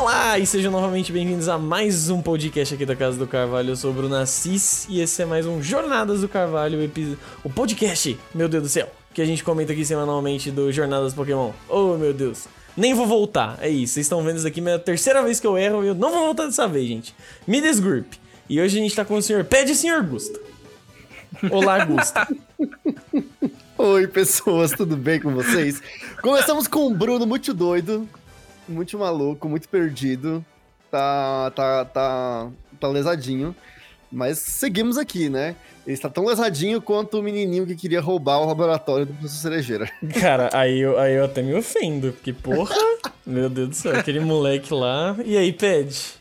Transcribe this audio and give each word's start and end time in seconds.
Olá 0.00 0.38
e 0.38 0.46
sejam 0.46 0.72
novamente 0.72 1.12
bem-vindos 1.12 1.46
a 1.46 1.58
mais 1.58 2.08
um 2.08 2.22
podcast 2.22 2.74
aqui 2.74 2.86
da 2.86 2.96
Casa 2.96 3.18
do 3.18 3.26
Carvalho. 3.26 3.68
Eu 3.68 3.76
sou 3.76 3.90
o 3.90 3.92
Bruno 3.92 4.16
Assis 4.16 4.86
e 4.88 4.98
esse 4.98 5.20
é 5.20 5.26
mais 5.26 5.44
um 5.44 5.62
Jornadas 5.62 6.22
do 6.22 6.28
Carvalho, 6.28 6.90
o, 7.44 7.50
podcast, 7.50 8.18
meu 8.34 8.48
Deus 8.48 8.62
do 8.62 8.68
céu, 8.70 8.90
que 9.12 9.20
a 9.20 9.26
gente 9.26 9.44
comenta 9.44 9.74
aqui 9.74 9.84
semanalmente 9.84 10.50
do 10.50 10.72
Jornadas 10.72 11.12
Pokémon. 11.12 11.52
Oh, 11.68 11.98
meu 11.98 12.14
Deus. 12.14 12.46
Nem 12.74 12.94
vou 12.94 13.06
voltar, 13.06 13.58
é 13.60 13.68
isso. 13.68 13.92
Vocês 13.92 14.06
estão 14.06 14.22
vendo 14.22 14.38
isso 14.38 14.46
aqui, 14.46 14.66
é 14.66 14.72
a 14.72 14.78
terceira 14.78 15.22
vez 15.22 15.38
que 15.38 15.46
eu 15.46 15.58
erro 15.58 15.84
e 15.84 15.88
eu 15.88 15.94
não 15.94 16.10
vou 16.10 16.24
voltar 16.24 16.46
dessa 16.46 16.66
vez, 16.66 16.88
gente. 16.88 17.14
Me 17.46 17.60
desgrupe. 17.60 18.18
E 18.48 18.58
hoje 18.58 18.78
a 18.78 18.82
gente 18.82 18.96
tá 18.96 19.04
com 19.04 19.16
o 19.16 19.22
senhor 19.22 19.44
Pede 19.44 19.74
Senhor 19.74 20.02
Gusta. 20.02 20.40
Olá, 21.50 21.84
Gusta. 21.84 22.26
Oi, 23.76 24.06
pessoas, 24.06 24.72
tudo 24.72 24.96
bem 24.96 25.20
com 25.20 25.34
vocês? 25.34 25.82
Começamos 26.22 26.66
com 26.66 26.86
o 26.86 26.94
Bruno 26.94 27.26
muito 27.26 27.52
doido, 27.54 28.08
muito 28.72 28.98
maluco, 28.98 29.48
muito 29.48 29.68
perdido. 29.68 30.44
Tá, 30.90 31.50
tá, 31.54 31.84
tá, 31.84 32.48
tá 32.78 32.88
lesadinho. 32.88 33.54
Mas 34.10 34.38
seguimos 34.38 34.98
aqui, 34.98 35.28
né? 35.28 35.54
Ele 35.86 35.94
está 35.94 36.08
tão 36.08 36.26
lesadinho 36.26 36.82
quanto 36.82 37.18
o 37.18 37.22
menininho 37.22 37.66
que 37.66 37.76
queria 37.76 38.00
roubar 38.00 38.38
o 38.38 38.46
laboratório 38.46 39.06
do 39.06 39.14
professor 39.14 39.40
Cerejeira. 39.40 39.90
Cara, 40.20 40.50
aí 40.52 40.80
eu, 40.80 40.98
aí 40.98 41.14
eu 41.14 41.24
até 41.24 41.42
me 41.42 41.54
ofendo, 41.54 42.12
porque 42.12 42.32
porra, 42.32 42.74
meu 43.24 43.48
Deus 43.48 43.68
do 43.68 43.74
céu, 43.74 43.96
aquele 43.96 44.20
moleque 44.20 44.74
lá. 44.74 45.16
E 45.24 45.36
aí, 45.36 45.52
Pede? 45.52 46.14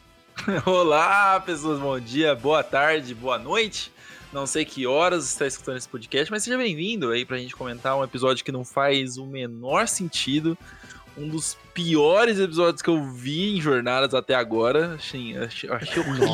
Olá, 0.65 1.39
pessoas, 1.41 1.79
bom 1.79 1.99
dia, 1.99 2.35
boa 2.35 2.63
tarde, 2.63 3.13
boa 3.13 3.37
noite. 3.37 3.91
Não 4.31 4.45
sei 4.45 4.63
que 4.63 4.85
horas 4.85 5.23
você 5.23 5.31
está 5.31 5.47
escutando 5.47 5.77
esse 5.77 5.89
podcast, 5.89 6.31
mas 6.31 6.43
seja 6.43 6.57
bem-vindo 6.57 7.09
aí 7.09 7.25
pra 7.25 7.37
gente 7.37 7.55
comentar 7.55 7.97
um 7.97 8.03
episódio 8.03 8.45
que 8.45 8.51
não 8.51 8.63
faz 8.63 9.17
o 9.17 9.25
menor 9.25 9.87
sentido. 9.87 10.55
Um 11.19 11.27
dos 11.27 11.57
piores 11.73 12.39
episódios 12.39 12.81
que 12.81 12.89
eu 12.89 13.03
vi 13.03 13.57
em 13.57 13.61
jornadas 13.61 14.13
até 14.13 14.35
agora. 14.35 14.93
Achei, 14.95 15.37
achei, 15.37 15.69
achei 15.69 16.01
horrível. 16.01 16.27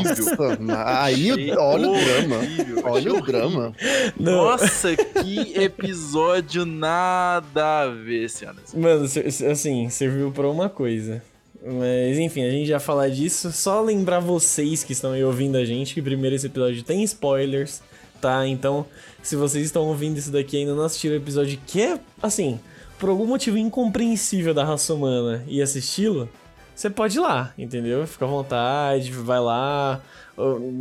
Nossa, 0.59 1.01
aí 1.01 1.31
Achei 1.31 1.51
olha 1.57 1.89
o 1.89 1.93
drama. 1.93 2.35
horrível, 2.37 2.81
Olha 2.85 3.11
o 3.11 3.15
horrível. 3.17 3.21
drama. 3.21 3.73
Não. 4.19 4.31
Nossa, 4.45 4.95
que 4.95 5.53
episódio 5.59 6.65
nada 6.65 7.81
a 7.81 7.87
ver, 7.87 8.29
senhoras. 8.29 8.73
Mano, 8.73 9.05
assim, 9.51 9.89
serviu 9.89 10.31
pra 10.31 10.47
uma 10.49 10.69
coisa. 10.69 11.23
Mas 11.65 12.19
enfim, 12.19 12.43
a 12.43 12.51
gente 12.51 12.67
já 12.67 12.79
falar 12.79 13.09
disso. 13.09 13.51
Só 13.51 13.81
lembrar 13.81 14.19
vocês 14.19 14.83
que 14.83 14.93
estão 14.93 15.13
aí 15.13 15.23
ouvindo 15.23 15.57
a 15.57 15.65
gente 15.65 15.95
que 15.95 16.01
primeiro 16.01 16.35
esse 16.35 16.45
episódio 16.45 16.83
tem 16.83 17.03
spoilers, 17.03 17.81
tá? 18.21 18.47
Então, 18.47 18.85
se 19.23 19.35
vocês 19.35 19.65
estão 19.65 19.83
ouvindo 19.87 20.17
isso 20.19 20.31
daqui 20.31 20.57
e 20.57 20.59
ainda 20.59 20.75
não 20.75 20.83
assistiram 20.83 21.15
o 21.15 21.17
episódio 21.19 21.57
que 21.65 21.81
é, 21.81 21.99
assim, 22.21 22.59
por 22.99 23.09
algum 23.09 23.25
motivo 23.25 23.57
incompreensível 23.57 24.53
da 24.53 24.63
raça 24.63 24.93
humana 24.93 25.43
e 25.47 25.61
assisti-lo, 25.61 26.29
você 26.75 26.89
pode 26.89 27.17
ir 27.17 27.21
lá, 27.21 27.53
entendeu? 27.57 28.05
Fica 28.05 28.25
à 28.25 28.27
vontade, 28.27 29.11
vai 29.11 29.39
lá. 29.39 30.01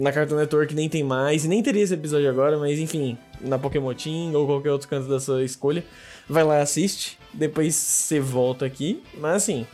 Na 0.01 0.11
Cartoon 0.11 0.37
Network 0.37 0.75
nem 0.75 0.89
tem 0.89 1.05
mais, 1.05 1.45
e 1.45 1.49
nem 1.49 1.63
teria 1.63 1.83
esse 1.83 1.95
episódio 1.95 2.29
agora, 2.29 2.59
mas 2.59 2.79
enfim, 2.81 3.17
na 3.41 3.57
Pokémon 3.59 3.95
Team 3.95 4.35
ou 4.35 4.47
qualquer 4.47 4.73
outro 4.73 4.89
canto 4.89 5.09
da 5.09 5.21
sua 5.21 5.45
escolha, 5.45 5.85
vai 6.29 6.43
lá 6.43 6.59
e 6.59 6.63
assiste. 6.63 7.19
Depois 7.33 7.75
você 7.75 8.19
volta 8.19 8.67
aqui, 8.67 9.01
mas 9.19 9.37
assim, 9.37 9.65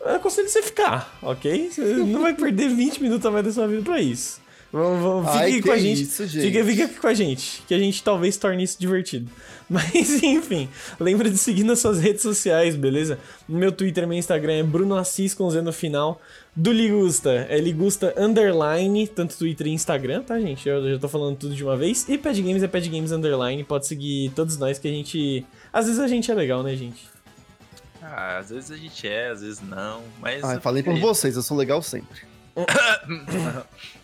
eu 0.00 0.14
aconselho 0.14 0.48
você 0.48 0.62
ficar, 0.62 1.18
ok? 1.20 1.70
Você 1.70 1.82
não 1.82 2.22
vai 2.22 2.34
perder 2.34 2.68
20 2.68 3.02
minutos 3.02 3.26
a 3.26 3.30
mais 3.30 3.44
da 3.44 3.52
sua 3.52 3.66
vida 3.66 3.82
pra 3.82 4.00
isso. 4.00 4.39
Vamos, 4.72 5.02
vamos, 5.02 5.30
fique 5.32 5.42
Ai, 5.42 5.50
aqui 5.50 5.62
com 5.62 5.72
a 5.72 5.78
gente. 5.78 6.02
isso, 6.02 6.26
gente. 6.28 6.46
Fica, 6.46 6.64
fica 6.64 6.84
aqui 6.84 6.94
com 6.94 7.06
a 7.08 7.14
gente, 7.14 7.62
que 7.66 7.74
a 7.74 7.78
gente 7.78 8.02
talvez 8.04 8.36
torne 8.36 8.62
isso 8.62 8.78
divertido. 8.78 9.28
Mas 9.68 10.22
enfim, 10.22 10.68
lembra 10.98 11.28
de 11.28 11.38
seguir 11.38 11.64
nas 11.64 11.80
suas 11.80 12.00
redes 12.00 12.22
sociais, 12.22 12.76
beleza? 12.76 13.18
Meu 13.48 13.72
Twitter 13.72 14.04
e 14.04 14.06
meu 14.06 14.18
Instagram 14.18 14.52
é 14.54 14.62
Bruno 14.62 14.96
Assis 14.96 15.34
com 15.34 15.50
Z 15.50 15.60
no 15.62 15.72
final. 15.72 16.20
Do 16.54 16.72
Ligusta 16.72 17.46
é 17.48 17.58
Ligusta 17.58 18.14
Underline, 18.16 19.08
tanto 19.08 19.36
Twitter 19.36 19.66
e 19.68 19.70
Instagram, 19.70 20.22
tá, 20.22 20.38
gente? 20.38 20.68
Eu 20.68 20.92
já 20.92 20.98
tô 20.98 21.08
falando 21.08 21.36
tudo 21.36 21.54
de 21.54 21.64
uma 21.64 21.76
vez. 21.76 22.08
E 22.08 22.16
Pad 22.16 22.40
Games 22.40 22.62
é 22.62 22.68
Pad 22.68 22.88
Games 22.88 23.10
Underline, 23.10 23.62
pode 23.64 23.86
seguir 23.86 24.30
todos 24.36 24.56
nós 24.56 24.78
que 24.78 24.86
a 24.86 24.90
gente. 24.90 25.44
Às 25.72 25.86
vezes 25.86 26.00
a 26.00 26.06
gente 26.06 26.30
é 26.30 26.34
legal, 26.34 26.62
né, 26.62 26.76
gente? 26.76 27.08
Ah, 28.02 28.38
às 28.38 28.50
vezes 28.50 28.70
a 28.70 28.76
gente 28.76 29.06
é, 29.06 29.30
às 29.30 29.40
vezes 29.40 29.60
não, 29.60 30.02
mas. 30.20 30.42
Ai, 30.44 30.60
falei 30.60 30.82
por 30.82 30.96
vocês, 30.98 31.36
eu 31.36 31.42
sou 31.42 31.56
legal 31.56 31.82
sempre. 31.82 32.20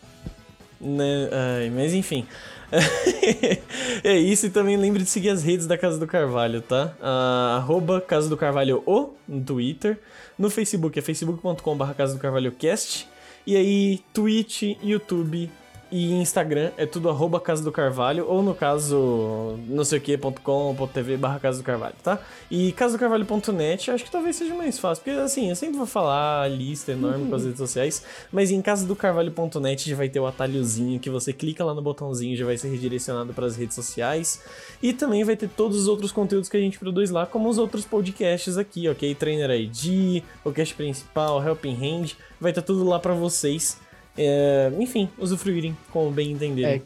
Né? 0.80 1.28
Ai, 1.32 1.70
mas 1.70 1.94
enfim. 1.94 2.26
é 4.02 4.16
isso, 4.16 4.46
e 4.46 4.50
também 4.50 4.76
lembre 4.76 5.02
de 5.02 5.08
seguir 5.08 5.30
as 5.30 5.42
redes 5.42 5.66
da 5.66 5.78
Casa 5.78 5.98
do 5.98 6.06
Carvalho, 6.06 6.60
tá? 6.60 6.94
Ah, 7.00 7.56
arroba 7.58 8.00
Casa 8.00 8.28
do 8.28 8.36
Carvalho 8.36 8.82
O 8.86 9.10
no 9.28 9.42
Twitter. 9.42 9.98
No 10.38 10.50
Facebook 10.50 10.98
é 10.98 11.02
facebook.com.br 11.02 11.92
Casa 11.96 12.14
do 12.14 12.20
Carvalho 12.20 12.52
Cast. 12.52 13.08
E 13.46 13.56
aí, 13.56 14.00
Twitch, 14.12 14.76
YouTube 14.82 15.50
e 15.96 16.12
Instagram 16.12 16.72
é 16.76 16.84
tudo 16.84 17.08
arroba 17.08 17.40
Casa 17.40 17.64
do 17.64 17.72
Carvalho, 17.72 18.26
ou 18.28 18.42
no 18.42 18.54
caso, 18.54 19.58
não 19.66 19.82
sei 19.82 19.98
o 19.98 20.02
que.com.tv 20.02 21.16
barra 21.16 21.40
Casa 21.40 21.56
do 21.56 21.64
Carvalho, 21.64 21.94
tá? 22.02 22.20
E 22.50 22.70
casadocarvalho.net 22.72 23.90
acho 23.90 24.04
que 24.04 24.10
talvez 24.10 24.36
seja 24.36 24.54
mais 24.54 24.78
fácil, 24.78 25.02
porque 25.02 25.18
assim, 25.18 25.48
eu 25.48 25.56
sempre 25.56 25.78
vou 25.78 25.86
falar 25.86 26.42
a 26.42 26.48
lista 26.48 26.92
enorme 26.92 27.30
com 27.30 27.34
as 27.34 27.44
redes 27.44 27.56
sociais, 27.56 28.04
mas 28.30 28.50
em 28.50 28.60
casadocarvalho.net 28.60 29.88
já 29.88 29.96
vai 29.96 30.10
ter 30.10 30.20
o 30.20 30.26
atalhozinho 30.26 31.00
que 31.00 31.08
você 31.08 31.32
clica 31.32 31.64
lá 31.64 31.72
no 31.72 31.80
botãozinho 31.80 32.34
e 32.34 32.36
já 32.36 32.44
vai 32.44 32.58
ser 32.58 32.68
redirecionado 32.68 33.32
para 33.32 33.46
as 33.46 33.56
redes 33.56 33.74
sociais. 33.74 34.42
E 34.82 34.92
também 34.92 35.24
vai 35.24 35.34
ter 35.34 35.48
todos 35.48 35.78
os 35.78 35.88
outros 35.88 36.12
conteúdos 36.12 36.50
que 36.50 36.58
a 36.58 36.60
gente 36.60 36.78
produz 36.78 37.08
lá, 37.08 37.24
como 37.24 37.48
os 37.48 37.56
outros 37.56 37.86
podcasts 37.86 38.58
aqui, 38.58 38.86
ok? 38.86 39.14
Trainer 39.14 39.50
ID, 39.50 40.22
o 40.44 40.52
cast 40.52 40.74
principal, 40.74 41.42
Helping 41.42 41.74
Hand, 41.74 42.16
vai 42.38 42.50
estar 42.50 42.60
tudo 42.60 42.84
lá 42.84 42.98
para 42.98 43.14
vocês. 43.14 43.85
É, 44.16 44.72
enfim, 44.78 45.08
usufruírem 45.18 45.76
como 45.92 46.10
bem 46.10 46.32
entenderem. 46.32 46.76
É, 46.76 46.82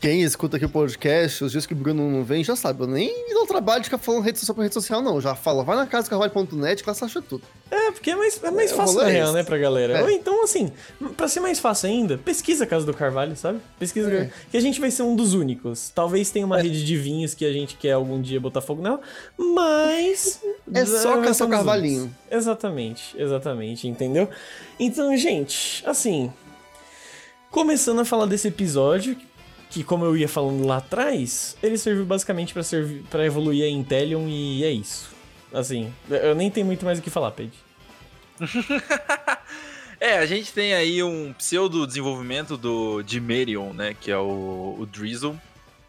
Quem 0.00 0.22
escuta 0.22 0.56
aqui 0.56 0.66
o 0.66 0.68
podcast, 0.68 1.44
os 1.44 1.52
dias 1.52 1.64
que 1.64 1.72
o 1.74 1.76
Bruno 1.76 2.10
não 2.10 2.24
vem, 2.24 2.42
já 2.42 2.56
sabe. 2.56 2.82
Eu 2.82 2.88
nem 2.88 3.30
dou 3.32 3.46
trabalho 3.46 3.80
de 3.80 3.84
ficar 3.84 3.98
falando 3.98 4.22
rede 4.24 4.38
social 4.38 4.54
por 4.54 4.62
rede 4.62 4.74
social, 4.74 5.00
não. 5.00 5.20
Já 5.20 5.34
fala, 5.36 5.62
vai 5.62 5.76
na 5.76 5.86
casa 5.86 6.08
do 6.08 6.10
carvalho.net 6.10 6.82
que 6.82 6.88
lá 6.90 6.94
você 6.94 7.04
acha 7.04 7.22
tudo. 7.22 7.44
É, 7.70 7.90
porque 7.92 8.10
é 8.10 8.16
mais, 8.16 8.42
é 8.42 8.50
mais 8.50 8.72
É, 8.72 8.74
fácil 8.74 8.98
na 8.98 9.08
é 9.08 9.12
real, 9.12 9.32
né, 9.32 9.44
pra 9.44 9.56
galera. 9.56 9.98
É. 9.98 10.02
Ou 10.02 10.10
então, 10.10 10.42
assim, 10.42 10.72
pra 11.16 11.28
ser 11.28 11.38
mais 11.38 11.60
fácil 11.60 11.88
ainda, 11.88 12.18
pesquisa 12.18 12.64
a 12.64 12.66
Casa 12.66 12.84
do 12.84 12.92
Carvalho, 12.92 13.36
sabe? 13.36 13.60
Pesquisa 13.78 14.12
É. 14.12 14.30
que 14.50 14.56
a 14.56 14.60
gente 14.60 14.80
vai 14.80 14.90
ser 14.90 15.04
um 15.04 15.14
dos 15.14 15.34
únicos. 15.34 15.90
Talvez 15.94 16.30
tenha 16.32 16.44
uma 16.44 16.60
rede 16.60 16.84
de 16.84 16.96
vinhos 16.96 17.32
que 17.32 17.44
a 17.44 17.52
gente 17.52 17.76
quer 17.76 17.92
algum 17.92 18.20
dia 18.20 18.40
botar 18.40 18.60
fogo 18.60 18.82
nela, 18.82 19.00
mas... 19.38 20.40
É 20.74 20.86
só 20.86 21.20
caçar 21.20 21.46
o 21.46 21.50
carvalhinho. 21.50 22.14
Exatamente, 22.30 23.14
exatamente, 23.18 23.86
entendeu? 23.86 24.28
Então, 24.80 25.14
gente, 25.16 25.82
assim... 25.86 26.32
Começando 27.52 28.00
a 28.00 28.04
falar 28.06 28.24
desse 28.24 28.48
episódio, 28.48 29.14
que 29.68 29.84
como 29.84 30.06
eu 30.06 30.16
ia 30.16 30.26
falando 30.26 30.66
lá 30.66 30.78
atrás, 30.78 31.54
ele 31.62 31.76
serviu 31.76 32.06
basicamente 32.06 32.54
pra 32.54 32.62
servir 32.62 33.02
para 33.10 33.26
evoluir 33.26 33.62
a 33.62 33.68
Intelion 33.68 34.26
e 34.26 34.64
é 34.64 34.70
isso. 34.70 35.10
Assim, 35.52 35.92
eu 36.08 36.34
nem 36.34 36.50
tenho 36.50 36.64
muito 36.64 36.82
mais 36.86 36.98
o 36.98 37.02
que 37.02 37.10
falar, 37.10 37.30
Pedro. 37.30 37.56
É, 40.00 40.18
a 40.18 40.26
gente 40.26 40.52
tem 40.52 40.74
aí 40.74 41.00
um 41.00 41.32
pseudo 41.34 41.86
desenvolvimento 41.86 42.56
do 42.56 43.02
Dimerion, 43.02 43.72
né? 43.72 43.94
Que 43.94 44.10
é 44.10 44.18
o, 44.18 44.76
o 44.76 44.84
Drizzle. 44.84 45.38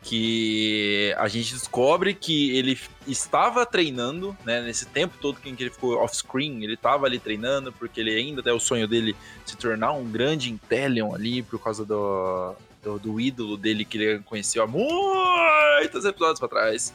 Que 0.03 1.15
a 1.17 1.27
gente 1.27 1.53
descobre 1.53 2.13
que 2.13 2.55
ele 2.57 2.77
estava 3.07 3.65
treinando, 3.65 4.35
né? 4.45 4.61
Nesse 4.61 4.85
tempo 4.85 5.15
todo 5.19 5.39
que 5.39 5.49
ele 5.49 5.69
ficou 5.69 5.97
off-screen, 5.97 6.63
ele 6.63 6.73
estava 6.73 7.05
ali 7.05 7.19
treinando, 7.19 7.71
porque 7.71 8.01
ele 8.01 8.13
ainda 8.13 8.41
é 8.49 8.53
o 8.53 8.59
sonho 8.59 8.87
dele 8.87 9.15
se 9.45 9.55
tornar 9.55 9.93
um 9.93 10.03
grande 10.03 10.51
Intelion 10.51 11.15
ali, 11.15 11.41
por 11.41 11.59
causa 11.59 11.85
do, 11.85 12.55
do, 12.83 12.99
do 12.99 13.19
ídolo 13.19 13.57
dele 13.57 13.85
que 13.85 13.97
ele 13.97 14.19
conheceu 14.19 14.63
há 14.63 14.67
muitos 14.67 16.05
episódios 16.05 16.39
pra 16.39 16.47
trás. 16.47 16.93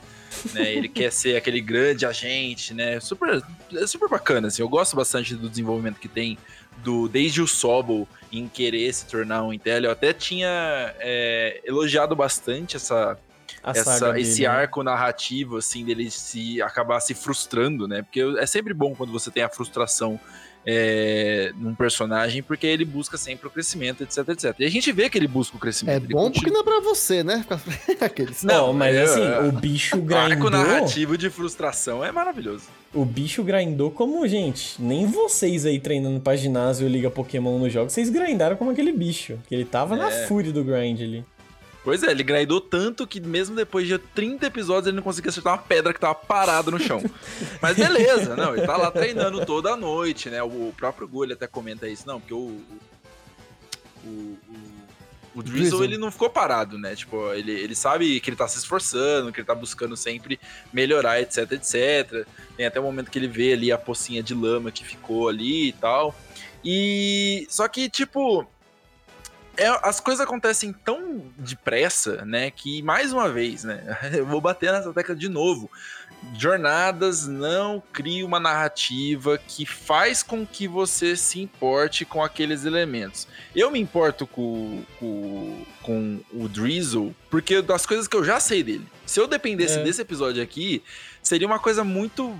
Né? 0.53 0.75
Ele 0.75 0.89
quer 0.89 1.11
ser 1.11 1.37
aquele 1.37 1.61
grande 1.61 2.05
agente, 2.07 2.75
né? 2.75 3.01
Super, 3.01 3.43
é 3.75 3.87
super 3.87 4.09
bacana, 4.09 4.49
assim. 4.49 4.63
Eu 4.63 4.69
gosto 4.69 4.95
bastante 4.95 5.35
do 5.35 5.49
desenvolvimento 5.49 5.99
que 5.99 6.09
tem 6.09 6.39
do 6.85 7.09
desde 7.09 7.43
o 7.43 7.47
Sobol 7.47 8.07
em 8.31 8.47
querer 8.47 8.93
se 8.93 9.07
tornar 9.07 9.43
um 9.43 9.53
Intel. 9.53 9.85
Eu 9.85 9.91
até 9.91 10.13
tinha 10.13 10.95
é, 11.01 11.61
elogiado 11.65 12.15
bastante 12.15 12.77
essa, 12.77 13.19
essa- 13.65 14.13
dele, 14.13 14.21
esse 14.23 14.43
né? 14.43 14.49
arco 14.49 14.83
narrativo, 14.83 15.57
assim, 15.57 15.85
dele 15.85 16.11
se 16.11 16.61
acabar 16.63 17.01
se 17.01 17.15
frustrando, 17.15 17.89
né? 17.89 18.03
Porque 18.03 18.21
é 18.39 18.47
sempre 18.47 18.73
bom 18.75 18.95
quando 18.95 19.11
você 19.13 19.31
tem 19.31 19.43
a 19.43 19.49
frustração 19.49 20.21
é, 20.71 21.51
num 21.57 21.75
personagem, 21.75 22.43
porque 22.43 22.67
ele 22.67 22.85
busca 22.85 23.17
sempre 23.17 23.47
o 23.47 23.51
crescimento, 23.51 24.03
etc, 24.03 24.19
etc. 24.29 24.55
E 24.59 24.67
a 24.67 24.71
gente 24.71 24.93
vê 24.93 25.09
que 25.09 25.17
ele 25.17 25.27
busca 25.27 25.57
o 25.57 25.59
É 25.59 25.61
crescimento. 25.63 26.05
ele 26.05 26.13
bom 26.13 26.25
continua- 26.25 26.33
porque 26.35 26.51
não 26.51 26.61
é 26.61 26.65
pra 26.65 26.81
você, 26.81 27.25
né? 27.25 27.43
Aqueles. 28.01 28.43
Não, 28.43 28.75
mas 28.75 28.95
é- 28.95 29.03
assim, 29.03 29.23
é- 29.23 29.41
o 29.41 29.53
bicho 29.53 29.97
O 29.99 30.03
grindou. 30.03 30.51
narrativo 30.51 31.17
de 31.17 31.31
frustração 31.31 32.05
é 32.05 32.13
maravilhoso. 32.13 32.65
O 32.93 33.05
bicho 33.05 33.43
grindou 33.43 33.91
como, 33.91 34.27
gente, 34.29 34.81
nem 34.81 35.07
vocês 35.07 35.65
aí 35.65 35.81
treinando 35.81 36.21
pra 36.21 36.37
ginásio 36.37 36.87
e 36.87 36.91
Liga 36.91 37.11
Pokémon 37.11 37.59
no 37.59 37.71
jogo, 37.71 37.89
vocês 37.91 38.11
grindaram 38.11 38.57
como 38.57 38.71
aquele 38.71 38.93
bicho. 38.93 39.39
Que 39.49 39.55
ele 39.55 39.65
tava 39.65 39.97
na 39.97 40.11
É. 40.11 40.27
fúria 40.27 40.53
do 40.53 40.63
grind 40.63 41.01
ali. 41.01 41.25
Pois 41.89 42.03
é, 42.03 42.11
ele 42.11 42.23
grindou 42.23 42.61
tanto 42.61 43.07
que 43.07 43.19
mesmo 43.19 43.57
depois 43.57 43.89
de 43.89 43.97
30 43.97 44.45
episódios 44.45 44.89
ele 44.89 44.97
não 44.97 45.03
conseguia 45.03 45.31
acertar 45.31 45.55
uma 45.55 45.63
pedra 45.63 45.95
que 45.95 45.99
tava 45.99 46.15
parada 46.15 46.71
no 46.71 46.79
chão. 46.79 47.03
Mas 47.63 47.79
beleza, 47.79 48.37
não, 48.37 48.55
ele 48.55 48.67
tá 48.67 48.77
lá 48.77 48.91
treinando 48.91 49.47
toda 49.47 49.73
a 49.73 49.77
noite, 49.77 50.29
né? 50.29 50.43
O 50.43 50.71
próprio 50.77 51.09
Gol 51.09 51.33
até 51.33 51.47
comenta 51.47 51.89
isso, 51.89 52.07
não, 52.07 52.21
porque 52.21 52.35
o. 52.35 52.61
O, 54.05 54.07
o, 54.07 54.39
o 55.37 55.43
Drizzle, 55.43 55.61
Drizzle, 55.61 55.85
ele 55.85 55.97
não 55.97 56.11
ficou 56.13 56.29
parado, 56.29 56.77
né? 56.77 56.95
Tipo, 56.95 57.33
ele, 57.33 57.53
ele 57.53 57.75
sabe 57.75 58.21
que 58.21 58.29
ele 58.29 58.37
tá 58.37 58.47
se 58.47 58.59
esforçando, 58.59 59.33
que 59.33 59.41
ele 59.41 59.47
tá 59.47 59.55
buscando 59.55 59.97
sempre 59.97 60.39
melhorar, 60.71 61.23
etc, 61.23 61.53
etc. 61.53 62.27
Tem 62.55 62.67
até 62.67 62.79
o 62.79 62.83
momento 62.83 63.11
que 63.11 63.19
ele 63.19 63.29
vê 63.29 63.55
ali 63.55 63.73
a 63.73 63.79
pocinha 63.79 64.23
de 64.23 64.35
lama 64.35 64.71
que 64.71 64.85
ficou 64.85 65.27
ali 65.27 65.69
e 65.69 65.73
tal. 65.73 66.15
E. 66.63 67.47
Só 67.49 67.67
que, 67.67 67.89
tipo 67.89 68.47
é, 69.59 69.81
as 69.83 69.99
coisas 69.99 70.25
acontecem 70.25 70.73
tão 70.73 71.25
depressa, 71.37 72.25
né? 72.25 72.51
Que 72.51 72.81
mais 72.81 73.13
uma 73.13 73.29
vez, 73.29 73.65
né? 73.65 73.99
Eu 74.15 74.25
vou 74.25 74.41
bater 74.41 74.73
nessa 74.73 74.93
tecla 74.93 75.17
de 75.17 75.29
novo. 75.29 75.69
Jornadas 76.37 77.27
não 77.27 77.83
cria 77.93 78.25
uma 78.25 78.41
narrativa 78.41 79.39
que 79.39 79.67
faz 79.67 80.23
com 80.23 80.47
que 80.47 80.67
você 80.67 81.17
se 81.17 81.41
importe 81.41 82.05
com 82.05 82.23
aqueles 82.23 82.65
elementos. 82.65 83.27
Eu 83.55 83.71
me 83.71 83.81
importo 83.81 84.27
com, 84.27 84.83
com, 84.99 85.65
com 85.83 86.21
o 86.33 86.49
Drizzle 86.49 87.15
porque 87.31 87.63
das 87.63 87.87
coisas 87.87 88.09
que 88.09 88.17
eu 88.17 88.25
já 88.25 88.41
sei 88.41 88.63
dele. 88.63 88.87
Se 89.07 89.21
eu 89.21 89.27
dependesse 89.27 89.79
é. 89.79 89.83
desse 89.83 90.03
episódio 90.03 90.43
aqui, 90.43 90.83
seria 91.23 91.47
uma 91.47 91.59
coisa 91.59 91.83
muito 91.83 92.37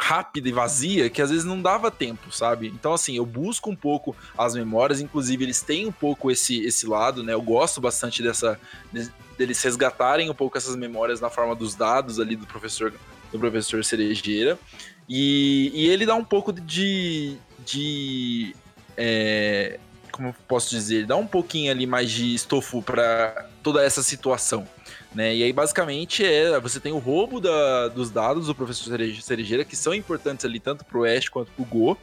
rápida 0.00 0.48
e 0.48 0.52
vazia 0.52 1.10
que 1.10 1.20
às 1.20 1.30
vezes 1.30 1.44
não 1.44 1.60
dava 1.60 1.90
tempo, 1.90 2.32
sabe? 2.32 2.68
Então, 2.68 2.94
assim, 2.94 3.16
eu 3.16 3.26
busco 3.26 3.70
um 3.70 3.76
pouco 3.76 4.16
as 4.36 4.54
memórias, 4.54 5.00
inclusive 5.00 5.44
eles 5.44 5.60
têm 5.60 5.86
um 5.86 5.92
pouco 5.92 6.30
esse, 6.30 6.64
esse 6.64 6.86
lado, 6.86 7.22
né? 7.22 7.34
Eu 7.34 7.42
gosto 7.42 7.80
bastante 7.80 8.22
dessa. 8.22 8.58
De, 8.90 9.10
deles 9.36 9.62
resgatarem 9.62 10.28
um 10.28 10.34
pouco 10.34 10.58
essas 10.58 10.76
memórias 10.76 11.20
na 11.20 11.30
forma 11.30 11.54
dos 11.54 11.74
dados 11.74 12.20
ali 12.20 12.36
do 12.36 12.46
professor 12.46 12.92
do 13.30 13.38
professor 13.38 13.84
Cerejeira. 13.84 14.58
E, 15.08 15.70
e 15.74 15.88
ele 15.88 16.06
dá 16.06 16.14
um 16.14 16.24
pouco 16.24 16.52
de. 16.52 17.36
de 17.64 18.56
é, 18.96 19.78
como 20.10 20.34
posso 20.48 20.70
dizer? 20.70 21.06
Dá 21.06 21.16
um 21.16 21.26
pouquinho 21.26 21.70
ali 21.70 21.86
mais 21.86 22.10
de 22.10 22.34
estofo 22.34 22.82
para 22.82 23.48
toda 23.62 23.84
essa 23.84 24.02
situação. 24.02 24.66
Né? 25.14 25.34
E 25.34 25.42
aí, 25.42 25.52
basicamente, 25.52 26.24
é 26.24 26.58
você 26.60 26.78
tem 26.78 26.92
o 26.92 26.98
roubo 26.98 27.40
da, 27.40 27.88
dos 27.88 28.10
dados 28.10 28.46
do 28.46 28.54
professor 28.54 28.96
Cerejeira, 29.20 29.64
que 29.64 29.74
são 29.74 29.92
importantes 29.92 30.44
ali 30.44 30.60
tanto 30.60 30.84
pro 30.84 31.04
Ash 31.04 31.28
quanto 31.28 31.50
pro 31.52 31.64
Go, 31.64 31.98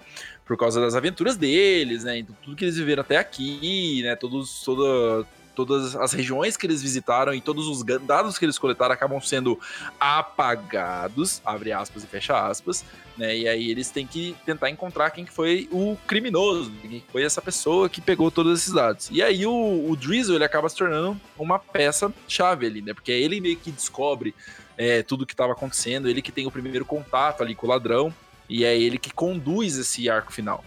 por 0.45 0.57
causa 0.57 0.81
das 0.81 0.94
aventuras 0.94 1.38
deles, 1.38 2.04
né? 2.04 2.18
Então, 2.19 2.36
tudo 2.44 2.56
que 2.56 2.65
eles 2.65 2.77
viveram 2.77 3.01
até 3.01 3.18
aqui, 3.18 4.01
né? 4.04 4.15
Todos, 4.15 4.62
toda, 4.62 5.25
todas 5.57 5.95
as 5.95 6.13
regiões 6.13 6.56
que 6.56 6.68
eles 6.68 6.83
visitaram 6.83 7.33
e 7.33 7.42
todos 7.42 7.68
os 7.68 7.83
dados 7.83 8.38
que 8.38 8.45
eles 8.45 8.59
coletaram 8.59 8.94
acabam 8.94 9.19
sendo 9.19 9.59
apagados, 10.00 11.42
abre 11.44 11.71
aspas 11.71 12.04
e 12.04 12.07
fecha 12.07 12.48
aspas, 12.48 12.86
né? 13.18 13.36
E 13.36 13.48
aí 13.48 13.71
eles 13.71 13.89
têm 13.89 14.06
que 14.06 14.36
tentar 14.45 14.69
encontrar 14.69 15.09
quem 15.09 15.25
foi 15.25 15.68
o 15.71 15.98
criminoso, 16.06 16.71
quem 16.80 17.04
foi 17.12 17.24
essa 17.24 17.42
pessoa 17.42 17.89
que 17.89 18.00
pegou 18.00 18.30
todos 18.30 18.59
esses 18.59 18.71
dados. 18.71 19.09
E 19.12 19.24
aí 19.24 19.48
o, 19.48 19.89
o 19.89 19.95
Drizzle 19.95 20.36
ele 20.36 20.44
acaba 20.44 20.69
se 20.69 20.75
tornando 20.75 21.19
uma 21.36 21.57
peça 21.57 22.13
chave 22.27 22.68
ali, 22.68 22.83
né? 22.83 22.94
Porque 22.94 23.12
é 23.12 23.19
ele 23.19 23.42
meio 23.42 23.57
que 23.57 23.71
descobre 23.71 24.36
é, 24.77 25.01
tudo 25.01 25.24
o 25.24 25.25
que 25.25 25.33
estava 25.33 25.54
acontecendo, 25.54 26.07
ele 26.07 26.21
que 26.21 26.31
tem 26.31 26.45
o 26.45 26.51
primeiro 26.51 26.86
contato 26.86 27.42
ali 27.42 27.56
com 27.56 27.65
o 27.65 27.69
ladrão 27.69 28.13
e 28.48 28.63
é 28.63 28.77
ele 28.77 29.00
que 29.00 29.12
conduz 29.12 29.75
esse 29.75 30.07
arco 30.07 30.31
final. 30.31 30.63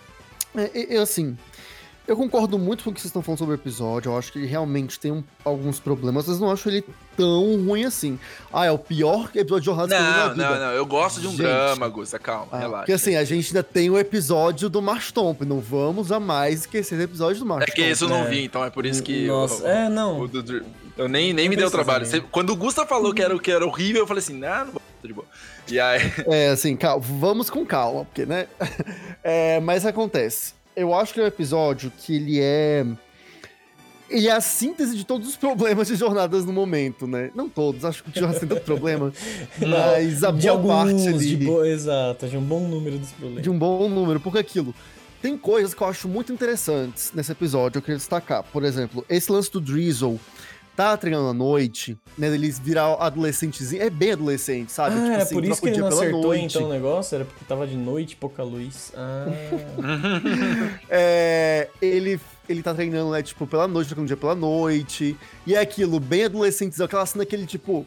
É, 0.57 0.97
é 0.97 0.99
assim, 0.99 1.39
eu 2.07 2.17
concordo 2.17 2.59
muito 2.59 2.83
com 2.83 2.91
o 2.91 2.93
que 2.93 3.01
vocês 3.01 3.11
estão 3.11 3.23
falando 3.23 3.39
sobre 3.39 3.55
o 3.55 3.57
episódio. 3.57 4.11
Eu 4.11 4.19
acho 4.19 4.33
que 4.33 4.39
ele 4.39 4.47
realmente 4.47 4.99
tem 4.99 5.13
um, 5.13 5.23
alguns 5.45 5.79
problemas, 5.79 6.27
mas 6.27 6.41
não 6.41 6.51
acho 6.51 6.69
ele 6.69 6.85
tão 7.17 7.65
ruim 7.65 7.85
assim. 7.85 8.19
Ah, 8.53 8.67
é 8.67 8.71
o 8.71 8.79
pior 8.79 9.31
episódio 9.35 9.61
de 9.61 9.67
Jornada 9.67 10.35
Não, 10.35 10.37
não, 10.37 10.59
não. 10.59 10.73
Eu 10.73 10.85
gosto 10.85 11.21
de 11.21 11.29
um 11.29 11.31
gente, 11.31 11.43
drama, 11.43 11.89
Gusta. 11.89 12.19
Calma, 12.19 12.49
ah, 12.51 12.59
relaxa. 12.59 12.79
Porque 12.79 12.93
assim, 12.93 13.15
a 13.15 13.25
gente 13.25 13.49
ainda 13.49 13.63
tem 13.63 13.91
o 13.91 13.99
episódio 13.99 14.69
do 14.69 14.83
Marstomp. 14.83 15.43
Não 15.43 15.61
vamos 15.61 16.11
mais 16.11 16.61
esquecer 16.61 16.99
o 16.99 17.03
episódio 17.03 17.39
do 17.39 17.47
Marstomp. 17.47 17.71
É 17.71 17.73
que 17.73 17.83
esse 17.83 18.03
eu 18.03 18.09
não 18.09 18.25
vi, 18.25 18.45
então 18.45 18.65
é 18.65 18.71
por 18.71 18.85
isso 18.85 19.03
que. 19.03 19.27
Nossa, 19.27 19.63
eu, 19.63 19.69
é, 19.69 19.89
não. 19.89 20.21
O, 20.21 20.31
eu 20.97 21.09
nem, 21.09 21.33
nem 21.33 21.49
me 21.49 21.57
deu 21.57 21.71
trabalho. 21.71 22.05
Você, 22.05 22.21
quando 22.21 22.51
o 22.51 22.57
Gusta 22.57 22.85
falou 22.85 23.15
que 23.15 23.23
era, 23.23 23.39
que 23.39 23.51
era 23.51 23.65
horrível, 23.65 24.03
eu 24.03 24.07
falei 24.07 24.23
assim, 24.23 24.35
não, 24.35 24.65
não 24.65 24.73
vou 24.73 24.83
de 25.03 25.13
boa. 25.13 25.27
E 25.69 25.79
aí... 25.79 26.01
É, 26.27 26.49
assim, 26.49 26.77
calma, 26.77 27.01
vamos 27.01 27.49
com 27.49 27.65
calma, 27.65 28.05
porque, 28.05 28.27
né? 28.27 28.47
É, 29.23 29.61
mas 29.61 29.85
acontece 29.85 30.55
eu 30.75 30.95
acho 30.95 31.15
que 31.15 31.21
é 31.21 31.25
um 31.25 31.27
episódio 31.27 31.93
que 31.99 32.17
ele 32.17 32.41
é. 32.41 32.87
Ele 34.09 34.27
é 34.27 34.33
a 34.33 34.41
síntese 34.41 34.97
de 34.97 35.05
todos 35.05 35.29
os 35.29 35.37
problemas 35.37 35.87
de 35.87 35.95
jornadas 35.95 36.45
no 36.45 36.53
momento, 36.53 37.07
né? 37.07 37.31
Não 37.33 37.49
todos, 37.49 37.85
acho 37.85 38.03
que 38.03 38.11
o 38.11 38.13
Jornadas 38.13 38.41
tem 38.41 38.49
tanto 38.49 38.63
problema. 38.63 39.13
mas 39.57 40.25
a 40.25 40.33
de 40.33 40.49
boa 40.49 40.53
alguns, 40.53 41.05
parte 41.05 41.09
ali. 41.09 41.37
De 41.37 41.47
bo... 41.47 41.65
Exato, 41.65 42.27
de 42.27 42.37
um 42.37 42.43
bom 42.43 42.67
número 42.67 42.99
dos 42.99 43.13
problemas. 43.13 43.43
De 43.45 43.49
um 43.49 43.57
bom 43.57 43.89
número, 43.89 44.19
porque 44.19 44.39
aquilo. 44.39 44.75
Tem 45.23 45.39
coisas 45.39 45.75
que 45.75 45.83
eu 45.83 45.87
acho 45.87 46.09
muito 46.09 46.33
interessantes 46.33 47.13
nesse 47.15 47.31
episódio, 47.31 47.79
eu 47.79 47.83
queria 47.83 47.99
destacar. 47.99 48.43
Por 48.43 48.65
exemplo, 48.65 49.05
esse 49.09 49.31
lance 49.31 49.53
do 49.53 49.61
Drizzle 49.61 50.19
tá 50.77 50.97
treinando 50.97 51.29
à 51.29 51.35
noite, 51.35 51.99
né? 52.17 52.29
Eles 52.29 52.59
virar 52.59 52.95
adolescentezinho. 52.95 53.83
É 53.83 53.91
bem 53.91 54.13
adolescente, 54.13 54.73
sabe? 54.73 54.97
Ah, 54.97 55.03
tipo 55.03 55.23
assim, 55.23 55.35
por 55.35 55.45
isso 55.45 55.61
que 55.61 55.69
ele 55.69 55.79
não 55.79 55.89
acertou 55.89 56.23
noite. 56.23 56.57
então 56.57 56.69
o 56.69 56.73
negócio? 56.73 57.15
Era 57.15 57.25
porque 57.25 57.45
tava 57.45 57.67
de 57.67 57.77
noite, 57.77 58.17
pouca 58.17 58.43
luz. 58.43 58.93
Ah. 58.97 59.27
é, 60.89 61.69
ele, 61.81 62.21
ele 62.49 62.63
tá 62.63 62.75
treinando, 62.75 63.11
né? 63.11 63.23
Tipo, 63.23 63.47
pela 63.47 63.69
noite, 63.69 63.89
trocando 63.89 64.07
dia 64.07 64.17
pela 64.17 64.35
noite. 64.35 65.17
E 65.47 65.55
é 65.55 65.61
aquilo, 65.61 66.01
bem 66.01 66.25
adolescente, 66.25 66.81
aquela 66.83 67.07
cena 67.07 67.25
que 67.25 67.35
ele, 67.35 67.47
tipo... 67.47 67.87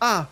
Ah, 0.00 0.26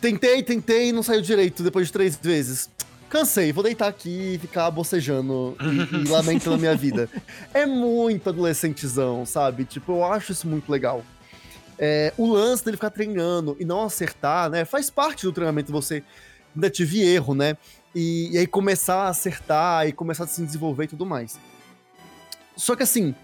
tentei, 0.00 0.42
tentei 0.42 0.88
e 0.88 0.92
não 0.92 1.02
saiu 1.02 1.22
direito 1.22 1.62
depois 1.62 1.86
de 1.86 1.92
três 1.92 2.16
vezes 2.16 2.68
cansei, 3.12 3.52
vou 3.52 3.62
deitar 3.62 3.88
aqui 3.88 4.34
e 4.34 4.38
ficar 4.38 4.70
bocejando 4.70 5.54
e, 5.60 5.96
e 5.96 6.08
lamentando 6.08 6.56
a 6.56 6.58
minha 6.58 6.74
vida. 6.74 7.10
É 7.52 7.66
muito 7.66 8.30
adolescentezão, 8.30 9.26
sabe? 9.26 9.66
Tipo, 9.66 9.92
eu 9.92 10.04
acho 10.04 10.32
isso 10.32 10.48
muito 10.48 10.72
legal. 10.72 11.04
É, 11.78 12.14
o 12.16 12.32
lance 12.32 12.64
dele 12.64 12.78
ficar 12.78 12.88
treinando 12.88 13.54
e 13.60 13.64
não 13.64 13.82
acertar, 13.82 14.48
né? 14.48 14.64
Faz 14.64 14.88
parte 14.88 15.26
do 15.26 15.32
treinamento 15.32 15.70
você 15.70 16.02
ainda 16.54 16.70
tive 16.70 17.02
erro, 17.02 17.34
né? 17.34 17.58
E, 17.94 18.30
e 18.32 18.38
aí 18.38 18.46
começar 18.46 19.02
a 19.02 19.08
acertar 19.08 19.86
e 19.86 19.92
começar 19.92 20.24
a 20.24 20.26
se 20.26 20.42
desenvolver 20.42 20.84
e 20.84 20.88
tudo 20.88 21.04
mais. 21.04 21.38
Só 22.56 22.74
que 22.74 22.82
assim, 22.82 23.14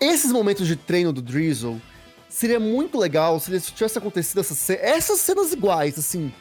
esses 0.00 0.32
momentos 0.32 0.66
de 0.66 0.74
treino 0.74 1.12
do 1.12 1.22
Drizzle 1.22 1.80
seria 2.28 2.58
muito 2.58 2.98
legal 2.98 3.38
se 3.38 3.60
tivesse 3.60 3.96
acontecido 3.96 4.40
essas, 4.40 4.70
essas 4.70 5.20
cenas 5.20 5.52
iguais, 5.52 5.96
assim, 5.96 6.32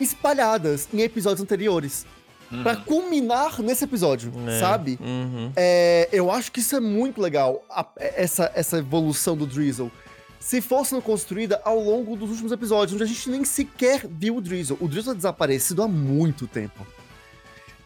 espalhadas 0.00 0.88
em 0.92 1.00
episódios 1.00 1.42
anteriores. 1.42 2.06
Uhum. 2.50 2.62
Pra 2.62 2.76
culminar 2.76 3.60
nesse 3.60 3.84
episódio, 3.84 4.32
é. 4.46 4.60
sabe? 4.60 4.98
Uhum. 5.00 5.52
É, 5.56 6.08
eu 6.12 6.30
acho 6.30 6.52
que 6.52 6.60
isso 6.60 6.76
é 6.76 6.80
muito 6.80 7.20
legal, 7.20 7.64
a, 7.68 7.84
essa, 7.96 8.52
essa 8.54 8.78
evolução 8.78 9.36
do 9.36 9.46
Drizzle. 9.46 9.90
Se 10.38 10.60
fosse 10.60 10.98
construída 11.00 11.60
ao 11.64 11.80
longo 11.80 12.14
dos 12.14 12.30
últimos 12.30 12.52
episódios, 12.52 12.94
onde 12.94 13.02
a 13.02 13.06
gente 13.06 13.28
nem 13.30 13.44
sequer 13.44 14.06
viu 14.06 14.36
o 14.36 14.40
Drizzle. 14.40 14.78
O 14.80 14.86
Drizzle 14.86 15.12
é 15.12 15.16
desaparecido 15.16 15.82
há 15.82 15.88
muito 15.88 16.46
tempo. 16.46 16.86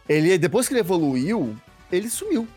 Ele, 0.07 0.37
depois 0.37 0.67
que 0.67 0.73
ele 0.73 0.81
evoluiu, 0.81 1.55
ele 1.91 2.09
sumiu. 2.09 2.47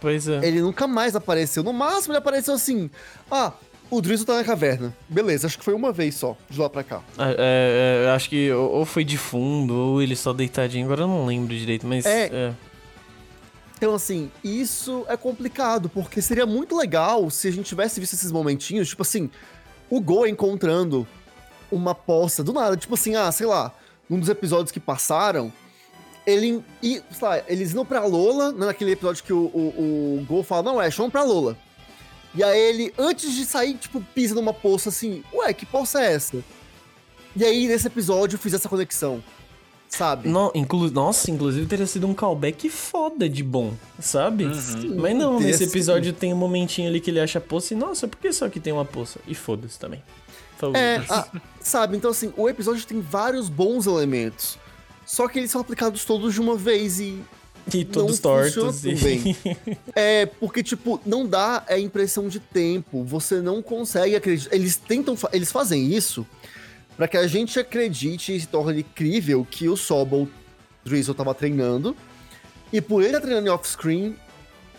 Pois 0.00 0.26
é. 0.26 0.44
Ele 0.44 0.60
nunca 0.60 0.86
mais 0.86 1.14
apareceu. 1.14 1.62
No 1.62 1.72
máximo, 1.72 2.12
ele 2.12 2.18
apareceu 2.18 2.54
assim: 2.54 2.90
ah, 3.30 3.52
o 3.90 4.00
Drizzle 4.00 4.26
tá 4.26 4.36
na 4.36 4.44
caverna. 4.44 4.94
Beleza, 5.08 5.46
acho 5.46 5.58
que 5.58 5.64
foi 5.64 5.74
uma 5.74 5.92
vez 5.92 6.14
só, 6.14 6.36
de 6.48 6.58
lá 6.58 6.70
pra 6.70 6.84
cá. 6.84 7.02
É, 7.18 8.04
é, 8.06 8.10
acho 8.10 8.28
que 8.28 8.50
ou 8.52 8.84
foi 8.84 9.04
de 9.04 9.18
fundo, 9.18 9.74
ou 9.74 10.02
ele 10.02 10.14
só 10.14 10.32
deitadinho, 10.32 10.86
agora 10.86 11.02
eu 11.02 11.08
não 11.08 11.26
lembro 11.26 11.56
direito, 11.56 11.86
mas. 11.86 12.06
É. 12.06 12.26
é. 12.32 12.54
Então, 13.76 13.94
assim, 13.94 14.30
isso 14.44 15.06
é 15.08 15.16
complicado, 15.16 15.88
porque 15.88 16.20
seria 16.20 16.44
muito 16.44 16.76
legal 16.76 17.30
se 17.30 17.48
a 17.48 17.50
gente 17.50 17.66
tivesse 17.66 17.98
visto 17.98 18.12
esses 18.12 18.30
momentinhos, 18.30 18.90
tipo 18.90 19.00
assim, 19.00 19.30
o 19.88 20.00
Go 20.00 20.26
encontrando 20.26 21.08
uma 21.72 21.94
poça 21.94 22.44
do 22.44 22.52
nada, 22.52 22.76
tipo 22.76 22.92
assim, 22.92 23.16
ah, 23.16 23.32
sei 23.32 23.46
lá, 23.46 23.72
num 24.08 24.20
dos 24.20 24.28
episódios 24.28 24.70
que 24.70 24.78
passaram, 24.78 25.50
ele 26.26 26.62
e, 26.82 27.02
sei 27.10 27.28
lá, 27.28 27.42
eles 27.48 27.72
iam 27.72 27.86
pra 27.86 28.04
Lola, 28.04 28.52
né, 28.52 28.66
naquele 28.66 28.92
episódio 28.92 29.24
que 29.24 29.32
o, 29.32 29.46
o, 29.46 30.18
o 30.20 30.26
Go 30.26 30.42
fala, 30.42 30.62
não, 30.62 30.82
é, 30.82 30.90
vamos 30.90 31.10
pra 31.10 31.24
Lola. 31.24 31.56
E 32.34 32.42
aí 32.44 32.58
ele, 32.58 32.94
antes 32.96 33.32
de 33.32 33.44
sair, 33.44 33.74
tipo, 33.74 34.00
pisa 34.14 34.34
numa 34.34 34.52
poça 34.52 34.88
assim, 34.88 35.24
ué, 35.32 35.52
que 35.52 35.66
poça 35.66 36.00
é 36.00 36.12
essa? 36.14 36.42
E 37.34 37.44
aí, 37.44 37.66
nesse 37.66 37.86
episódio, 37.86 38.36
eu 38.36 38.40
fiz 38.40 38.54
essa 38.54 38.68
conexão. 38.68 39.22
Sabe? 39.88 40.28
No, 40.28 40.52
inclu 40.54 40.88
Nossa, 40.88 41.32
inclusive 41.32 41.66
teria 41.66 41.86
sido 41.86 42.06
um 42.06 42.14
callback 42.14 42.70
foda 42.70 43.28
de 43.28 43.42
bom, 43.42 43.74
sabe? 43.98 44.44
Uhum. 44.44 44.54
Sim, 44.54 44.94
Mas 44.94 45.16
não, 45.16 45.40
nesse 45.40 45.64
episódio 45.64 46.12
tem 46.12 46.32
um 46.32 46.36
momentinho 46.36 46.88
ali 46.88 47.00
que 47.00 47.10
ele 47.10 47.18
acha 47.18 47.38
a 47.38 47.42
poça 47.42 47.74
e, 47.74 47.76
nossa, 47.76 48.06
por 48.06 48.16
que 48.18 48.32
só 48.32 48.48
que 48.48 48.60
tem 48.60 48.72
uma 48.72 48.84
poça? 48.84 49.18
E 49.26 49.34
foda-se 49.34 49.78
também. 49.78 50.00
É, 50.74 51.02
a, 51.08 51.26
sabe? 51.60 51.96
Então, 51.96 52.10
assim, 52.12 52.32
o 52.36 52.48
episódio 52.48 52.86
tem 52.86 53.00
vários 53.00 53.48
bons 53.48 53.86
elementos. 53.86 54.58
Só 55.04 55.26
que 55.26 55.40
eles 55.40 55.50
são 55.50 55.60
aplicados 55.60 56.04
todos 56.04 56.34
de 56.34 56.40
uma 56.40 56.54
vez 56.54 57.00
e 57.00 57.20
E 57.72 57.84
todos 57.84 58.18
tortos. 58.18 58.84
E... 58.84 58.94
bem. 58.94 59.36
É, 59.94 60.26
porque, 60.26 60.62
tipo, 60.62 61.00
não 61.06 61.26
dá 61.26 61.64
a 61.68 61.78
impressão 61.78 62.28
de 62.28 62.40
tempo. 62.40 63.04
Você 63.04 63.40
não 63.40 63.62
consegue 63.62 64.16
acreditar. 64.16 64.54
Eles 64.54 64.76
tentam. 64.76 65.16
fa- 65.16 65.30
Eles 65.32 65.52
fazem 65.52 65.92
isso 65.92 66.26
pra 66.96 67.06
que 67.06 67.16
a 67.16 67.26
gente 67.26 67.58
acredite 67.58 68.34
e 68.34 68.40
se 68.40 68.46
torne 68.46 68.82
crível 68.82 69.46
que 69.48 69.68
o 69.68 69.76
Sobol 69.76 70.28
Drizzle 70.84 71.14
tava 71.14 71.34
treinando. 71.34 71.96
E 72.72 72.80
por 72.80 73.00
ele 73.00 73.08
estar 73.10 73.20
treinando 73.20 73.48
em 73.48 73.50
off-screen, 73.50 74.16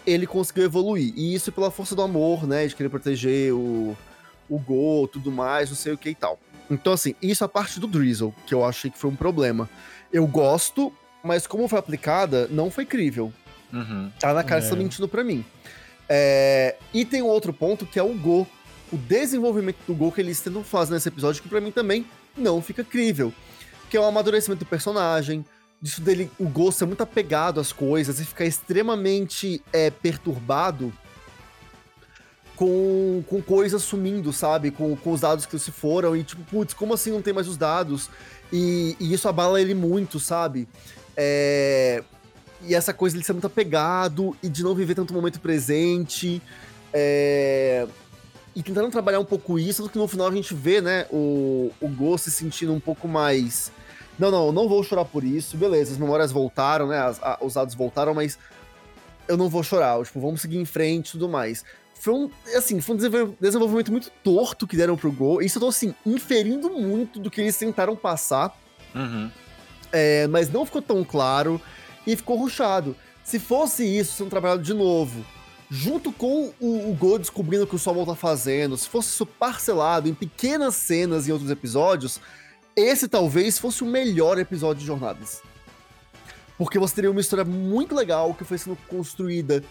ele 0.06 0.26
conseguiu 0.28 0.64
evoluir. 0.64 1.14
E 1.16 1.34
isso 1.34 1.52
pela 1.52 1.72
força 1.72 1.96
do 1.96 2.02
amor, 2.02 2.48
né? 2.48 2.66
De 2.68 2.76
querer 2.76 2.90
proteger 2.90 3.54
o, 3.54 3.96
o 4.50 4.58
Go, 4.60 5.08
tudo 5.08 5.32
mais, 5.32 5.70
não 5.70 5.76
sei 5.78 5.94
o 5.94 5.98
que 5.98 6.10
e 6.10 6.16
tal. 6.16 6.40
Então, 6.70 6.94
assim, 6.94 7.14
isso 7.22 7.44
é 7.44 7.46
a 7.46 7.50
parte 7.50 7.80
do 7.80 7.88
Drizzle, 7.88 8.34
que 8.48 8.54
eu 8.54 8.64
achei 8.64 8.90
que 8.90 8.98
foi 8.98 9.10
um 9.10 9.16
problema. 9.16 9.70
Eu 10.12 10.26
gosto, 10.26 10.92
mas 11.24 11.46
como 11.48 11.68
foi 11.68 11.80
aplicada, 11.80 12.48
não 12.50 12.70
foi 12.72 12.86
crível. 12.86 13.32
Uhum. 13.72 14.12
Tá 14.20 14.34
na 14.34 14.44
cara, 14.44 14.60
É. 14.60 14.64
você 14.64 14.70
tá 14.72 14.76
mentindo 14.76 15.08
pra 15.08 15.24
mim. 15.24 15.46
É, 16.10 16.76
E 16.94 17.06
tem 17.06 17.22
um 17.22 17.28
outro 17.28 17.54
ponto 17.54 17.86
que 17.86 17.98
é 18.00 18.04
o 18.04 18.14
Go. 18.14 18.46
O 18.92 18.98
desenvolvimento 18.98 19.78
do 19.88 19.94
Go 19.96 20.12
que 20.12 20.20
eles 20.20 20.42
tentam 20.42 20.64
fazer 20.64 20.94
nesse 20.94 21.08
episódio, 21.08 21.42
que 21.42 21.48
pra 21.48 21.62
mim 21.62 21.72
também 21.72 22.06
não 22.36 22.62
fica 22.62 22.84
crível. 22.84 23.32
Que 23.90 23.96
é 23.96 24.00
o 24.00 24.04
amadurecimento 24.06 24.66
do 24.66 24.68
personagem, 24.68 25.46
disso 25.82 26.02
dele, 26.02 26.30
o 26.38 26.46
Go 26.50 26.72
ser 26.72 26.86
muito 26.86 27.02
apegado 27.02 27.60
às 27.62 27.72
coisas 27.72 28.20
e 28.20 28.26
ficar 28.26 28.46
extremamente 28.46 29.64
é, 29.72 29.90
perturbado 29.90 30.92
com, 32.56 33.24
com 33.28 33.42
coisas 33.42 33.82
sumindo, 33.82 34.32
sabe? 34.32 34.72
Com, 34.72 34.96
com 34.96 35.12
os 35.12 35.22
dados 35.22 35.46
que 35.46 35.58
se 35.58 35.72
foram 35.72 36.16
e 36.16 36.24
tipo, 36.24 36.44
putz, 36.44 36.74
como 36.74 36.94
assim 36.94 37.12
não 37.12 37.22
tem 37.22 37.34
mais 37.34 37.48
os 37.48 37.58
dados? 37.58 38.10
E, 38.52 38.96
e 39.00 39.14
isso 39.14 39.28
abala 39.28 39.60
ele 39.62 39.74
muito, 39.74 40.20
sabe? 40.20 40.68
É, 41.16 42.04
e 42.64 42.76
essa 42.76 42.94
coisa 42.94 43.18
de 43.18 43.24
ser 43.24 43.34
muito 43.34 43.48
apegado 43.48 44.36
e 44.42 44.48
de 44.50 44.64
não 44.64 44.74
viver 44.76 44.96
tanto 44.96 45.12
o 45.12 45.14
momento 45.14 45.40
presente. 45.40 46.42
é, 46.94 47.88
E 48.56 48.62
tentando 48.62 48.90
trabalhar 48.92 49.20
um 49.20 49.26
pouco 49.26 49.58
isso, 49.58 49.88
que 49.90 49.98
no 49.98 50.08
final 50.08 50.28
a 50.28 50.32
gente 50.32 50.54
vê, 50.54 50.82
né, 50.82 51.06
o, 51.12 51.72
o 51.80 51.88
Go 51.88 52.18
se 52.18 52.30
sentindo 52.30 52.74
um 52.74 52.80
pouco 52.80 53.08
mais. 53.08 53.72
Não, 54.20 54.30
não, 54.30 54.48
eu 54.48 54.52
não 54.52 54.68
vou 54.68 54.84
chorar 54.84 55.06
por 55.06 55.24
isso, 55.24 55.56
beleza, 55.58 55.94
as 55.94 55.98
memórias 55.98 56.32
voltaram, 56.32 56.88
né? 56.88 57.00
as- 57.00 57.22
a- 57.24 57.38
os 57.42 57.54
dados 57.56 57.74
voltaram, 57.74 58.14
mas 58.14 58.38
eu 59.28 59.38
não 59.38 59.48
vou 59.50 59.64
chorar, 59.64 60.04
tipo, 60.04 60.20
vamos 60.20 60.42
seguir 60.42 60.58
em 60.58 60.66
frente 60.66 61.10
e 61.10 61.12
tudo 61.14 61.30
mais. 61.30 61.64
Foi 61.96 62.14
um, 62.14 62.30
assim, 62.56 62.82
foi 62.82 62.96
um 62.96 62.98
desenvol- 62.98 63.36
desenvolvimento 63.40 63.92
muito 63.92 64.12
torto 64.24 64.68
que 64.68 64.76
deram 64.76 64.98
pro 64.98 65.12
Go. 65.12 65.42
Isso 65.42 65.58
eu 65.58 65.62
tô, 65.62 65.68
assim, 65.70 65.96
inferindo 66.06 66.70
muito 66.72 67.20
do 67.20 67.32
que 67.32 67.40
eles 67.42 67.58
tentaram 67.58 67.96
passar 67.96 68.56
Uhum. 68.94 69.32
É, 69.92 70.28
mas 70.28 70.52
não 70.52 70.66
ficou 70.66 70.82
tão 70.82 71.04
claro 71.04 71.62
e 72.06 72.16
ficou 72.16 72.38
ruchado. 72.38 72.96
Se 73.24 73.40
fosse 73.40 73.84
isso 73.86 74.14
sendo 74.14 74.30
trabalhado 74.30 74.62
de 74.62 74.74
novo, 74.74 75.24
junto 75.70 76.12
com 76.12 76.52
o, 76.60 76.90
o 76.90 76.94
Go 76.94 77.18
descobrindo 77.18 77.64
o 77.64 77.68
que 77.68 77.76
o 77.76 77.80
Solomon 77.80 78.06
tá 78.06 78.16
fazendo, 78.16 78.78
se 78.78 78.90
fosse 78.90 79.10
isso 79.10 79.26
parcelado 79.26 80.10
em 80.10 80.14
pequenas 80.14 80.76
cenas 80.76 81.28
em 81.28 81.32
outros 81.32 81.52
episódios, 81.52 82.20
esse 82.76 83.08
talvez 83.08 83.60
fosse 83.60 83.84
o 83.84 83.88
melhor 83.88 84.38
episódio 84.38 84.82
de 84.82 84.88
Jornadas. 84.88 85.42
Porque 86.58 86.80
você 86.80 86.96
teria 86.96 87.12
uma 87.12 87.22
história 87.22 87.46
muito 87.46 87.96
legal 87.96 88.34
que 88.34 88.44
foi 88.44 88.58
sendo 88.58 88.78
construída 88.88 89.64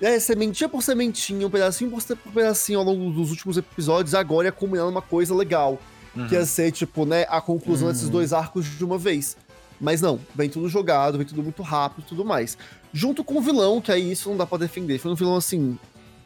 é, 0.00 0.18
sementinha 0.18 0.68
por 0.68 0.82
sementinha, 0.82 1.46
um 1.46 1.50
pedacinho 1.50 1.90
por 1.90 2.32
pedacinho 2.32 2.78
ao 2.78 2.84
longo 2.84 3.10
dos 3.10 3.30
últimos 3.30 3.56
episódios, 3.56 4.14
agora 4.14 4.48
ia 4.48 4.52
culminar 4.52 4.86
numa 4.86 5.02
coisa 5.02 5.34
legal 5.34 5.78
Uhum. 6.16 6.28
que 6.28 6.34
ia 6.34 6.46
ser, 6.46 6.72
tipo, 6.72 7.04
né, 7.04 7.26
a 7.28 7.40
conclusão 7.40 7.88
desses 7.88 8.08
dois 8.08 8.32
arcos 8.32 8.64
de 8.64 8.82
uma 8.82 8.96
vez. 8.96 9.36
Mas 9.80 10.00
não, 10.00 10.18
vem 10.34 10.48
tudo 10.48 10.68
jogado, 10.68 11.18
vem 11.18 11.26
tudo 11.26 11.42
muito 11.42 11.62
rápido 11.62 12.04
e 12.04 12.08
tudo 12.08 12.24
mais. 12.24 12.56
Junto 12.92 13.22
com 13.22 13.36
o 13.36 13.40
vilão, 13.40 13.80
que 13.80 13.92
aí 13.92 14.10
isso 14.10 14.30
não 14.30 14.36
dá 14.36 14.46
pra 14.46 14.58
defender. 14.58 14.98
Foi 14.98 15.10
um 15.10 15.14
vilão 15.14 15.36
assim. 15.36 15.78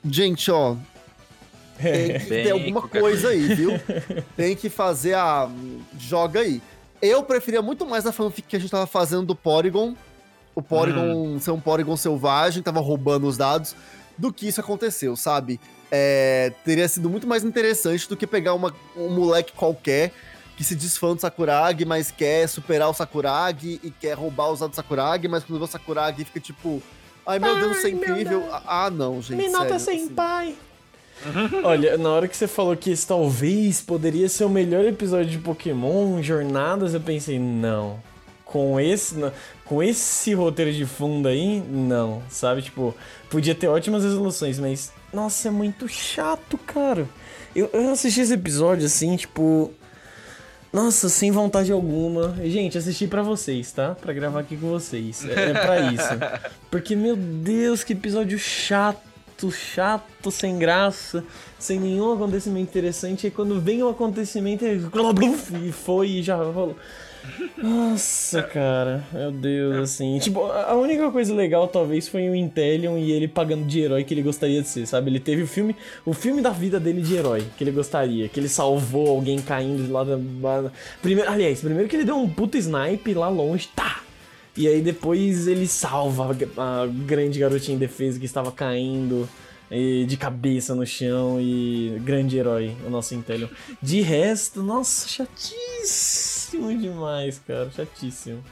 Gente, 0.05 0.51
ó. 0.51 0.77
Tem 1.81 2.19
que 2.19 2.27
ter 2.27 2.51
alguma 2.51 2.87
coisa 2.87 3.31
aí, 3.31 3.55
viu? 3.55 3.73
Tem 4.37 4.55
que 4.55 4.69
fazer 4.69 5.15
a. 5.15 5.51
Joga 5.99 6.41
aí. 6.41 6.63
Eu 7.03 7.23
preferia 7.23 7.63
muito 7.63 7.87
mais 7.87 8.07
a 8.07 8.13
fanfic 8.13 8.47
que 8.47 8.57
a 8.57 8.59
gente 8.59 8.71
tava 8.71 8.87
fazendo 8.87 9.27
do 9.27 9.35
Porygon. 9.35 9.95
O 10.55 10.63
Porygon 10.63 11.39
ser 11.39 11.53
um 11.53 11.61
Porygon 11.61 11.97
selvagem, 11.97 12.63
tava 12.63 12.81
roubando 12.81 13.27
os 13.27 13.37
dados, 13.37 13.75
do 14.19 14.33
que 14.33 14.47
isso 14.47 14.61
aconteceu, 14.61 15.17
sabe? 15.17 15.59
É, 15.91 16.53
teria 16.65 16.87
sido 16.87 17.09
muito 17.09 17.27
mais 17.27 17.43
interessante 17.43 18.09
do 18.09 18.17
que 18.17 18.27
pegar 18.27 18.55
uma, 18.55 18.75
um 18.97 19.09
moleque 19.09 19.53
qualquer 19.53 20.13
que 20.61 20.65
se 20.65 20.75
diz 20.75 20.99
fã 20.99 21.15
do 21.15 21.21
Sakuragi, 21.23 21.87
mas 21.87 22.11
quer 22.11 22.47
superar 22.47 22.91
o 22.91 22.93
Sakuragi 22.93 23.81
e 23.83 23.91
quer 23.91 24.13
roubar 24.13 24.51
os 24.51 24.61
dados 24.61 24.75
do 24.75 24.77
Sakuragi, 24.77 25.27
mas 25.27 25.43
quando 25.43 25.59
vê 25.59 25.65
o 25.65 25.67
Sakuragi 25.67 26.23
fica 26.23 26.39
tipo. 26.39 26.83
Ai 27.27 27.39
meu 27.39 27.59
Deus, 27.59 27.79
isso 27.79 27.87
é 27.87 27.91
incrível. 27.91 28.41
Deus. 28.41 28.63
Ah, 28.67 28.91
não, 28.91 29.23
gente. 29.23 29.39
Minota 29.39 29.79
sério, 29.79 29.99
assim. 29.99 30.09
Senpai. 30.09 30.55
Olha, 31.65 31.97
na 31.97 32.11
hora 32.11 32.29
que 32.29 32.37
você 32.37 32.47
falou 32.47 32.77
que 32.77 32.91
esse 32.91 33.07
talvez 33.07 33.81
poderia 33.81 34.29
ser 34.29 34.45
o 34.45 34.51
melhor 34.51 34.85
episódio 34.85 35.31
de 35.31 35.39
Pokémon, 35.39 36.23
Jornadas, 36.23 36.93
eu 36.93 37.01
pensei, 37.01 37.39
não. 37.39 37.99
Com 38.45 38.79
esse, 38.79 39.15
com 39.65 39.83
esse 39.83 40.35
roteiro 40.35 40.75
de 40.75 40.85
fundo 40.85 41.27
aí, 41.27 41.59
não, 41.71 42.23
sabe? 42.29 42.61
Tipo, 42.61 42.95
podia 43.31 43.55
ter 43.55 43.69
ótimas 43.69 44.05
resoluções, 44.05 44.59
mas, 44.59 44.93
nossa, 45.11 45.49
é 45.49 45.51
muito 45.51 45.89
chato, 45.89 46.59
cara. 46.59 47.09
Eu, 47.57 47.71
eu 47.73 47.93
assisti 47.93 48.21
esse 48.21 48.35
episódio 48.35 48.85
assim, 48.85 49.17
tipo. 49.17 49.73
Nossa, 50.73 51.09
sem 51.09 51.33
vontade 51.33 51.73
alguma. 51.73 52.37
Gente, 52.45 52.79
assisti 52.79 53.07
pra 53.07 53.23
vocês, 53.23 53.73
tá? 53.73 53.95
Pra 53.95 54.13
gravar 54.13 54.41
aqui 54.41 54.57
com 54.57 54.69
vocês. 54.69 55.25
É, 55.25 55.51
é 55.51 55.53
pra 55.53 55.93
isso. 55.93 56.09
Porque, 56.71 56.95
meu 56.95 57.17
Deus, 57.17 57.83
que 57.83 57.93
episódio 57.93 58.39
chato, 58.39 59.51
chato, 59.51 60.31
sem 60.31 60.59
graça, 60.59 61.25
sem 61.59 61.81
nenhum 61.81 62.13
acontecimento 62.13 62.71
interessante. 62.71 63.27
E 63.27 63.31
quando 63.31 63.61
vem 63.61 63.83
o 63.83 63.89
acontecimento, 63.89 64.65
é 64.65 64.75
e 64.75 65.73
foi 65.73 66.09
e 66.09 66.23
já 66.23 66.37
rolou. 66.37 66.77
Nossa, 67.57 68.43
cara, 68.43 69.05
meu 69.13 69.31
Deus, 69.31 69.77
assim. 69.77 70.19
Tipo, 70.19 70.45
a 70.47 70.75
única 70.75 71.11
coisa 71.11 71.35
legal 71.35 71.69
talvez 71.69 72.09
foi 72.09 72.29
o 72.29 72.35
Intellion 72.35 72.97
e 72.97 73.13
ele 73.13 73.29
pagando 73.29 73.67
de 73.67 73.81
herói 73.81 74.05
que 74.05 74.15
ele 74.15 74.23
gostaria 74.23 74.63
de 74.63 74.69
ser, 74.69 74.87
sabe? 74.87 75.11
Ele 75.11 75.21
teve 75.21 75.43
o 75.43 75.47
filme, 75.47 75.77
o 76.05 76.15
filme 76.15 76.41
da 76.41 76.51
vida 76.51 76.81
dele 76.81 77.03
de 77.03 77.15
herói 77.15 77.45
que 77.57 77.65
ele 77.65 77.71
gostaria, 77.71 78.29
que 78.29 78.41
ele 78.41 78.49
salvou 78.49 79.09
alguém 79.09 79.41
caindo 79.41 79.93
lá 79.93 80.05
da. 80.05 80.71
Primeiro, 81.03 81.31
aliás, 81.31 81.61
primeiro 81.61 81.89
que 81.89 81.97
ele 81.97 82.05
deu 82.05 82.17
um 82.17 82.29
puta 82.29 82.57
snipe 82.57 83.13
lá 83.15 83.29
longe, 83.29 83.69
tá! 83.75 84.03
E 84.57 84.67
aí 84.67 84.81
depois 84.81 85.47
ele 85.47 85.67
salva 85.67 86.37
a, 86.57 86.87
grande 86.87 87.39
garotinha 87.39 87.77
indefesa 87.77 88.19
que 88.19 88.27
estava 88.27 88.51
caindo 88.51 89.29
de 90.07 90.17
cabeça 90.17 90.75
no 90.75 90.85
chão 90.85 91.41
e 91.41 91.97
grande 92.01 92.37
herói, 92.37 92.77
o 92.85 92.91
nosso 92.91 93.15
Intellion. 93.15 93.49
De 93.81 94.01
resto, 94.01 94.63
nossa, 94.63 95.07
chatíssimo 96.51 96.77
demais, 96.79 97.41
cara, 97.47 97.71
chatíssimo. 97.71 98.43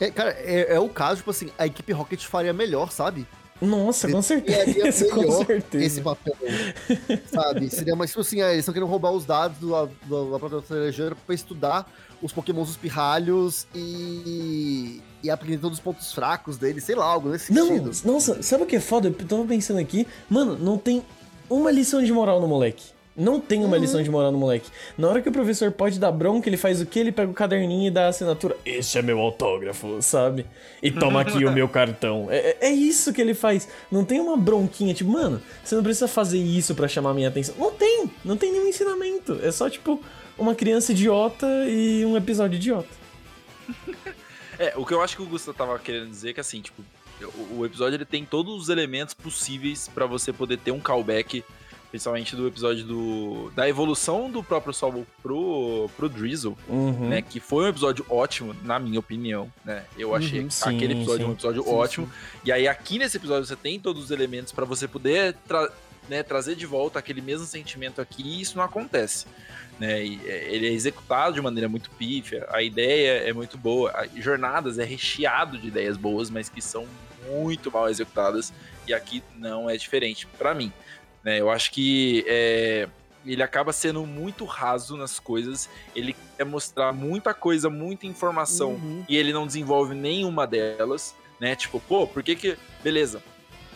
É, 0.00 0.10
cara, 0.10 0.30
é, 0.38 0.74
é 0.74 0.80
o 0.80 0.88
caso, 0.88 1.18
tipo 1.18 1.30
assim, 1.30 1.50
a 1.56 1.66
equipe 1.66 1.92
Rocket 1.92 2.24
faria 2.24 2.52
melhor, 2.52 2.90
sabe? 2.90 3.26
Nossa, 3.60 4.10
com 4.10 4.20
certeza, 4.20 5.08
com 5.08 5.44
certeza. 5.44 5.84
esse 5.84 6.00
papel, 6.02 6.36
sabe? 7.26 7.70
Seria 7.70 7.96
mais, 7.96 8.10
tipo 8.10 8.20
assim, 8.20 8.42
ah, 8.42 8.48
eles 8.48 8.60
estão 8.60 8.74
querendo 8.74 8.88
roubar 8.88 9.12
os 9.12 9.24
dados 9.24 9.56
do, 9.58 9.68
do, 10.04 10.32
da 10.32 10.38
própria 10.38 10.60
cerejeira 10.60 11.16
pra 11.24 11.34
estudar 11.34 11.90
os 12.20 12.32
pokémons 12.32 12.68
dos 12.68 12.76
pirralhos 12.76 13.66
e, 13.74 15.00
e 15.22 15.30
aprender 15.30 15.58
todos 15.58 15.78
os 15.78 15.82
pontos 15.82 16.12
fracos 16.12 16.58
deles, 16.58 16.84
sei 16.84 16.94
lá, 16.94 17.06
algo 17.06 17.30
nesse 17.30 17.50
Não, 17.50 17.66
sentido. 17.68 17.90
nossa, 18.04 18.42
sabe 18.42 18.64
o 18.64 18.66
que 18.66 18.76
é 18.76 18.80
foda? 18.80 19.08
Eu 19.08 19.14
tava 19.14 19.44
pensando 19.46 19.78
aqui, 19.78 20.06
mano, 20.28 20.58
não 20.58 20.76
tem 20.76 21.02
uma 21.48 21.70
lição 21.70 22.02
de 22.02 22.12
moral 22.12 22.40
no 22.40 22.48
moleque. 22.48 22.95
Não 23.16 23.40
tem 23.40 23.64
uma 23.64 23.78
lição 23.78 24.02
de 24.02 24.10
moral 24.10 24.30
no 24.30 24.38
moleque. 24.38 24.70
Na 24.98 25.08
hora 25.08 25.22
que 25.22 25.28
o 25.28 25.32
professor 25.32 25.72
pode 25.72 25.98
dar 25.98 26.12
bronca, 26.12 26.48
ele 26.48 26.56
faz 26.56 26.80
o 26.80 26.86
quê? 26.86 26.98
Ele 27.00 27.12
pega 27.12 27.30
o 27.30 27.34
caderninho 27.34 27.88
e 27.88 27.90
dá 27.90 28.06
a 28.06 28.08
assinatura. 28.08 28.56
Esse 28.64 28.98
é 28.98 29.02
meu 29.02 29.18
autógrafo, 29.20 30.02
sabe? 30.02 30.44
E 30.82 30.90
toma 30.90 31.22
aqui 31.22 31.44
o 31.44 31.50
meu 31.52 31.68
cartão. 31.68 32.28
É, 32.30 32.50
é- 32.50 32.56
é 32.68 32.70
isso 32.70 33.12
que 33.12 33.20
ele 33.20 33.32
faz. 33.34 33.68
Não 33.90 34.04
tem 34.04 34.20
uma 34.20 34.36
bronquinha, 34.36 34.92
tipo, 34.92 35.10
mano, 35.10 35.40
você 35.64 35.74
não 35.74 35.82
precisa 35.82 36.06
fazer 36.06 36.38
isso 36.38 36.74
pra 36.74 36.86
chamar 36.88 37.14
minha 37.14 37.28
atenção. 37.28 37.54
Não 37.58 37.70
tem! 37.72 38.10
Não 38.24 38.36
tem 38.36 38.52
nenhum 38.52 38.68
ensinamento. 38.68 39.38
É 39.42 39.50
só, 39.50 39.70
tipo, 39.70 40.02
uma 40.36 40.54
criança 40.54 40.92
idiota 40.92 41.46
e 41.68 42.04
um 42.04 42.16
episódio 42.16 42.56
idiota. 42.56 42.88
É, 44.58 44.72
o 44.74 44.86
que 44.86 44.94
eu 44.94 45.02
acho 45.02 45.16
que 45.16 45.22
o 45.22 45.26
Gustavo 45.26 45.56
tava 45.56 45.78
querendo 45.78 46.08
dizer 46.08 46.30
é 46.30 46.32
que 46.32 46.40
assim, 46.40 46.62
tipo, 46.62 46.82
o, 47.50 47.64
episódio 47.64 47.96
ele 47.96 48.04
tem 48.06 48.24
todos 48.24 48.54
os 48.54 48.68
elementos 48.70 49.14
possíveis 49.14 49.88
pra 49.88 50.06
você 50.06 50.32
poder 50.32 50.58
ter 50.58 50.70
um 50.70 50.80
callback, 50.80 51.44
principalmente 51.90 52.34
do 52.36 52.46
episódio 52.46 52.84
do 52.84 53.50
da 53.54 53.68
evolução 53.68 54.30
do 54.30 54.42
próprio 54.42 54.72
Sol 54.74 55.06
pro 55.22 55.88
pro 55.96 56.08
Drizzle, 56.08 56.56
Uhum. 56.68 57.08
né, 57.08 57.22
que 57.22 57.40
foi 57.40 57.64
um 57.64 57.68
episódio 57.68 58.04
ótimo 58.08 58.54
na 58.62 58.78
minha 58.78 58.98
opinião, 59.00 59.50
né? 59.64 59.84
Eu 59.96 60.14
achei 60.14 60.40
Uhum, 60.40 60.50
sim, 60.50 60.76
aquele 60.76 60.94
episódio 60.94 61.24
sim. 61.24 61.30
um 61.30 61.32
episódio 61.34 61.62
Sim, 61.62 61.70
ótimo. 61.70 62.10
E 62.44 62.52
aí 62.52 62.66
aqui 62.68 62.98
nesse 62.98 63.16
episódio 63.16 63.46
você 63.46 63.56
tem 63.56 63.78
todos 63.80 64.04
os 64.04 64.10
elementos 64.10 64.52
pra 64.52 64.64
você 64.64 64.86
poder 64.88 65.34
tra- 65.46 65.70
né, 66.08 66.22
trazer 66.22 66.54
de 66.54 66.66
volta 66.66 66.98
aquele 66.98 67.20
mesmo 67.20 67.46
sentimento 67.46 68.00
aqui, 68.00 68.22
e 68.22 68.40
isso 68.40 68.56
não 68.56 68.64
acontece. 68.64 69.26
Né? 69.78 70.00
É, 70.24 70.48
ele 70.54 70.68
é 70.68 70.72
executado 70.72 71.34
de 71.34 71.40
maneira 71.42 71.68
muito 71.68 71.90
pífia, 71.90 72.46
a 72.50 72.62
ideia 72.62 73.28
é 73.28 73.32
muito 73.32 73.58
boa, 73.58 73.90
a 73.90 74.06
Jornadas 74.20 74.78
é 74.78 74.84
recheado 74.84 75.58
de 75.58 75.66
ideias 75.68 75.96
boas, 75.96 76.30
mas 76.30 76.48
que 76.48 76.62
são 76.62 76.86
muito 77.28 77.72
mal 77.72 77.88
executadas, 77.88 78.52
e 78.86 78.94
aqui 78.94 79.20
não 79.36 79.68
é 79.68 79.76
diferente, 79.76 80.26
para 80.38 80.54
mim. 80.54 80.72
Né? 81.26 81.40
Eu 81.40 81.50
acho 81.50 81.72
que 81.72 82.24
é, 82.28 82.88
ele 83.26 83.42
acaba 83.42 83.72
sendo 83.72 84.06
muito 84.06 84.44
raso 84.44 84.96
nas 84.96 85.18
coisas, 85.18 85.68
ele 85.92 86.14
quer 86.36 86.44
mostrar 86.44 86.92
muita 86.92 87.34
coisa, 87.34 87.68
muita 87.68 88.06
informação, 88.06 88.74
uhum. 88.74 89.04
e 89.08 89.16
ele 89.16 89.32
não 89.32 89.44
desenvolve 89.44 89.92
nenhuma 89.92 90.46
delas, 90.46 91.16
né? 91.40 91.56
Tipo, 91.56 91.80
pô, 91.80 92.06
por 92.06 92.22
que 92.22 92.36
que... 92.36 92.56
Beleza, 92.80 93.20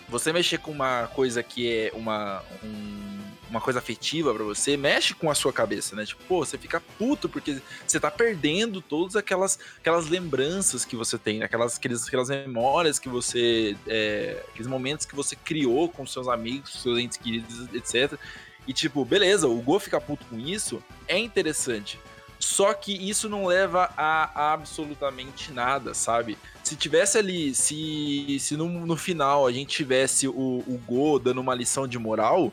você 0.08 0.32
mexer 0.32 0.58
com 0.58 0.70
uma 0.70 1.08
coisa 1.08 1.42
que 1.42 1.68
é 1.68 1.92
uma... 1.92 2.40
Um 2.62 3.19
uma 3.50 3.60
coisa 3.60 3.80
afetiva 3.80 4.32
para 4.32 4.44
você, 4.44 4.76
mexe 4.76 5.12
com 5.12 5.28
a 5.30 5.34
sua 5.34 5.52
cabeça, 5.52 5.96
né? 5.96 6.06
Tipo, 6.06 6.22
pô, 6.24 6.44
você 6.44 6.56
fica 6.56 6.80
puto 6.96 7.28
porque 7.28 7.60
você 7.86 7.98
tá 7.98 8.10
perdendo 8.10 8.80
todas 8.80 9.16
aquelas, 9.16 9.58
aquelas 9.78 10.08
lembranças 10.08 10.84
que 10.84 10.94
você 10.94 11.18
tem, 11.18 11.42
aquelas, 11.42 11.76
aquelas, 11.76 12.06
aquelas 12.06 12.28
memórias 12.30 12.98
que 12.98 13.08
você. 13.08 13.76
É, 13.86 14.42
aqueles 14.48 14.68
momentos 14.68 15.04
que 15.04 15.16
você 15.16 15.34
criou 15.34 15.88
com 15.88 16.06
seus 16.06 16.28
amigos, 16.28 16.80
seus 16.80 16.98
entes 16.98 17.18
queridos, 17.18 17.68
etc. 17.74 18.18
E 18.66 18.72
tipo, 18.72 19.04
beleza, 19.04 19.48
o 19.48 19.60
Go 19.60 19.78
ficar 19.80 20.00
puto 20.00 20.24
com 20.26 20.38
isso 20.38 20.82
é 21.08 21.18
interessante. 21.18 21.98
Só 22.38 22.72
que 22.72 22.92
isso 22.92 23.28
não 23.28 23.44
leva 23.44 23.92
a 23.96 24.52
absolutamente 24.54 25.52
nada, 25.52 25.92
sabe? 25.92 26.38
Se 26.62 26.74
tivesse 26.74 27.18
ali, 27.18 27.54
se, 27.54 28.38
se 28.40 28.56
no, 28.56 28.66
no 28.86 28.96
final 28.96 29.46
a 29.46 29.52
gente 29.52 29.76
tivesse 29.76 30.26
o, 30.26 30.64
o 30.66 30.80
Go 30.86 31.18
dando 31.18 31.40
uma 31.40 31.54
lição 31.54 31.86
de 31.86 31.98
moral, 31.98 32.50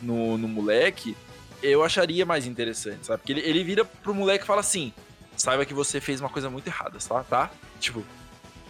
no, 0.00 0.38
no 0.38 0.48
moleque, 0.48 1.16
eu 1.62 1.82
acharia 1.82 2.24
mais 2.24 2.46
interessante, 2.46 3.06
sabe? 3.06 3.18
Porque 3.18 3.32
ele, 3.32 3.40
ele 3.40 3.64
vira 3.64 3.84
pro 3.84 4.14
moleque 4.14 4.44
e 4.44 4.46
fala 4.46 4.60
assim: 4.60 4.92
saiba 5.36 5.64
que 5.64 5.74
você 5.74 6.00
fez 6.00 6.20
uma 6.20 6.28
coisa 6.28 6.48
muito 6.48 6.66
errada, 6.66 6.98
tá? 6.98 7.22
tá? 7.24 7.50
Tipo, 7.78 8.04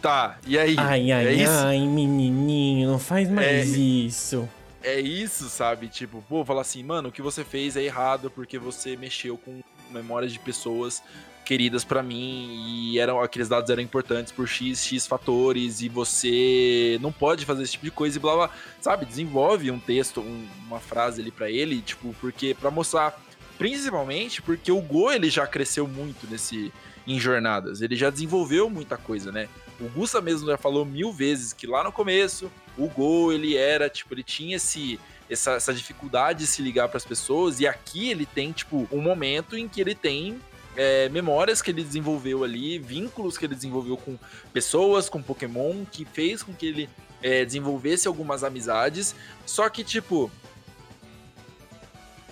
tá, 0.01 0.39
e 0.47 0.59
aí? 0.59 0.75
Ai, 0.79 1.13
ai, 1.13 1.43
é 1.43 1.47
ai, 1.47 1.81
menininho, 1.81 2.91
não 2.91 2.99
faz 2.99 3.29
mais 3.29 3.75
é, 3.75 3.79
isso. 3.79 4.49
É 4.83 4.99
isso, 4.99 5.49
sabe? 5.49 5.89
Tipo, 5.89 6.25
pô, 6.29 6.45
falar 6.45 6.63
assim, 6.63 6.83
mano, 6.83 7.11
o 7.11 7.13
que 7.13 7.21
você 7.21 7.45
fez 7.45 7.77
é 7.77 7.83
errado 7.83 8.31
porque 8.31 8.59
você 8.59 8.97
mexeu 8.97 9.37
com 9.37 9.61
memórias 9.91 10.33
de 10.33 10.39
pessoas 10.39 11.03
queridas 11.51 11.83
para 11.83 12.01
mim 12.01 12.49
e 12.65 13.01
eram 13.01 13.21
aqueles 13.21 13.49
dados 13.49 13.69
eram 13.71 13.83
importantes 13.83 14.31
por 14.31 14.47
x 14.47 14.87
x 14.87 15.05
fatores 15.05 15.81
e 15.81 15.89
você 15.89 16.97
não 17.01 17.11
pode 17.11 17.45
fazer 17.45 17.65
esse 17.65 17.73
tipo 17.73 17.87
de 17.87 17.91
coisa 17.91 18.17
e 18.17 18.21
blá 18.21 18.37
blá, 18.37 18.51
sabe? 18.81 19.05
Desenvolve 19.05 19.69
um 19.69 19.81
texto, 19.81 20.21
um, 20.21 20.47
uma 20.69 20.79
frase 20.79 21.21
ali 21.21 21.33
para 21.33 21.51
ele, 21.51 21.83
tipo, 21.83 22.15
porque 22.21 22.55
para 22.55 22.71
mostrar 22.71 23.21
principalmente 23.59 24.41
porque 24.41 24.71
o 24.71 24.81
Go 24.81 25.11
ele 25.11 25.29
já 25.29 25.45
cresceu 25.45 25.89
muito 25.89 26.25
nesse 26.31 26.73
em 27.05 27.19
jornadas, 27.19 27.83
ele 27.83 27.97
já 27.97 28.11
desenvolveu 28.11 28.71
muita 28.71 28.97
coisa, 28.97 29.33
né? 29.33 29.49
O 29.81 29.89
Gusta 29.89 30.21
mesmo 30.21 30.47
já 30.47 30.57
falou 30.57 30.85
mil 30.85 31.13
vezes 31.13 31.53
que 31.53 31.67
lá 31.67 31.83
no 31.83 31.91
começo 31.91 32.49
o 32.79 32.87
Go 32.87 33.33
ele 33.33 33.57
era 33.57 33.91
tipo 33.91 34.15
ele 34.15 34.23
tinha 34.23 34.55
esse 34.55 35.01
essa, 35.29 35.55
essa 35.55 35.75
dificuldade 35.75 36.41
de 36.41 36.47
se 36.47 36.63
ligar 36.63 36.87
para 36.89 36.99
as 36.99 37.05
pessoas 37.05 37.59
e 37.59 37.67
aqui 37.67 38.09
ele 38.09 38.25
tem 38.25 38.53
tipo 38.53 38.87
um 38.93 39.01
momento 39.01 39.59
em 39.59 39.67
que 39.67 39.81
ele 39.81 39.97
tem 39.97 40.39
é, 40.81 41.11
memórias 41.11 41.61
que 41.61 41.71
ele 41.71 41.85
desenvolveu 41.85 42.43
ali, 42.43 42.79
vínculos 42.79 43.37
que 43.37 43.45
ele 43.45 43.55
desenvolveu 43.55 43.99
com 43.99 44.17
pessoas, 44.51 45.11
com 45.11 45.23
Pokémon, 45.23 45.85
que 45.85 46.07
fez 46.07 46.43
com 46.43 46.55
que 46.55 46.65
ele 46.65 46.89
é, 47.23 47.45
desenvolvesse 47.45 48.09
algumas 48.09 48.43
amizades. 48.43 49.15
Só 49.45 49.69
que, 49.69 49.85
tipo. 49.85 50.31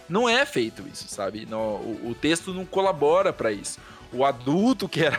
Não 0.09 0.27
é 0.27 0.47
feito 0.47 0.83
isso, 0.91 1.07
sabe? 1.09 1.45
Não, 1.45 1.75
o, 1.77 2.09
o 2.09 2.15
texto 2.15 2.55
não 2.55 2.65
colabora 2.65 3.35
para 3.35 3.53
isso. 3.53 3.79
O 4.11 4.25
adulto 4.25 4.89
que 4.89 5.05
era 5.05 5.19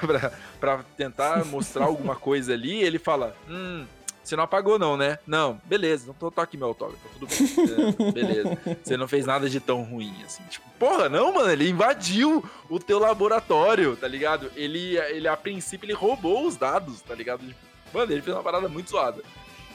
para 0.60 0.84
tentar 0.98 1.46
mostrar 1.46 1.86
alguma 1.86 2.16
coisa 2.16 2.54
ali, 2.54 2.82
ele 2.82 2.98
fala: 2.98 3.38
Hum, 3.48 3.86
você 4.30 4.36
não 4.36 4.44
apagou, 4.44 4.78
não, 4.78 4.96
né? 4.96 5.18
Não, 5.26 5.60
beleza, 5.66 6.08
não 6.08 6.14
tô, 6.14 6.30
tô 6.30 6.40
aqui 6.40 6.56
meu 6.56 6.68
autógrafo, 6.68 7.02
tudo 7.18 7.28
bem. 7.28 8.08
É, 8.08 8.12
beleza. 8.12 8.58
Você 8.84 8.96
não 8.96 9.08
fez 9.08 9.26
nada 9.26 9.50
de 9.50 9.60
tão 9.60 9.82
ruim, 9.82 10.14
assim. 10.24 10.44
Tipo, 10.50 10.70
porra, 10.78 11.10
não, 11.10 11.34
mano, 11.34 11.52
ele 11.52 11.68
invadiu 11.68 12.44
o 12.70 12.80
teu 12.80 13.00
laboratório, 13.00 13.96
tá 13.96 14.08
ligado? 14.08 14.52
Ele, 14.56 14.98
ele 14.98 15.28
a 15.28 15.36
princípio, 15.36 15.88
ele 15.88 15.94
roubou 15.94 16.46
os 16.46 16.56
dados, 16.56 17.02
tá 17.02 17.16
ligado? 17.16 17.46
Tipo, 17.46 17.60
mano, 17.92 18.12
ele 18.12 18.22
fez 18.22 18.36
uma 18.36 18.44
parada 18.44 18.70
muito 18.70 18.92
zoada. 18.92 19.24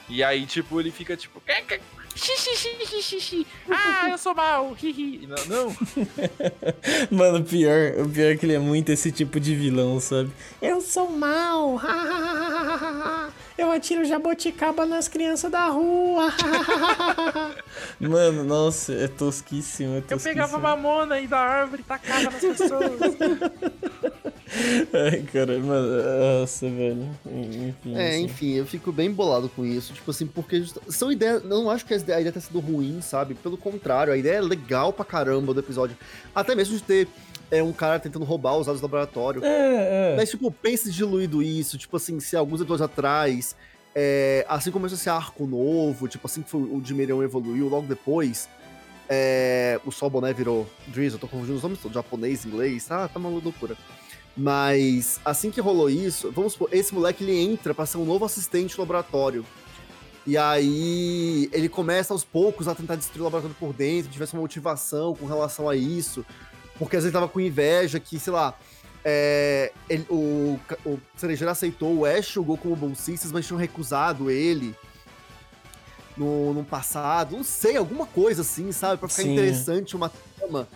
E 0.07 0.23
aí, 0.23 0.45
tipo, 0.45 0.79
ele 0.79 0.91
fica 0.91 1.17
tipo. 1.17 1.41
Ah, 3.69 4.09
eu 4.09 4.17
sou 4.17 4.33
mal. 4.33 4.75
não, 5.27 5.45
não. 5.67 5.75
Mano, 7.11 7.43
pior, 7.43 7.93
o 7.99 8.09
pior 8.09 8.31
é 8.31 8.37
que 8.37 8.45
ele 8.45 8.53
é 8.53 8.59
muito 8.59 8.89
esse 8.91 9.11
tipo 9.11 9.39
de 9.39 9.53
vilão, 9.53 9.99
sabe? 9.99 10.31
Eu 10.61 10.79
sou 10.81 11.09
mal. 11.09 11.79
Eu 13.57 13.71
atiro 13.71 14.03
jaboticaba 14.03 14.85
nas 14.85 15.07
crianças 15.07 15.49
da 15.49 15.67
rua. 15.67 16.33
Mano, 17.99 18.43
nossa, 18.43 18.93
é 18.93 19.07
tosquíssimo, 19.07 19.97
é 19.97 20.01
tosquíssimo. 20.01 20.29
Eu 20.31 20.33
pegava 20.47 20.57
mamona 20.57 21.15
aí 21.15 21.27
da 21.27 21.39
árvore 21.39 21.81
e 21.81 21.85
tacava 21.85 22.31
nas 22.31 22.41
pessoas. 22.41 22.99
Ai, 24.93 25.23
cara, 25.23 25.59
mano, 25.59 26.39
nossa, 26.39 26.69
velho. 26.69 27.09
Enfim, 27.25 27.95
é, 27.95 28.09
assim. 28.09 28.23
enfim, 28.23 28.53
eu 28.53 28.65
fico 28.65 28.91
bem 28.91 29.11
bolado 29.11 29.49
com 29.49 29.65
isso. 29.65 29.93
Tipo 29.93 30.11
assim, 30.11 30.27
porque 30.27 30.63
são 30.87 31.11
ideias. 31.11 31.43
Não 31.43 31.69
acho 31.69 31.85
que 31.85 31.93
a 31.93 31.97
ideia 31.97 32.31
tenha 32.31 32.41
sido 32.41 32.59
ruim, 32.59 33.01
sabe? 33.01 33.33
Pelo 33.35 33.57
contrário, 33.57 34.13
a 34.13 34.17
ideia 34.17 34.37
é 34.37 34.41
legal 34.41 34.93
pra 34.93 35.03
caramba 35.03 35.53
do 35.53 35.59
episódio. 35.59 35.97
Até 36.33 36.55
mesmo 36.55 36.77
de 36.77 36.83
ter 36.83 37.07
é 37.51 37.61
um 37.61 37.73
cara 37.73 37.99
tentando 37.99 38.25
roubar 38.25 38.57
os 38.57 38.65
dados 38.65 38.81
do 38.81 38.85
laboratório. 38.85 39.43
É, 39.43 40.13
é. 40.13 40.15
Mas, 40.15 40.29
tipo, 40.29 40.51
pense 40.51 40.91
diluído 40.91 41.41
isso. 41.41 41.77
Tipo 41.77 41.97
assim, 41.97 42.19
se 42.19 42.35
alguns 42.35 42.61
episódios 42.61 42.81
atrás, 42.81 43.55
é, 43.93 44.45
assim 44.49 44.71
começou 44.71 44.97
esse 44.97 45.09
arco 45.09 45.45
novo, 45.45 46.07
tipo 46.07 46.27
assim 46.27 46.41
que 46.41 46.49
foi, 46.49 46.61
o 46.61 46.81
Dimerião 46.81 47.23
evoluiu, 47.23 47.69
logo 47.69 47.87
depois, 47.87 48.49
é, 49.07 49.79
o 49.85 49.91
Sol 49.91 50.09
Boné 50.09 50.33
virou 50.33 50.67
Drizzle, 50.87 51.19
tô 51.19 51.27
confundindo 51.27 51.55
os 51.55 51.63
nomes 51.63 51.79
todos, 51.79 51.95
japonês, 51.95 52.45
inglês, 52.45 52.85
tá, 52.85 53.07
tá 53.07 53.17
uma 53.17 53.29
loucura. 53.29 53.77
Mas 54.37 55.19
assim 55.23 55.49
que 55.49 55.61
rolou 55.61 55.89
isso, 55.89 56.31
vamos 56.31 56.53
supor, 56.53 56.69
esse 56.71 56.93
moleque 56.93 57.23
ele 57.23 57.37
entra 57.37 57.73
pra 57.73 57.85
ser 57.85 57.97
um 57.97 58.05
novo 58.05 58.25
assistente 58.25 58.77
no 58.77 58.83
laboratório. 58.83 59.45
E 60.27 60.37
aí 60.37 61.49
ele 61.53 61.69
começa 61.69 62.13
aos 62.13 62.23
poucos 62.23 62.67
a 62.67 62.75
tentar 62.75 62.95
destruir 62.95 63.21
o 63.21 63.25
laboratório 63.25 63.55
por 63.59 63.71
dentro, 63.71 64.11
tivesse 64.11 64.33
uma 64.33 64.41
motivação 64.41 65.15
com 65.15 65.25
relação 65.25 65.69
a 65.69 65.75
isso. 65.75 66.25
Porque 66.77 66.97
às 66.97 67.03
vezes 67.03 67.13
ele 67.13 67.21
tava 67.21 67.31
com 67.31 67.39
inveja 67.39 67.99
que, 67.99 68.19
sei 68.19 68.33
lá, 68.33 68.53
é, 69.03 69.71
ele, 69.87 70.05
o, 70.09 70.59
o 70.83 70.99
Cerejeiro 71.15 71.51
aceitou 71.51 71.99
o 71.99 72.05
Ash 72.05 72.25
jogou 72.25 72.57
como 72.57 72.75
bolsistas, 72.75 73.31
mas 73.31 73.45
tinham 73.45 73.59
recusado 73.59 74.31
ele 74.31 74.75
no, 76.17 76.53
no 76.53 76.63
passado. 76.63 77.37
Não 77.37 77.43
sei, 77.43 77.77
alguma 77.77 78.05
coisa 78.07 78.41
assim, 78.41 78.71
sabe? 78.71 78.97
Pra 78.97 79.07
ficar 79.07 79.23
Sim. 79.23 79.33
interessante 79.33 79.95
uma 79.95 80.09
trama. 80.09 80.67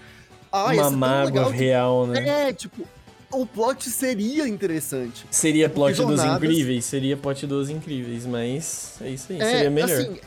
Ah, 0.51 0.65
uma 0.73 0.91
mágoa 0.91 1.51
real, 1.51 2.07
tipo, 2.07 2.13
né? 2.13 2.49
É, 2.49 2.53
tipo, 2.53 2.87
o 3.31 3.45
plot 3.45 3.89
seria 3.89 4.47
interessante. 4.47 5.25
Seria 5.29 5.69
plot 5.69 5.95
dos 5.95 6.23
incríveis, 6.23 6.85
seria 6.85 7.17
plot 7.17 7.45
dos 7.45 7.69
incríveis, 7.69 8.25
mas 8.25 8.95
é 9.01 9.09
isso 9.09 9.31
aí, 9.31 9.41
é, 9.41 9.51
seria 9.51 9.69
melhor. 9.69 9.99
Assim, 9.99 10.19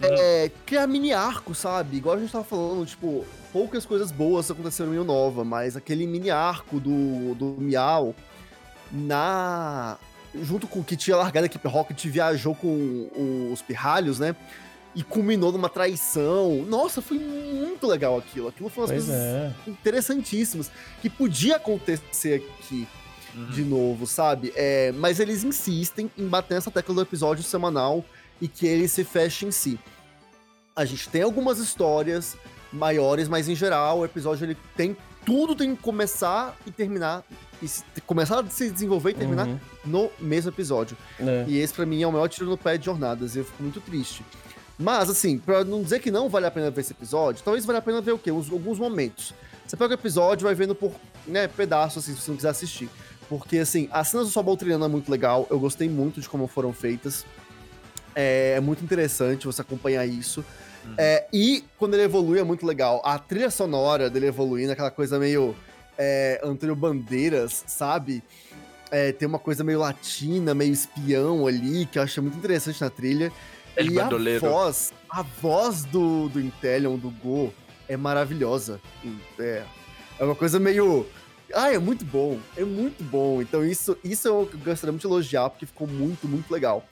é, 0.00 0.50
criar 0.64 0.86
mini 0.86 1.12
arco, 1.12 1.54
sabe? 1.54 1.96
Igual 1.96 2.16
a 2.16 2.20
gente 2.20 2.32
tava 2.32 2.44
falando, 2.44 2.86
tipo, 2.86 3.24
poucas 3.52 3.84
coisas 3.84 4.12
boas 4.12 4.50
aconteceram 4.50 4.94
em 4.94 5.04
Nova, 5.04 5.44
mas 5.44 5.76
aquele 5.76 6.06
mini 6.06 6.30
arco 6.30 6.78
do, 6.80 7.34
do 7.34 7.56
Miau 7.58 8.14
na. 8.90 9.98
Junto 10.42 10.66
com 10.66 10.80
o 10.80 10.84
que 10.84 10.94
tinha 10.94 11.16
largado 11.16 11.44
a 11.44 11.46
equipe 11.46 11.66
Rocket, 11.66 12.04
viajou 12.06 12.54
com 12.54 13.50
os 13.50 13.62
pirralhos, 13.62 14.18
né? 14.18 14.36
E 14.94 15.02
culminou 15.02 15.52
numa 15.52 15.68
traição. 15.68 16.64
Nossa, 16.66 17.00
foi 17.00 17.18
muito 17.18 17.86
legal 17.86 18.18
aquilo. 18.18 18.48
Aquilo 18.48 18.68
foi 18.68 18.82
umas 18.82 18.90
pois 18.90 19.04
coisas 19.04 19.22
é. 19.22 19.52
interessantíssimas 19.66 20.70
que 21.00 21.08
podia 21.08 21.56
acontecer 21.56 22.42
aqui 22.42 22.88
uhum. 23.34 23.50
de 23.50 23.62
novo, 23.62 24.06
sabe? 24.06 24.52
É, 24.56 24.92
mas 24.92 25.20
eles 25.20 25.44
insistem 25.44 26.10
em 26.16 26.26
bater 26.26 26.56
essa 26.56 26.70
tecla 26.70 26.94
do 26.94 27.00
episódio 27.00 27.44
semanal 27.44 28.04
e 28.40 28.48
que 28.48 28.66
ele 28.66 28.88
se 28.88 29.04
feche 29.04 29.46
em 29.46 29.50
si. 29.50 29.78
A 30.74 30.84
gente 30.84 31.08
tem 31.08 31.22
algumas 31.22 31.58
histórias 31.58 32.36
maiores, 32.72 33.28
mas 33.28 33.48
em 33.48 33.54
geral 33.54 34.00
o 34.00 34.04
episódio 34.04 34.44
ele 34.44 34.56
tem 34.76 34.96
tudo 35.24 35.54
tem 35.54 35.76
que 35.76 35.82
começar 35.82 36.56
e 36.66 36.70
terminar 36.70 37.22
e 37.60 37.68
se, 37.68 37.84
começar 38.06 38.40
a 38.40 38.46
se 38.48 38.70
desenvolver 38.70 39.10
e 39.10 39.14
terminar 39.14 39.46
uhum. 39.46 39.58
no 39.84 40.10
mesmo 40.18 40.50
episódio. 40.50 40.96
É. 41.20 41.44
E 41.46 41.58
esse 41.58 41.74
para 41.74 41.84
mim 41.84 42.02
é 42.02 42.06
o 42.06 42.12
maior 42.12 42.28
tiro 42.28 42.46
no 42.46 42.56
pé 42.56 42.78
de 42.78 42.86
jornadas, 42.86 43.34
e 43.34 43.40
eu 43.40 43.44
fico 43.44 43.62
muito 43.62 43.80
triste. 43.80 44.24
Mas 44.78 45.10
assim, 45.10 45.38
para 45.38 45.64
não 45.64 45.82
dizer 45.82 45.98
que 45.98 46.10
não 46.10 46.28
vale 46.28 46.46
a 46.46 46.50
pena 46.50 46.70
ver 46.70 46.82
esse 46.82 46.92
episódio, 46.92 47.42
talvez 47.42 47.64
valha 47.64 47.80
a 47.80 47.82
pena 47.82 48.00
ver 48.00 48.12
o 48.12 48.18
quê? 48.18 48.30
Uns, 48.30 48.50
alguns 48.50 48.78
momentos. 48.78 49.34
Você 49.66 49.76
pega 49.76 49.90
o 49.90 49.94
episódio 49.94 50.44
e 50.44 50.46
vai 50.46 50.54
vendo 50.54 50.74
por, 50.74 50.92
né, 51.26 51.48
pedaços 51.48 52.04
assim, 52.04 52.14
se 52.14 52.22
você 52.22 52.30
não 52.30 52.36
quiser 52.36 52.50
assistir. 52.50 52.88
Porque 53.28 53.58
assim, 53.58 53.88
as 53.90 54.08
cenas 54.08 54.26
do 54.26 54.32
Sobol 54.32 54.56
treinando 54.56 54.84
é 54.84 54.88
muito 54.88 55.10
legal, 55.10 55.46
eu 55.50 55.58
gostei 55.58 55.88
muito 55.88 56.20
de 56.20 56.28
como 56.28 56.46
foram 56.46 56.72
feitas. 56.72 57.26
É, 58.14 58.54
é 58.56 58.60
muito 58.60 58.82
interessante 58.82 59.46
você 59.46 59.60
acompanhar 59.60 60.06
isso. 60.06 60.44
Uhum. 60.84 60.94
É, 60.96 61.26
e 61.32 61.64
quando 61.76 61.94
ele 61.94 62.04
evolui 62.04 62.38
é 62.38 62.44
muito 62.44 62.64
legal. 62.64 63.02
A 63.04 63.18
trilha 63.18 63.50
sonora 63.50 64.08
dele 64.08 64.26
evoluindo, 64.26 64.72
aquela 64.72 64.90
coisa 64.90 65.18
meio 65.18 65.54
é, 65.98 66.40
Antônio 66.42 66.74
Bandeiras, 66.74 67.64
sabe? 67.66 68.22
É, 68.90 69.12
tem 69.12 69.28
uma 69.28 69.38
coisa 69.38 69.62
meio 69.62 69.80
latina, 69.80 70.54
meio 70.54 70.72
espião 70.72 71.46
ali, 71.46 71.84
que 71.84 71.98
eu 71.98 72.02
acho 72.02 72.22
muito 72.22 72.38
interessante 72.38 72.80
na 72.80 72.88
trilha. 72.88 73.30
É 73.78 73.84
e 73.84 74.00
a 74.00 74.08
voz, 74.40 74.92
a 75.08 75.22
voz 75.22 75.84
do, 75.84 76.28
do 76.28 76.40
Intellion, 76.40 76.96
do 76.96 77.10
Go, 77.10 77.54
é 77.88 77.96
maravilhosa. 77.96 78.80
É, 79.38 79.62
é 80.18 80.24
uma 80.24 80.34
coisa 80.34 80.58
meio. 80.58 81.06
Ah, 81.54 81.72
é 81.72 81.78
muito 81.78 82.04
bom, 82.04 82.40
é 82.56 82.64
muito 82.64 83.04
bom. 83.04 83.40
Então 83.40 83.64
isso, 83.64 83.96
isso 84.02 84.26
eu 84.26 84.50
gostaria 84.64 84.90
muito 84.90 85.02
de 85.02 85.06
elogiar, 85.06 85.48
porque 85.48 85.64
ficou 85.64 85.86
muito, 85.86 86.26
muito 86.26 86.50
legal. 86.52 86.84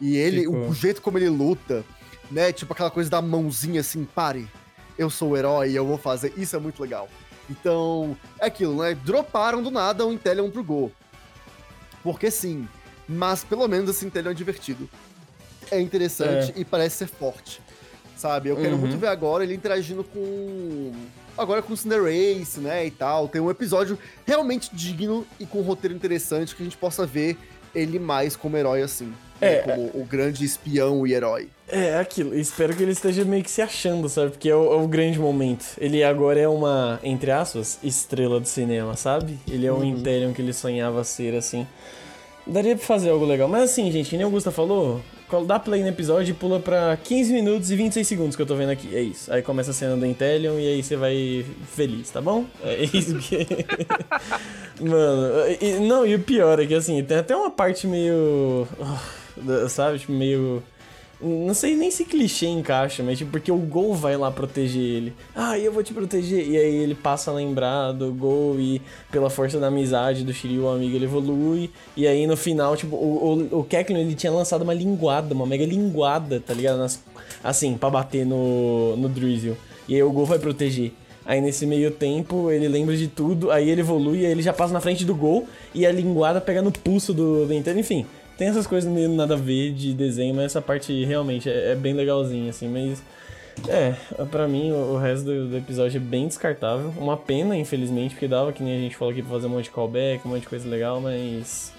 E 0.00 0.16
ele, 0.16 0.48
o, 0.48 0.70
o, 0.70 0.74
jeito 0.74 1.02
como 1.02 1.18
ele 1.18 1.28
luta, 1.28 1.84
né? 2.30 2.52
Tipo 2.52 2.72
aquela 2.72 2.90
coisa 2.90 3.10
da 3.10 3.20
mãozinha 3.20 3.82
assim, 3.82 4.06
pare, 4.06 4.48
eu 4.98 5.10
sou 5.10 5.32
o 5.32 5.36
herói, 5.36 5.72
eu 5.72 5.86
vou 5.86 5.98
fazer. 5.98 6.32
Isso 6.38 6.56
é 6.56 6.58
muito 6.58 6.80
legal. 6.80 7.06
Então, 7.50 8.16
é 8.38 8.46
aquilo, 8.46 8.82
né? 8.82 8.94
Droparam 8.94 9.62
do 9.62 9.70
nada 9.70 10.06
o 10.06 10.12
Intellion 10.12 10.50
pro 10.50 10.64
Go. 10.64 10.90
Porque 12.02 12.30
sim, 12.30 12.66
mas 13.06 13.44
pelo 13.44 13.68
menos 13.68 13.90
esse 13.90 14.06
Intellion 14.06 14.30
é 14.30 14.34
divertido. 14.34 14.88
É 15.70 15.80
interessante 15.80 16.52
é. 16.56 16.60
e 16.60 16.64
parece 16.64 16.98
ser 16.98 17.06
forte. 17.06 17.60
Sabe? 18.16 18.50
Eu 18.50 18.56
quero 18.56 18.74
uhum. 18.74 18.78
muito 18.78 18.98
ver 18.98 19.06
agora 19.06 19.42
ele 19.42 19.54
interagindo 19.54 20.04
com. 20.04 20.92
Agora 21.38 21.62
com 21.62 21.72
o 21.72 21.76
Cinderace, 21.76 22.60
né? 22.60 22.86
E 22.86 22.90
tal. 22.90 23.28
Tem 23.28 23.40
um 23.40 23.50
episódio 23.50 23.98
realmente 24.26 24.68
digno 24.74 25.26
e 25.38 25.46
com 25.46 25.60
um 25.60 25.62
roteiro 25.62 25.96
interessante 25.96 26.54
que 26.54 26.62
a 26.62 26.64
gente 26.64 26.76
possa 26.76 27.06
ver 27.06 27.38
ele 27.74 27.98
mais 27.98 28.36
como 28.36 28.56
herói 28.56 28.82
assim. 28.82 29.12
É. 29.40 29.66
Né? 29.66 29.74
Como 29.74 30.02
o 30.02 30.04
grande 30.04 30.44
espião 30.44 31.06
e 31.06 31.14
herói. 31.14 31.48
É, 31.66 31.98
aquilo. 31.98 32.34
Espero 32.34 32.76
que 32.76 32.82
ele 32.82 32.92
esteja 32.92 33.24
meio 33.24 33.42
que 33.42 33.50
se 33.50 33.62
achando, 33.62 34.08
sabe? 34.08 34.32
Porque 34.32 34.50
é 34.50 34.54
o, 34.54 34.72
é 34.72 34.76
o, 34.76 34.86
grande 34.86 35.18
momento. 35.18 35.64
Ele 35.78 36.02
agora 36.02 36.38
é 36.38 36.48
uma, 36.48 37.00
entre 37.02 37.30
aspas, 37.30 37.78
estrela 37.82 38.38
do 38.38 38.46
cinema, 38.46 38.96
sabe? 38.96 39.38
Ele 39.48 39.66
é 39.66 39.72
o 39.72 39.76
uhum. 39.76 40.02
Que 40.02 40.42
ele 40.42 40.52
sonhava 40.52 41.04
ser, 41.04 41.34
assim. 41.34 41.66
Daria 42.46 42.76
pra 42.76 42.84
fazer 42.84 43.10
algo 43.10 43.24
legal. 43.24 43.48
Mas 43.48 43.70
assim, 43.70 43.90
gente, 43.90 44.14
nem 44.16 44.24
o 44.24 44.28
Augusta 44.28 44.50
falou, 44.50 45.00
dá 45.46 45.58
play 45.58 45.82
no 45.82 45.88
episódio 45.88 46.32
e 46.32 46.34
pula 46.34 46.60
pra 46.60 46.96
15 46.96 47.32
minutos 47.32 47.70
e 47.70 47.76
26 47.76 48.06
segundos 48.06 48.36
que 48.36 48.42
eu 48.42 48.46
tô 48.46 48.54
vendo 48.54 48.70
aqui. 48.70 48.94
É 48.94 49.00
isso. 49.00 49.32
Aí 49.32 49.42
começa 49.42 49.70
a 49.70 49.74
cena 49.74 49.96
do 49.96 50.06
Intellion 50.06 50.58
e 50.58 50.66
aí 50.66 50.82
você 50.82 50.96
vai 50.96 51.44
feliz, 51.74 52.10
tá 52.10 52.20
bom? 52.20 52.44
É 52.62 52.84
isso 52.84 53.16
que. 53.18 53.46
Mano, 54.80 55.32
e, 55.60 55.74
não, 55.80 56.06
e 56.06 56.14
o 56.14 56.20
pior 56.20 56.58
é 56.58 56.66
que 56.66 56.74
assim, 56.74 57.02
tem 57.04 57.18
até 57.18 57.36
uma 57.36 57.50
parte 57.50 57.86
meio. 57.86 58.66
Sabe? 59.68 59.98
Tipo, 59.98 60.12
meio 60.12 60.62
não 61.22 61.52
sei 61.52 61.76
nem 61.76 61.90
se 61.90 62.04
clichê 62.04 62.46
encaixa, 62.46 63.02
mas 63.02 63.18
tipo, 63.18 63.30
porque 63.30 63.52
o 63.52 63.56
Gol 63.58 63.94
vai 63.94 64.16
lá 64.16 64.30
proteger 64.30 64.82
ele. 64.82 65.12
Ah, 65.34 65.58
eu 65.58 65.72
vou 65.72 65.82
te 65.82 65.92
proteger. 65.92 66.48
E 66.48 66.56
aí 66.56 66.76
ele 66.76 66.94
passa 66.94 67.30
a 67.30 67.34
lembrar 67.34 67.92
do 67.92 68.12
Gol 68.12 68.58
e 68.58 68.80
pela 69.10 69.28
força 69.28 69.58
da 69.58 69.66
amizade 69.66 70.24
do 70.24 70.32
Shiryu, 70.32 70.64
o 70.64 70.68
amigo, 70.68 70.96
ele 70.96 71.04
evolui. 71.04 71.70
E 71.96 72.06
aí 72.06 72.26
no 72.26 72.36
final, 72.36 72.76
tipo, 72.76 72.96
o, 72.96 73.48
o, 73.52 73.60
o 73.60 73.64
Keklin, 73.64 74.00
ele 74.00 74.14
tinha 74.14 74.32
lançado 74.32 74.62
uma 74.62 74.74
linguada, 74.74 75.34
uma 75.34 75.46
mega 75.46 75.64
linguada, 75.64 76.40
tá 76.40 76.54
ligado? 76.54 76.78
Nas, 76.78 77.02
assim, 77.44 77.76
pra 77.76 77.90
bater 77.90 78.24
no, 78.24 78.96
no 78.96 79.08
Drizzle. 79.08 79.56
E 79.86 79.94
aí 79.94 80.02
o 80.02 80.12
Gol 80.12 80.24
vai 80.24 80.38
proteger. 80.38 80.92
Aí 81.24 81.40
nesse 81.40 81.66
meio 81.66 81.90
tempo 81.90 82.50
ele 82.50 82.66
lembra 82.66 82.96
de 82.96 83.06
tudo, 83.06 83.50
aí 83.50 83.68
ele 83.68 83.82
evolui, 83.82 84.24
aí 84.24 84.32
ele 84.32 84.42
já 84.42 84.52
passa 84.52 84.72
na 84.72 84.80
frente 84.80 85.04
do 85.04 85.14
gol 85.14 85.46
e 85.74 85.86
a 85.86 85.92
linguada 85.92 86.40
pega 86.40 86.62
no 86.62 86.72
pulso 86.72 87.12
do 87.12 87.46
Nintendo, 87.46 87.78
enfim. 87.78 88.06
Tem 88.40 88.48
essas 88.48 88.66
coisas 88.66 88.90
meio 88.90 89.10
nada 89.10 89.34
a 89.34 89.36
ver 89.36 89.70
de 89.74 89.92
desenho, 89.92 90.34
mas 90.34 90.46
essa 90.46 90.62
parte 90.62 91.04
realmente 91.04 91.46
é, 91.50 91.72
é 91.72 91.74
bem 91.74 91.92
legalzinha, 91.92 92.48
assim, 92.48 92.68
mas. 92.68 93.02
É, 93.68 93.94
pra 94.30 94.48
mim 94.48 94.72
o, 94.72 94.94
o 94.94 94.96
resto 94.96 95.26
do, 95.26 95.48
do, 95.48 95.58
episódio 95.58 95.98
é 95.98 96.00
bem 96.00 96.26
descartável. 96.26 96.90
Uma 96.96 97.18
pena, 97.18 97.54
infelizmente, 97.54 98.14
porque 98.14 98.26
dava, 98.26 98.50
que 98.50 98.62
nem 98.62 98.78
a 98.78 98.80
gente 98.80 98.96
falou 98.96 99.12
aqui, 99.12 99.20
pra 99.20 99.30
fazer 99.32 99.46
um 99.46 99.50
monte 99.50 99.64
de 99.64 99.70
callback, 99.72 100.26
um 100.26 100.30
monte 100.30 100.40
de 100.40 100.48
coisa 100.48 100.66
legal, 100.66 101.02
mas. 101.02 101.70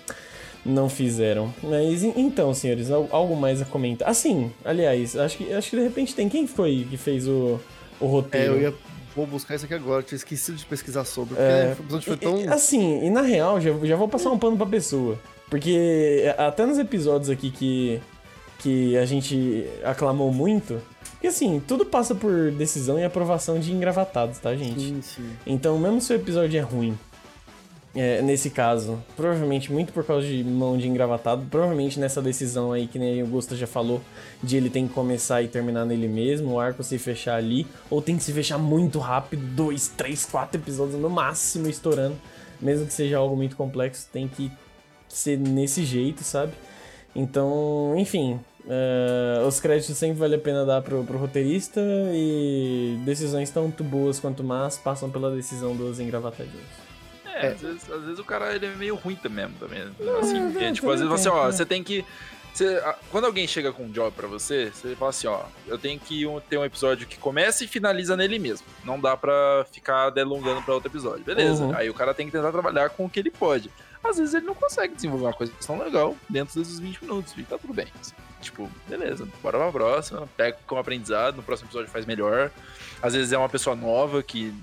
Não 0.64 0.88
fizeram. 0.88 1.52
Mas 1.64 2.04
então, 2.04 2.54
senhores, 2.54 2.92
algo 2.92 3.36
mais 3.36 3.60
a 3.60 3.66
comentar? 3.66 4.08
Assim, 4.08 4.52
aliás, 4.64 5.18
acho 5.18 5.38
que, 5.38 5.52
acho 5.52 5.72
que 5.72 5.78
de 5.78 5.82
repente 5.82 6.14
tem. 6.14 6.30
Quem 6.30 6.46
foi 6.46 6.86
que 6.88 6.96
fez 6.96 7.28
o, 7.28 7.60
o 8.00 8.06
roteiro? 8.06 8.54
É, 8.54 8.58
eu 8.58 8.62
ia 8.62 8.74
vou 9.16 9.26
buscar 9.26 9.56
isso 9.56 9.66
aqui 9.66 9.74
agora, 9.74 10.04
tinha 10.04 10.16
esquecido 10.16 10.58
de 10.58 10.66
pesquisar 10.66 11.06
sobre, 11.06 11.34
porque 11.34 11.52
é, 11.52 11.70
o 11.70 11.82
episódio 11.82 12.06
foi 12.06 12.18
tão. 12.18 12.54
Assim, 12.54 13.04
e 13.04 13.10
na 13.10 13.22
real, 13.22 13.60
já, 13.60 13.72
já 13.84 13.96
vou 13.96 14.08
passar 14.08 14.30
um 14.30 14.38
pano 14.38 14.56
pra 14.56 14.68
pessoa. 14.68 15.18
Porque 15.52 16.34
até 16.38 16.66
nos 16.66 16.80
episódios 16.80 17.30
aqui 17.30 17.52
que, 17.52 18.02
que 18.60 18.98
a 18.98 19.06
gente 19.06 19.68
aclamou 19.84 20.32
muito, 20.32 20.82
que 21.20 21.28
assim, 21.28 21.62
tudo 21.68 21.86
passa 21.86 22.16
por 22.16 22.52
decisão 22.52 22.98
e 22.98 23.04
aprovação 23.04 23.60
de 23.60 23.74
engravatados, 23.74 24.40
tá, 24.40 24.56
gente? 24.56 24.80
Sim, 24.80 25.02
sim. 25.02 25.30
Então, 25.46 25.78
mesmo 25.78 26.00
se 26.00 26.14
o 26.14 26.16
episódio 26.16 26.58
é 26.58 26.62
ruim, 26.62 26.98
é, 27.94 28.22
nesse 28.22 28.50
caso, 28.50 29.04
provavelmente 29.18 29.70
muito 29.74 29.92
por 29.92 30.06
causa 30.06 30.26
de 30.26 30.42
mão 30.42 30.78
de 30.78 30.88
engravatado, 30.88 31.46
provavelmente 31.52 32.00
nessa 32.00 32.22
decisão 32.22 32.72
aí 32.72 32.88
que 32.88 32.98
nem 32.98 33.22
o 33.22 33.26
Augusto 33.26 33.54
já 33.54 33.68
falou, 33.68 34.02
de 34.42 34.56
ele 34.56 34.70
tem 34.70 34.88
que 34.88 34.94
começar 34.94 35.42
e 35.42 35.50
terminar 35.50 35.84
nele 35.84 36.08
mesmo, 36.08 36.54
o 36.54 36.60
arco 36.62 36.82
se 36.82 36.98
fechar 36.98 37.36
ali, 37.36 37.68
ou 37.90 38.02
tem 38.02 38.16
que 38.16 38.24
se 38.24 38.32
fechar 38.32 38.58
muito 38.58 39.00
rápido, 39.00 39.46
dois, 39.54 39.90
três, 39.90 40.26
quatro 40.26 40.62
episódios 40.62 40.98
no 40.98 41.10
máximo 41.10 41.68
estourando, 41.68 42.16
mesmo 42.62 42.86
que 42.86 42.94
seja 42.94 43.18
algo 43.18 43.36
muito 43.36 43.58
complexo, 43.58 44.08
tem 44.14 44.30
que 44.30 44.50
ser 45.16 45.38
nesse 45.38 45.84
jeito, 45.84 46.24
sabe? 46.24 46.54
Então, 47.16 47.94
enfim, 47.98 48.40
uh, 48.66 49.46
os 49.48 49.60
créditos 49.60 49.98
sempre 49.98 50.18
vale 50.18 50.36
a 50.36 50.40
pena 50.40 50.66
dar 50.66 50.82
pro, 50.82 51.04
pro 51.04 51.18
roteirista 51.18 51.82
e 52.14 52.98
decisões 53.04 53.50
tanto 53.50 53.84
boas 53.84 54.20
quanto 54.20 54.44
más 54.44 54.78
passam 54.78 55.10
pela 55.10 55.34
decisão 55.36 55.76
dos 55.76 56.00
engravatadores. 56.00 56.92
É, 57.26 57.48
Às, 57.48 57.62
vezes, 57.62 57.92
às 57.92 58.02
vezes 58.02 58.20
o 58.20 58.24
cara 58.24 58.56
ele 58.56 58.66
é 58.66 58.76
meio 58.76 58.96
ruim 58.96 59.16
também, 59.16 59.50
também 59.60 59.82
assim, 60.20 60.58
é, 60.60 60.72
tipo, 60.72 60.90
às 60.90 61.00
vezes 61.00 61.10
você, 61.10 61.28
ó, 61.28 61.52
você 61.52 61.66
tem 61.66 61.84
que 61.84 62.06
você, 62.54 62.84
quando 63.10 63.26
alguém 63.26 63.48
chega 63.48 63.72
com 63.72 63.84
um 63.84 63.92
job 63.92 64.14
para 64.14 64.28
você, 64.28 64.72
você 64.74 64.94
fala 64.96 65.10
assim, 65.10 65.28
ó, 65.28 65.44
eu 65.68 65.78
tenho 65.78 65.98
que 65.98 66.26
ter 66.50 66.58
um 66.58 66.66
episódio 66.66 67.08
que 67.08 67.18
começa 67.18 67.64
e 67.64 67.68
finaliza 67.68 68.18
nele 68.18 68.38
mesmo. 68.40 68.68
Não 68.84 69.00
dá 69.00 69.16
para 69.16 69.66
ficar 69.72 70.10
delongando 70.10 70.62
para 70.62 70.74
outro 70.74 70.90
episódio. 70.90 71.24
Beleza. 71.24 71.64
Uhum. 71.64 71.76
Aí 71.76 71.90
o 71.90 71.94
cara 71.94 72.14
tem 72.14 72.26
que 72.26 72.32
tentar 72.32 72.52
trabalhar 72.52 72.90
com 72.90 73.06
o 73.06 73.10
que 73.10 73.20
ele 73.22 73.32
pode 73.32 73.72
às 74.04 74.18
vezes 74.18 74.34
ele 74.34 74.46
não 74.46 74.56
consegue 74.56 74.96
desenvolver 74.96 75.26
uma 75.26 75.34
coisa 75.34 75.54
tão 75.66 75.78
legal 75.78 76.16
dentro 76.30 76.60
desses 76.60 76.80
20 76.80 77.02
minutos, 77.04 77.34
e 77.38 77.44
tá 77.44 77.58
tudo 77.58 77.74
bem. 77.74 77.88
Assim, 78.00 78.14
tipo, 78.42 78.70
beleza, 78.88 79.28
bora 79.42 79.58
pra 79.58 79.72
próxima, 79.72 80.28
pega 80.36 80.58
com 80.66 80.78
aprendizado, 80.78 81.36
no 81.36 81.44
próximo 81.44 81.68
episódio 81.68 81.90
faz 81.90 82.06
melhor. 82.06 82.52
Às 83.02 83.14
vezes 83.14 83.32
é 83.32 83.38
uma 83.38 83.50
pessoa 83.50 83.76
nova 83.76 84.24
que 84.24 84.54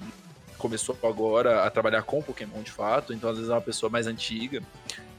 começou 0.59 0.99
agora 1.03 1.65
a 1.65 1.71
trabalhar 1.71 2.03
com 2.03 2.21
Pokémon 2.21 2.63
de 2.63 2.73
fato, 2.73 3.13
então 3.13 3.31
às 3.31 3.37
vezes 3.37 3.51
é 3.51 3.55
uma 3.55 3.61
pessoa 3.61 3.89
mais 3.89 4.07
antiga. 4.07 4.63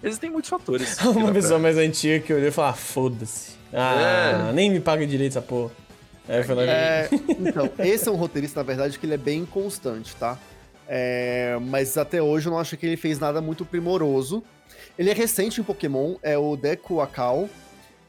Existem 0.03 0.29
muitos 0.29 0.49
fatores. 0.49 0.97
uma 1.03 1.32
pessoa 1.32 1.60
pra... 1.60 1.60
mais 1.60 1.77
antiga 1.77 2.19
que 2.19 2.34
olhou 2.34 2.47
e 2.47 2.51
falou, 2.51 2.71
ah, 2.71 2.73
foda-se. 2.73 3.58
Ah, 3.73 4.49
é. 4.49 4.53
nem 4.53 4.69
me 4.69 4.79
paga 4.79 5.05
direito 5.05 5.32
essa 5.32 5.41
porra. 5.41 5.71
É, 6.27 6.41
é, 6.41 7.10
então, 7.39 7.71
esse 7.84 8.08
é 8.08 8.12
um 8.12 8.15
roteirista, 8.15 8.60
na 8.60 8.63
verdade, 8.63 8.99
que 8.99 9.05
ele 9.05 9.15
é 9.15 9.17
bem 9.17 9.47
constante, 9.47 10.15
tá? 10.15 10.38
É, 10.91 11.56
mas 11.62 11.95
até 11.99 12.19
hoje 12.19 12.47
eu 12.47 12.52
não 12.52 12.60
acho 12.60 12.75
que 12.75 12.84
ele 12.84 12.97
fez 12.97 13.19
nada 13.19 13.39
muito 13.39 13.63
primoroso. 13.63 14.43
Ele 14.97 15.12
é 15.12 15.13
recente 15.13 15.62
em 15.62 15.63
Pokémon, 15.63 16.15
é 16.23 16.36
o 16.36 16.58
Deku 16.58 16.99
Akal. 16.99 17.47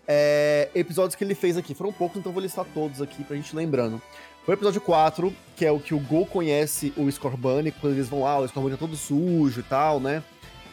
É, 0.08 0.70
episódios 0.74 1.14
que 1.14 1.22
ele 1.22 1.34
fez 1.34 1.58
aqui 1.58 1.74
foram 1.74 1.92
poucos, 1.92 2.18
então 2.18 2.32
vou 2.32 2.42
listar 2.42 2.64
todos 2.72 3.02
aqui 3.02 3.22
pra 3.22 3.36
gente 3.36 3.54
lembrando. 3.54 4.00
Foi 4.44 4.54
o 4.54 4.56
episódio 4.56 4.80
4, 4.80 5.32
que 5.54 5.66
é 5.66 5.70
o 5.70 5.78
que 5.78 5.94
o 5.94 6.00
Go 6.00 6.24
conhece 6.24 6.92
o 6.96 7.08
Scorbunny, 7.12 7.70
quando 7.70 7.92
eles 7.92 8.08
vão 8.08 8.22
lá, 8.22 8.38
o 8.38 8.48
Scorbunny 8.48 8.74
é 8.74 8.78
todo 8.78 8.96
sujo 8.96 9.60
e 9.60 9.62
tal, 9.62 10.00
né? 10.00 10.24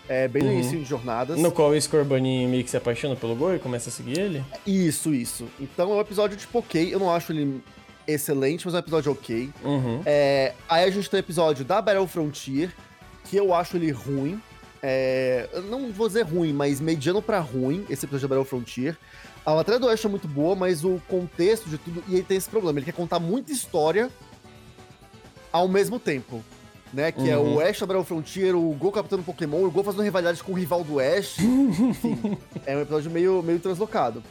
É 0.08 0.30
bem 0.30 0.41
no 0.41 0.50
uhum. 0.50 0.56
início 0.56 0.80
de 0.80 0.86
jornadas. 0.86 1.38
No 1.38 1.52
qual 1.52 1.72
o 1.72 1.80
Scorbunny 1.80 2.48
meio 2.48 2.63
que 2.63 2.70
se 2.70 2.78
apaixona 2.78 3.17
pelo 3.17 3.36
Go 3.36 3.54
e 3.54 3.60
começa 3.60 3.89
a 3.89 3.91
seguir 3.91 4.17
ele? 4.17 4.43
Isso, 4.65 5.13
isso. 5.13 5.50
Então 5.60 5.91
é 5.91 5.96
um 5.96 6.00
episódio 6.00 6.38
de 6.38 6.48
Poké, 6.48 6.82
eu 6.84 6.98
não 6.98 7.13
acho 7.13 7.34
ele 7.34 7.62
excelente, 8.08 8.65
mas 8.65 8.74
é 8.74 8.78
um 8.78 8.80
episódio 8.80 9.12
ok. 9.12 9.50
Uhum. 9.63 10.02
É, 10.06 10.54
aí 10.67 10.86
a 10.86 10.89
gente 10.89 11.10
tem 11.10 11.20
o 11.20 11.22
episódio 11.22 11.65
da 11.65 11.82
Battle 11.82 12.08
Frontier, 12.08 12.74
que 13.26 13.36
eu 13.36 13.54
acho 13.54 13.78
ele 13.78 13.91
ruim. 13.91 14.41
É, 14.82 15.50
não 15.70 15.91
vou 15.91 16.08
dizer 16.08 16.24
ruim, 16.24 16.54
mas 16.54 16.80
mediano 16.80 17.22
para 17.22 17.39
ruim, 17.39 17.86
esse 17.89 18.06
episódio 18.06 18.28
da 18.28 18.36
Battle 18.36 18.50
Frontier. 18.50 18.98
A 19.46 19.54
batalha 19.54 19.80
do 19.80 19.88
Oeste 19.88 20.06
é 20.06 20.10
muito 20.10 20.28
boa, 20.28 20.56
mas 20.56 20.84
o 20.84 21.02
contexto 21.08 21.70
de 21.70 21.78
tudo. 21.78 22.04
E 22.08 22.15
ele 22.15 22.24
tem 22.24 22.38
esse 22.38 22.50
problema: 22.50 22.80
ele 22.80 22.86
quer 22.86 22.93
contar 22.93 23.20
muita 23.20 23.52
história 23.52 24.10
ao 25.52 25.67
mesmo 25.67 26.00
tempo. 26.00 26.43
Né, 26.93 27.12
que 27.12 27.20
uhum. 27.20 27.28
é 27.28 27.38
o 27.38 27.41
uhum. 27.41 27.60
Ash 27.60 27.82
da 27.82 27.86
Battle 27.86 28.06
Frontier, 28.06 28.56
o 28.56 28.72
Gol 28.72 28.93
captando 28.93 29.22
Pokémon, 29.22 29.62
o 29.65 29.70
Gol 29.70 29.84
fazendo 29.84 30.04
rivalidade 30.04 30.41
com 30.41 30.54
o 30.54 30.56
rival 30.56 30.86
do 30.86 31.02
Ash. 31.02 31.38
Enfim, 31.43 32.38
é 32.65 32.78
um 32.78 32.82
episódio 32.82 33.12
meio, 33.12 33.43
meio 33.43 33.60
translocado. 33.60 34.24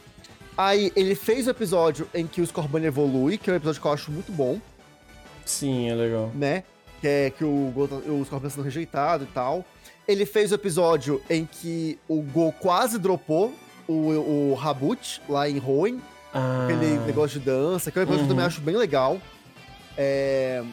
Aí 0.57 0.91
ele 0.95 1.13
fez 1.15 1.45
o 1.47 1.51
episódio 1.51 2.09
em 2.13 2.25
que 2.25 2.41
o 2.41 2.45
Scorbunny 2.47 2.87
evolui, 2.87 3.37
que 3.37 3.49
é 3.49 3.53
um 3.53 3.57
episódio 3.57 3.79
que 3.81 3.87
eu 3.87 3.91
acho 3.93 4.11
muito 4.11 4.31
bom. 4.31 4.59
Sim, 5.45 5.89
é 5.89 5.93
legal. 5.95 6.31
Né? 6.33 6.63
Que 6.99 7.07
é 7.07 7.29
que 7.29 7.43
o, 7.43 7.71
Go, 7.75 7.83
o 7.83 8.25
Scorbunny 8.25 8.51
sendo 8.51 8.63
rejeitado 8.63 9.23
e 9.25 9.27
tal. 9.27 9.63
Ele 10.07 10.25
fez 10.25 10.51
o 10.51 10.55
episódio 10.55 11.21
em 11.29 11.45
que 11.45 11.99
o 12.07 12.21
Go 12.21 12.51
quase 12.59 12.97
dropou 12.97 13.53
o, 13.87 14.51
o 14.51 14.53
Rabut, 14.55 15.21
lá 15.29 15.47
em 15.49 15.61
Hoenn, 15.63 15.99
Ah, 16.33 16.63
aquele 16.65 16.97
negócio 17.05 17.39
de 17.39 17.45
dança, 17.45 17.91
que 17.91 17.99
é 17.99 18.01
um 18.01 18.03
episódio 18.03 18.25
que 18.25 18.31
eu 18.31 18.35
também 18.35 18.43
Uhum. 18.43 18.47
acho 18.47 18.61
bem 18.61 18.75
legal. 18.75 19.19
É, 19.97 20.63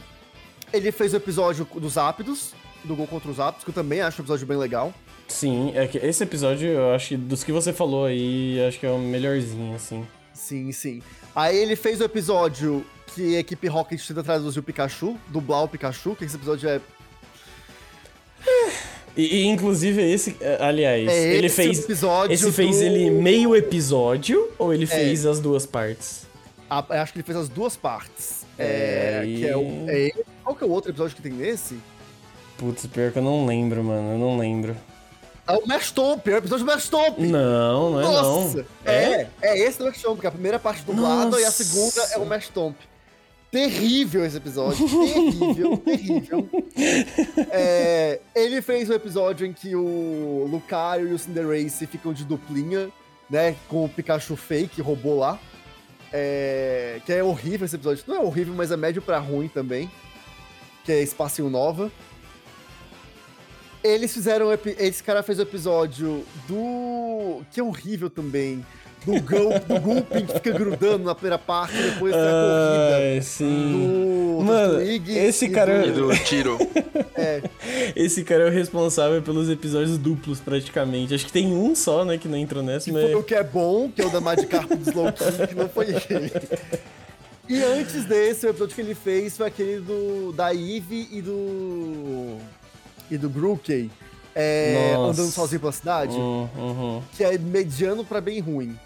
Ele 0.73 0.91
fez 0.93 1.13
o 1.13 1.17
episódio 1.17 1.67
dos 1.75 1.99
Ápidos, 1.99 2.53
do 2.85 2.97
Gol 2.97 3.07
contra 3.07 3.31
os 3.31 3.39
Ápidos, 3.39 3.65
que 3.65 3.71
eu 3.71 3.75
também 3.75 4.01
acho 4.01 4.21
um 4.21 4.25
episódio 4.25 4.47
bem 4.47 4.57
legal. 4.57 4.93
Sim, 5.29 5.73
é 5.75 5.87
que 5.87 5.99
esse 5.99 6.23
episódio, 6.23 6.69
eu 6.69 6.95
acho 6.95 7.09
que 7.09 7.17
dos 7.17 7.43
que 7.43 7.51
você 7.53 7.73
falou 7.73 8.05
aí, 8.05 8.59
eu 8.59 8.69
acho 8.69 8.79
que 8.79 8.87
é 8.87 8.91
o 8.91 8.99
melhorzinho, 8.99 9.75
assim. 9.75 10.07
Sim, 10.33 10.71
sim. 10.73 11.03
Aí 11.35 11.57
ele 11.57 11.77
fez 11.77 12.01
o 12.01 12.05
episódio 12.05 12.85
que 13.15 13.37
a 13.37 13.41
equipe 13.41 13.67
Rocket 13.69 14.05
tenta 14.07 14.23
traduzir 14.23 14.59
o 14.59 14.63
Pikachu, 14.63 15.17
dublar 15.29 15.65
o 15.65 15.69
Pikachu, 15.69 16.15
que 16.15 16.25
esse 16.25 16.37
episódio 16.37 16.69
é. 16.69 16.81
E, 19.17 19.43
e, 19.43 19.47
inclusive 19.47 20.03
esse, 20.03 20.37
eh, 20.41 20.59
aliás, 20.61 21.09
é 21.09 21.35
ele 21.37 21.47
esse 21.47 21.57
fez. 21.57 21.79
episódio. 21.85 22.35
Esse 22.35 22.51
fez 22.51 22.79
do- 22.79 22.83
ele 22.83 23.11
meio 23.11 23.55
episódio 23.55 24.51
ou 24.59 24.75
ele 24.75 24.85
É. 24.85 24.89
fez 24.89 25.25
as 25.25 25.39
duas 25.39 25.65
partes? 25.65 26.27
Eu 26.91 26.97
acho 27.01 27.13
que 27.13 27.19
ele 27.21 27.25
fez 27.25 27.39
as 27.39 27.49
duas 27.49 27.77
partes. 27.77 28.45
É, 28.59 29.21
É. 29.23 29.27
e- 29.27 29.37
Que 29.39 29.47
é 29.47 29.57
o. 29.57 29.85
É. 29.89 30.11
Qual 30.43 30.57
que 30.57 30.65
é 30.65 30.67
o 30.67 30.71
outro 30.71 30.91
episódio 30.91 31.15
que 31.15 31.23
tem 31.23 31.33
nesse? 31.33 31.79
Putz, 32.59 32.87
pior 32.87 33.13
que 33.13 33.19
eu 33.19 33.23
não 33.23 33.47
lembro, 33.47 33.83
mano. 33.85 34.13
Eu 34.15 34.19
não 34.19 34.37
lembro. 34.37 34.77
É 35.47 35.53
o 35.53 35.67
Mastomp, 35.67 36.27
é 36.27 36.35
o 36.35 36.39
episódio 36.39 36.65
do 36.65 36.73
Mastomp. 36.73 37.19
Não, 37.19 37.91
não 37.91 38.01
é 38.01 38.05
Nossa! 38.05 38.57
não. 38.59 38.65
É, 38.85 39.29
é 39.43 39.59
esse 39.59 39.79
do 39.79 39.85
Mastomp, 39.85 40.21
que 40.21 40.27
a 40.27 40.31
primeira 40.31 40.59
parte 40.59 40.83
dublada 40.83 41.39
e 41.41 41.45
a 41.45 41.51
segunda 41.51 42.01
é 42.13 42.19
o 42.19 42.25
Mastomp. 42.25 42.77
Terrível 43.51 44.25
esse 44.25 44.37
episódio, 44.37 44.85
terrível, 44.89 45.77
terrível. 45.85 46.49
É, 47.53 48.19
ele 48.35 48.61
fez 48.61 48.91
o 48.91 48.95
episódio 48.95 49.47
em 49.47 49.53
que 49.53 49.77
o 49.77 50.49
Lucario 50.51 51.07
e 51.07 51.13
o 51.13 51.19
Cinderace 51.19 51.87
ficam 51.87 52.13
de 52.13 52.25
duplinha, 52.25 52.91
né, 53.31 53.55
com 53.69 53.85
o 53.85 53.89
Pikachu 53.89 54.35
fake, 54.35 54.83
robô 54.83 55.15
lá. 55.15 55.39
É, 56.13 57.01
que 57.07 57.13
é 57.13 57.23
horrível 57.23 57.65
esse 57.65 57.77
episódio. 57.77 58.03
Não 58.09 58.17
é 58.17 58.21
horrível, 58.21 58.55
mas 58.55 58.73
é 58.73 58.77
médio 58.77 59.03
pra 59.03 59.19
ruim 59.19 59.47
também. 59.47 59.91
Que 60.85 60.93
é 60.93 61.03
Espacinho 61.03 61.51
Nova. 61.51 61.93
Eles 63.85 64.13
fizeram. 64.15 64.49
Esse 64.79 65.03
cara 65.03 65.23
fez 65.23 65.39
o 65.39 65.43
episódio 65.43 66.25
do. 66.49 67.43
Que 67.53 67.61
é 67.61 67.63
horrível 67.63 68.09
também. 68.11 68.65
Do, 69.05 69.13
Gul, 69.21 69.51
do 69.69 69.81
Gulpin 69.83 70.25
que 70.25 70.33
fica 70.33 70.51
grudando 70.53 71.05
na 71.05 71.15
primeira 71.15 71.37
parte, 71.39 71.75
depois 71.77 72.15
tem 72.15 72.23
a 72.23 73.11
corrida. 73.11 73.23
Sim. 73.23 73.73
Do, 74.39 74.43
Mano, 74.45 74.73
do 74.73 74.81
Twig 74.81 75.19
esse 75.19 75.45
e 75.45 75.49
cara- 75.51 75.87
E 75.87 75.93
do- 75.93 76.09
do 76.09 76.17
tiro. 76.25 76.57
Esse 77.95 78.25
cara 78.25 78.45
é 78.45 78.49
o 78.49 78.51
responsável 78.51 79.21
pelos 79.23 79.49
episódios 79.51 79.97
duplos, 79.99 80.41
praticamente. 80.41 81.15
Acho 81.15 81.27
que 81.27 81.33
tem 81.33 81.47
um 81.55 81.75
só, 81.75 82.05
né, 82.05 82.19
que 82.19 82.27
não 82.29 82.37
entrou 82.37 82.63
nessa, 82.63 82.87
Que 82.87 82.93
mas. 82.93 83.03
foi 83.03 83.15
o 83.15 83.23
que 83.23 83.35
é 83.35 83.43
bom, 83.45 83.91
que 83.91 84.01
é 84.03 84.07
o 84.07 84.11
da 84.11 84.21
Magikarp 84.21 84.69
do 84.71 84.91
Slowking, 84.91 85.47
que 85.49 85.55
não 85.55 85.69
foi 85.69 85.87
ele. 85.89 86.33
E 87.49 87.63
antes 87.63 88.05
desse, 88.07 88.47
o 88.47 88.51
episódio 88.51 88.75
que 88.75 88.81
ele 88.81 88.95
fez 88.95 89.37
foi 89.37 89.47
aquele 89.47 89.81
do 89.81 90.33
da 90.33 90.53
Eve 90.55 91.09
e 91.13 91.21
do. 91.23 92.39
E 93.15 93.19
do 93.19 93.29
Grookey. 93.31 93.91
É, 94.35 94.95
andando 94.99 95.31
sozinho 95.31 95.61
pela 95.61 95.71
cidade, 95.73 96.17
Hum, 96.17 96.49
uhum. 96.57 97.03
que 97.17 97.23
é 97.23 97.39
mediano 97.39 98.05
pra 98.05 98.21
bem 98.21 98.41
ruim. 98.41 98.77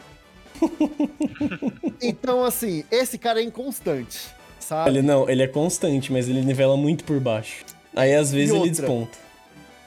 então, 2.03 2.45
assim, 2.45 2.85
esse 2.91 3.17
cara 3.17 3.41
é 3.41 3.45
inconstante, 3.45 4.29
sabe? 4.61 4.91
Ele 4.91 5.03
não, 5.03 5.29
ele 5.29 5.43
é 5.43 5.47
constante, 5.47 6.13
mas 6.13 6.29
ele 6.29 6.43
nivela 6.43 6.77
muito 6.77 7.05
por 7.05 7.19
baixo. 7.19 7.65
Aí 7.97 8.15
às 8.15 8.31
vezes 8.31 8.51
ele 8.51 8.59
outra? 8.59 8.71
desponta. 8.75 9.19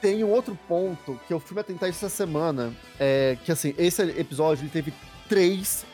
Tem 0.00 0.24
um 0.24 0.30
outro 0.30 0.58
ponto 0.66 1.18
que 1.28 1.32
eu 1.32 1.38
fui 1.38 1.54
me 1.54 1.60
atentar 1.60 1.88
essa 1.88 2.08
semana, 2.08 2.72
é 2.98 3.36
que 3.44 3.52
assim, 3.52 3.72
esse 3.78 4.02
episódio 4.02 4.62
ele 4.62 4.70
teve 4.70 4.92
três 5.28 5.84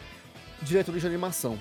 diretores 0.63 1.03
de 1.03 1.07
animação. 1.07 1.59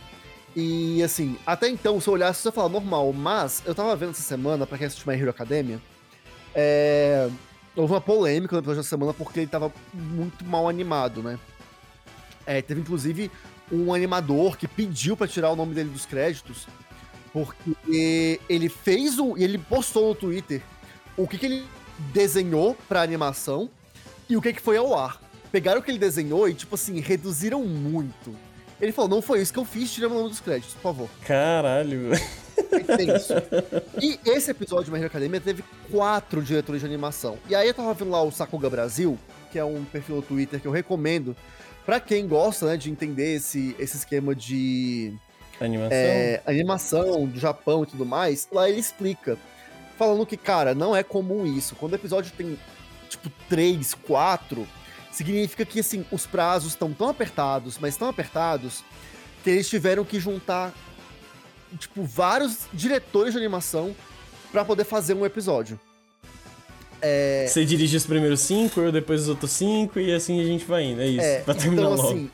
E 0.56 1.04
assim, 1.04 1.38
até 1.46 1.68
então, 1.68 2.00
se 2.00 2.08
eu 2.08 2.14
olhasse, 2.14 2.42
você 2.42 2.48
ia 2.48 2.52
falar 2.54 2.70
normal, 2.70 3.12
mas 3.12 3.62
eu 3.66 3.76
tava 3.76 3.94
vendo 3.98 4.12
essa 4.12 4.22
semana, 4.22 4.66
pra 4.66 4.78
quem 4.78 4.88
assistiu 4.88 5.12
My 5.12 5.20
Hero 5.20 5.30
Academia, 5.30 5.80
é, 6.60 7.30
houve 7.76 7.94
uma 7.94 8.02
polêmica 8.02 8.56
no 8.56 8.60
episódio 8.60 8.82
da 8.82 8.88
semana 8.88 9.14
porque 9.14 9.42
ele 9.42 9.48
tava 9.48 9.72
muito 9.94 10.44
mal 10.44 10.68
animado, 10.68 11.22
né? 11.22 11.38
É, 12.48 12.64
teve 12.64 12.82
inclusive 12.82 13.30
um 13.72 13.94
animador 13.94 14.58
que 14.58 14.68
pediu 14.68 15.16
pra 15.16 15.28
tirar 15.28 15.52
o 15.52 15.56
nome 15.56 15.76
dele 15.76 15.90
dos 15.90 16.06
créditos, 16.06 16.68
porque 17.32 18.40
ele 18.50 18.70
fez 18.70 19.20
um. 19.20 19.38
e 19.38 19.44
ele 19.44 19.60
postou 19.60 20.10
no 20.10 20.16
Twitter 20.16 20.64
o 21.16 21.28
que, 21.28 21.38
que 21.38 21.46
ele 21.46 21.66
desenhou 22.12 22.76
pra 22.88 23.04
animação 23.04 23.70
e 24.28 24.36
o 24.36 24.42
que, 24.42 24.54
que 24.54 24.62
foi 24.62 24.78
ao 24.78 24.98
ar. 24.98 25.22
Pegaram 25.52 25.80
o 25.80 25.84
que 25.84 25.92
ele 25.92 26.00
desenhou 26.00 26.50
e, 26.50 26.54
tipo 26.54 26.76
assim, 26.76 27.00
reduziram 27.00 27.64
muito. 27.64 28.36
Ele 28.82 28.92
falou, 28.92 29.10
não 29.10 29.22
foi 29.22 29.42
isso 29.42 29.54
que 29.54 29.60
eu 29.60 29.66
fiz, 29.66 29.92
tira 29.92 30.08
o 30.08 30.14
nome 30.14 30.30
dos 30.30 30.40
créditos, 30.40 30.74
por 30.76 30.82
favor. 30.82 31.10
Caralho. 31.26 32.12
É 32.72 32.98
tenso. 32.98 33.34
e 34.02 34.20
esse 34.26 34.52
episódio 34.52 34.86
de 34.86 34.92
My 34.92 34.98
Hero 34.98 35.08
Academia 35.08 35.40
teve 35.40 35.64
quatro 35.92 36.42
diretores 36.42 36.82
de 36.82 36.88
animação. 36.88 37.38
E 37.50 37.56
aí 37.56 37.68
eu 37.68 37.74
tava 37.74 37.94
vendo 37.94 38.12
lá 38.12 38.22
o 38.22 38.32
Sakuga 38.32 38.70
Brasil, 38.70 39.18
que 39.52 39.60
é 39.60 39.64
um 39.64 39.84
perfil 39.86 40.18
no 40.18 40.22
Twitter 40.22 40.60
que 40.60 40.68
eu 40.68 40.72
recomendo 40.72 41.36
pra 41.86 42.00
quem 42.00 42.28
gosta, 42.28 42.66
né, 42.66 42.78
de 42.78 42.92
entender 42.92 43.36
esse, 43.36 43.76
esse 43.80 43.98
esquema 43.98 44.36
de 44.36 45.14
Animação. 45.60 45.90
é, 45.92 46.42
animação 46.46 47.26
do 47.26 47.40
Japão 47.40 47.84
e 47.84 47.88
tudo 47.88 48.06
mais, 48.06 48.48
lá 48.52 48.70
ele 48.70 48.80
explica. 48.80 49.38
Falando 49.98 50.26
que, 50.26 50.38
cara, 50.38 50.76
não 50.76 50.96
é 50.96 51.02
comum 51.02 51.46
isso. 51.46 51.76
Quando 51.76 51.94
o 51.94 51.96
episódio 51.96 52.32
tem, 52.38 52.60
tipo, 53.10 53.32
três, 53.50 53.96
quatro, 53.96 54.68
significa 55.12 55.66
que, 55.66 55.80
assim, 55.80 56.06
os 56.12 56.28
prazos 56.28 56.74
estão 56.74 56.94
tão 56.94 57.10
apertados, 57.10 57.80
mas 57.80 57.98
tão 57.98 58.08
apertados, 58.08 58.84
que 59.44 59.50
eles 59.50 59.68
tiveram 59.68 60.04
que 60.06 60.20
juntar, 60.20 60.74
tipo, 61.78 62.04
vários 62.04 62.60
diretores 62.74 63.34
de 63.34 63.40
animação 63.40 63.96
pra 64.52 64.64
poder 64.64 64.84
fazer 64.84 65.14
um 65.14 65.26
episódio. 65.26 65.80
É, 67.02 67.46
Você 67.48 67.64
dirige 67.64 67.96
os 67.96 68.06
primeiros 68.06 68.40
cinco, 68.42 68.80
eu 68.80 68.92
depois 68.92 69.24
os 69.24 69.30
outros 69.30 69.52
cinco, 69.52 70.00
e 70.00 70.14
assim 70.14 70.42
a 70.42 70.44
gente 70.44 70.66
vai 70.66 70.84
indo. 70.84 71.02
É 71.02 71.08
isso. 71.08 71.22
É, 71.22 71.40
pra 71.42 71.54
terminar 71.54 71.84
então, 71.84 71.96
logo. 71.96 72.08
assim, 72.08 72.30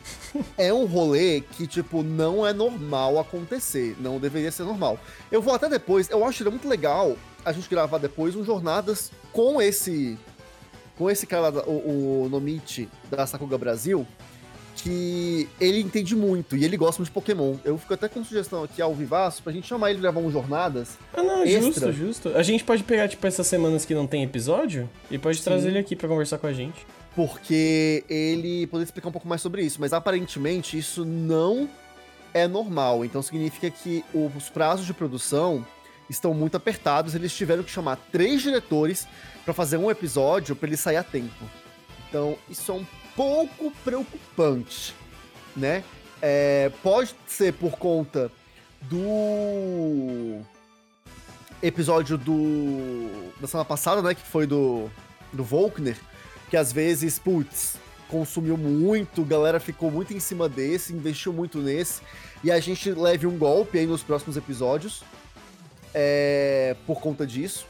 é 0.58 0.74
um 0.74 0.86
rolê 0.86 1.42
que, 1.42 1.68
tipo, 1.68 2.02
não 2.02 2.48
é 2.48 2.54
normal 2.54 3.20
acontecer. 3.20 3.96
Não 4.00 4.20
deveria 4.20 4.52
ser 4.52 4.64
normal. 4.64 4.98
Eu 5.32 5.42
vou 5.42 5.54
até 5.54 5.68
depois, 5.68 6.10
eu 6.10 6.26
acho 6.26 6.42
que 6.44 6.48
é 6.48 6.52
muito 6.52 6.68
legal 6.68 7.18
a 7.44 7.52
gente 7.52 7.70
gravar 7.70 7.98
depois 7.98 8.36
um 8.36 8.44
Jornadas 8.44 9.12
com 9.32 9.62
esse. 9.62 10.18
Com 10.98 11.10
esse 11.10 11.26
cara, 11.26 11.50
o, 11.68 12.26
o 12.26 12.30
Nomichi 12.30 12.88
da 13.10 13.26
Sakuga 13.26 13.58
Brasil, 13.58 14.08
que 14.76 15.48
ele 15.60 15.80
entende 15.80 16.16
muito 16.16 16.56
e 16.58 16.64
ele 16.66 16.76
gosta 16.78 17.00
muito 17.02 17.10
de 17.10 17.14
Pokémon. 17.14 17.56
Eu 17.64 17.78
fico 17.78 17.94
até 17.94 18.08
com 18.10 18.24
sugestão 18.24 18.64
aqui 18.64 18.82
ao 18.82 18.94
Vivaço 18.94 19.42
pra 19.44 19.54
gente 19.54 19.68
chamar 19.68 19.90
ele 19.92 20.00
pra 20.00 20.12
gravar 20.12 20.26
um 20.28 20.32
Jornadas. 20.32 20.98
Ah, 21.14 21.22
não, 21.24 21.44
extra. 21.44 21.92
justo, 21.92 21.92
justo. 21.94 22.30
A 22.38 22.44
gente 22.44 22.64
pode 22.64 22.84
pegar, 22.84 23.08
tipo, 23.08 23.26
essas 23.26 23.46
semanas 23.48 23.86
que 23.86 23.94
não 23.94 24.08
tem 24.08 24.24
episódio 24.24 24.90
e 25.10 25.18
pode 25.18 25.38
Sim. 25.38 25.44
trazer 25.44 25.70
ele 25.70 25.80
aqui 25.80 25.96
pra 25.96 26.08
conversar 26.10 26.38
com 26.38 26.48
a 26.48 26.54
gente. 26.54 26.86
porque 27.16 28.04
ele 28.10 28.66
poderia 28.68 28.86
explicar 28.86 29.10
um 29.10 29.12
pouco 29.12 29.28
mais 29.28 29.40
sobre 29.40 29.62
isso, 29.64 29.80
mas 29.80 29.94
aparentemente 29.94 30.76
isso 30.78 31.06
não 31.06 31.70
é 32.34 32.48
normal. 32.48 33.06
Então 33.06 33.22
significa 33.22 33.70
que 33.70 34.04
os 34.12 34.50
prazos 34.50 34.86
de 34.86 34.94
produção 34.96 35.64
estão 36.10 36.34
muito 36.34 36.58
apertados. 36.58 37.14
Eles 37.14 37.32
tiveram 37.34 37.62
que 37.62 37.70
chamar 37.70 37.98
três 38.12 38.42
diretores 38.42 39.08
para 39.46 39.54
fazer 39.54 39.78
um 39.78 39.92
episódio 39.92 40.56
para 40.56 40.68
ele 40.68 40.78
sair 40.78 40.98
a 40.98 41.04
tempo. 41.04 41.46
Então 42.14 42.38
isso 42.48 42.72
é 42.72 42.76
um 42.76 42.86
pouco 43.16 43.72
preocupante, 43.84 44.94
né? 45.58 45.84
É, 46.22 46.72
pode 46.84 47.16
ser 47.26 47.54
por 47.54 47.72
conta 47.72 48.32
do 48.82 50.40
episódio 51.60 52.16
do 52.16 53.34
da 53.42 53.48
semana 53.48 53.66
passada, 53.66 54.04
né? 54.04 54.14
Que 54.14 54.22
foi 54.22 54.46
do 54.46 54.92
do 55.32 55.44
Volkner, 55.44 55.98
que 56.52 56.56
às 56.56 56.72
vezes, 56.72 57.18
putz, 57.18 57.78
consumiu 58.08 58.58
muito, 58.58 59.26
galera 59.26 59.60
ficou 59.60 59.90
muito 59.90 60.14
em 60.14 60.20
cima 60.20 60.48
desse, 60.48 60.94
investiu 60.94 61.34
muito 61.34 61.58
nesse, 61.58 62.04
e 62.44 62.52
a 62.52 62.60
gente 62.60 62.92
leve 62.92 63.26
um 63.26 63.40
golpe 63.40 63.80
aí 63.80 63.88
nos 63.88 64.04
próximos 64.04 64.38
episódios 64.38 65.02
é, 65.92 66.76
por 66.86 67.02
conta 67.02 67.26
disso. 67.26 67.66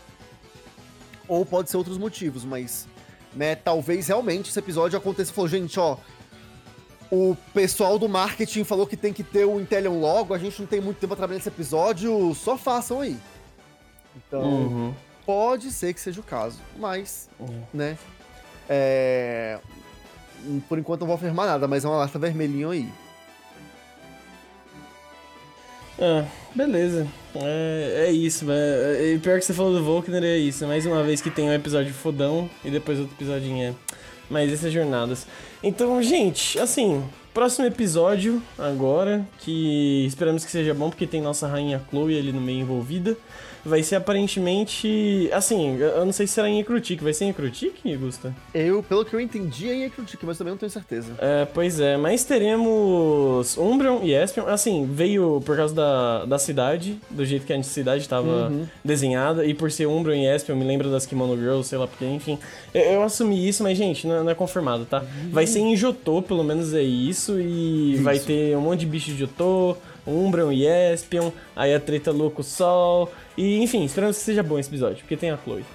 Ou 1.29 1.45
pode 1.45 1.69
ser 1.69 1.77
outros 1.77 1.97
motivos, 1.97 2.43
mas, 2.43 2.89
né, 3.36 3.56
talvez 3.56 4.08
realmente 4.08 4.50
esse 4.50 4.60
episódio 4.60 4.98
aconteça 4.98 5.32
e 5.32 5.34
falou, 5.34 5.48
gente, 5.50 5.80
ó, 5.80 5.98
o 7.12 7.36
pessoal 7.54 8.00
do 8.00 8.10
marketing 8.10 8.63
falou 8.63 8.88
que 8.88 8.98
tem 8.98 9.13
que 9.13 9.24
ter 9.24 9.46
o 9.46 9.60
Intellion 9.60 10.00
logo, 10.00 10.34
a 10.34 10.38
gente 10.39 10.60
não 10.60 10.67
tem 10.67 10.82
muito 10.82 10.98
tempo 10.98 11.10
pra 11.10 11.17
trabalhar 11.17 11.38
nesse 11.38 11.50
episódio, 11.50 12.34
só 12.36 12.58
façam 12.58 13.02
aí. 13.02 13.17
Então, 14.15 14.41
Uhum. 14.41 14.93
pode 15.26 15.72
ser 15.72 15.93
que 15.93 16.00
seja 16.00 16.19
o 16.22 16.24
caso, 16.24 16.60
mas, 16.78 17.30
É. 17.39 17.46
né, 17.74 17.98
é... 18.69 19.60
Por 20.67 20.78
enquanto 20.78 21.02
não 21.02 21.08
vou 21.08 21.15
afirmar 21.15 21.46
nada, 21.46 21.67
mas 21.69 21.86
é 21.86 21.88
uma 21.88 21.98
lata 21.98 22.19
vermelhinho 22.19 22.69
aí. 22.72 22.89
Ah, 25.99 26.25
beleza. 26.56 27.08
É, 27.36 28.06
é 28.08 28.12
isso, 28.12 28.45
velho. 28.45 29.15
E 29.15 29.19
pior 29.19 29.39
que 29.39 29.45
você 29.45 29.53
falou 29.53 29.73
do 29.73 29.84
Volkner, 29.84 30.23
é 30.23 30.38
isso. 30.38 30.65
Mais 30.67 30.86
uma 30.86 31.03
vez 31.03 31.21
que 31.21 31.29
tem 31.29 31.49
um 31.49 31.53
episódio 31.53 31.93
fodão 31.93 32.49
e 32.63 32.69
depois 32.69 32.99
outro 32.99 33.15
episódio 33.15 33.51
é. 33.62 33.73
Mas 34.29 34.51
essas 34.51 34.71
jornadas. 34.71 35.27
Então, 35.62 36.01
gente, 36.01 36.58
assim, 36.60 37.03
próximo 37.34 37.65
episódio 37.65 38.41
agora, 38.58 39.25
que 39.39 40.06
esperamos 40.08 40.45
que 40.45 40.51
seja 40.51 40.73
bom, 40.73 40.89
porque 40.89 41.06
tem 41.06 41.21
nossa 41.21 41.47
rainha 41.47 41.82
Chloe 41.89 42.17
ali 42.17 42.32
no 42.32 42.41
meio 42.41 42.62
envolvida 42.62 43.17
vai 43.65 43.82
ser 43.82 43.95
aparentemente. 43.95 45.30
Assim, 45.32 45.78
eu 45.78 46.06
não 46.06 46.12
sei 46.12 46.28
se 46.28 46.34
será 46.34 46.49
em 46.49 46.60
Ekrutik. 46.60 47.04
Vai 47.04 47.13
ser 47.13 47.26
em 47.26 47.30
Ekrutik, 47.30 47.95
Gusta? 47.97 48.36
Eu, 48.54 48.84
pelo 48.84 49.06
que 49.06 49.15
eu 49.15 49.19
entendi, 49.19 49.69
é 49.69 49.73
em 49.73 49.84
Ekrutik, 49.86 50.26
mas 50.26 50.38
também 50.38 50.52
não 50.52 50.58
tenho 50.58 50.69
certeza. 50.69 51.13
É, 51.19 51.45
pois 51.45 51.80
é. 51.80 51.97
Mas 51.97 52.23
teremos 52.23 53.58
Umbreon 53.58 54.02
e 54.04 54.13
Espion. 54.13 54.47
Assim, 54.47 54.86
veio 54.91 55.41
por 55.45 55.56
causa 55.56 55.73
da, 55.73 56.26
da 56.26 56.39
cidade, 56.39 56.99
do 57.10 57.26
jeito 57.26 57.45
que 57.45 57.54
a 57.54 57.63
cidade 57.63 58.02
estava 58.02 58.49
uhum. 58.49 58.65
desenhada. 58.84 59.45
E 59.45 59.54
por 59.54 59.71
ser 59.71 59.88
Umbreon 59.88 60.17
e 60.17 60.26
Espion, 60.26 60.56
me 60.56 60.65
lembra 60.65 60.89
das 60.89 61.06
Kimono 61.06 61.38
Girls, 61.38 61.67
sei 61.67 61.78
lá 61.78 61.88
porque, 61.88 62.06
enfim. 62.06 62.38
Eu, 62.73 62.82
eu 62.82 63.04
assumi 63.04 63.47
isso, 63.47 63.63
mas, 63.63 63.78
gente, 63.78 64.06
não, 64.08 64.23
não 64.23 64.32
é 64.32 64.36
confirmado, 64.36 64.86
tá? 64.86 64.99
Uhum. 64.99 65.30
Vai 65.32 65.47
ser 65.47 65.60
em 65.60 65.76
Jotô, 65.76 66.21
pelo 66.21 66.43
menos 66.43 66.73
é 66.73 66.82
isso. 66.82 67.39
E 67.39 67.93
isso. 67.93 68.04
vai 68.04 68.19
ter 68.19 68.56
um 68.58 68.62
monte 68.62 68.82
de 68.82 68.86
bicho 68.86 69.12
de 69.12 69.17
Jotô. 69.17 69.78
Umbreon 70.05 70.51
e 70.51 70.65
Espion, 70.65 71.31
aí 71.55 71.73
a 71.73 71.79
treta 71.79 72.11
Louco 72.11 72.43
Sol, 72.43 73.11
e 73.37 73.61
enfim, 73.61 73.83
esperamos 73.85 74.17
que 74.17 74.23
seja 74.23 74.43
bom 74.43 74.59
esse 74.59 74.69
episódio, 74.69 74.97
porque 74.97 75.17
tem 75.17 75.31
a 75.31 75.37
Chloe. 75.37 75.65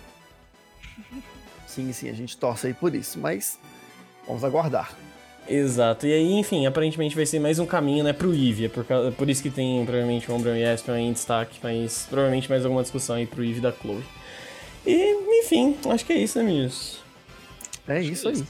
Sim, 1.66 1.92
sim, 1.92 2.08
a 2.08 2.12
gente 2.12 2.36
torce 2.36 2.66
aí 2.66 2.74
por 2.74 2.94
isso, 2.94 3.18
mas 3.18 3.58
vamos 4.26 4.44
aguardar. 4.44 4.96
Exato, 5.48 6.06
e 6.06 6.12
aí, 6.12 6.32
enfim, 6.32 6.66
aparentemente 6.66 7.16
vai 7.16 7.24
ser 7.24 7.38
mais 7.38 7.58
um 7.58 7.64
caminho, 7.64 8.04
né, 8.04 8.12
pro 8.12 8.34
Eevee, 8.34 8.66
é 8.66 8.68
por, 8.68 8.84
por 9.16 9.30
isso 9.30 9.42
que 9.42 9.50
tem 9.50 9.84
provavelmente 9.84 10.30
o 10.30 10.56
e 10.56 10.62
Espion 10.62 10.94
aí 10.94 11.04
em 11.04 11.12
destaque, 11.12 11.58
mas 11.62 12.06
provavelmente 12.08 12.50
mais 12.50 12.64
alguma 12.64 12.82
discussão 12.82 13.16
aí 13.16 13.26
pro 13.26 13.42
Eevee 13.42 13.60
da 13.60 13.72
Chloe. 13.72 14.04
E, 14.86 15.40
enfim, 15.42 15.76
acho 15.88 16.04
que 16.04 16.12
é 16.12 16.18
isso, 16.18 16.38
né, 16.38 16.44
amigos? 16.44 16.98
É 17.86 18.00
isso 18.02 18.28
aí. 18.28 18.34
É 18.34 18.38
isso, 18.38 18.46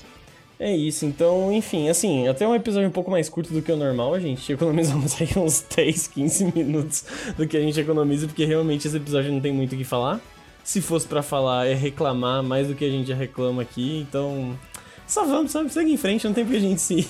então, 1.07 1.53
enfim, 1.53 1.89
assim, 1.89 2.27
até 2.27 2.47
um 2.47 2.55
episódio 2.55 2.89
um 2.89 2.93
pouco 2.93 3.11
mais 3.11 3.29
curto 3.29 3.53
do 3.53 3.63
que 3.63 3.71
o 3.71 3.77
normal, 3.77 4.15
a 4.15 4.19
gente 4.19 4.53
economizamos 4.53 5.15
aí 5.23 5.29
uns 5.37 5.65
10, 5.75 6.09
15 6.09 6.53
minutos 6.53 7.05
do 7.37 7.47
que 7.47 7.57
a 7.57 7.61
gente 7.61 7.79
economiza, 7.79 8.27
porque 8.27 8.45
realmente 8.45 8.89
esse 8.89 8.97
episódio 8.97 9.33
não 9.33 9.41
tem 9.41 9.53
muito 9.53 9.75
o 9.75 9.79
que 9.79 9.85
falar. 9.85 10.21
Se 10.65 10.81
fosse 10.81 11.07
para 11.07 11.23
falar, 11.23 11.67
é 11.67 11.75
reclamar 11.75 12.43
mais 12.43 12.69
do 12.69 12.75
que 12.75 12.85
a 12.85 12.91
gente 12.91 13.09
já 13.09 13.15
reclama 13.15 13.63
aqui, 13.63 14.01
então. 14.01 14.59
Só 15.07 15.25
vamos, 15.25 15.53
sabe? 15.53 15.73
Segue 15.73 15.91
em 15.91 15.97
frente, 15.97 16.27
não 16.27 16.35
tem 16.35 16.45
pra 16.45 16.59
gente 16.59 16.83
se, 16.83 17.07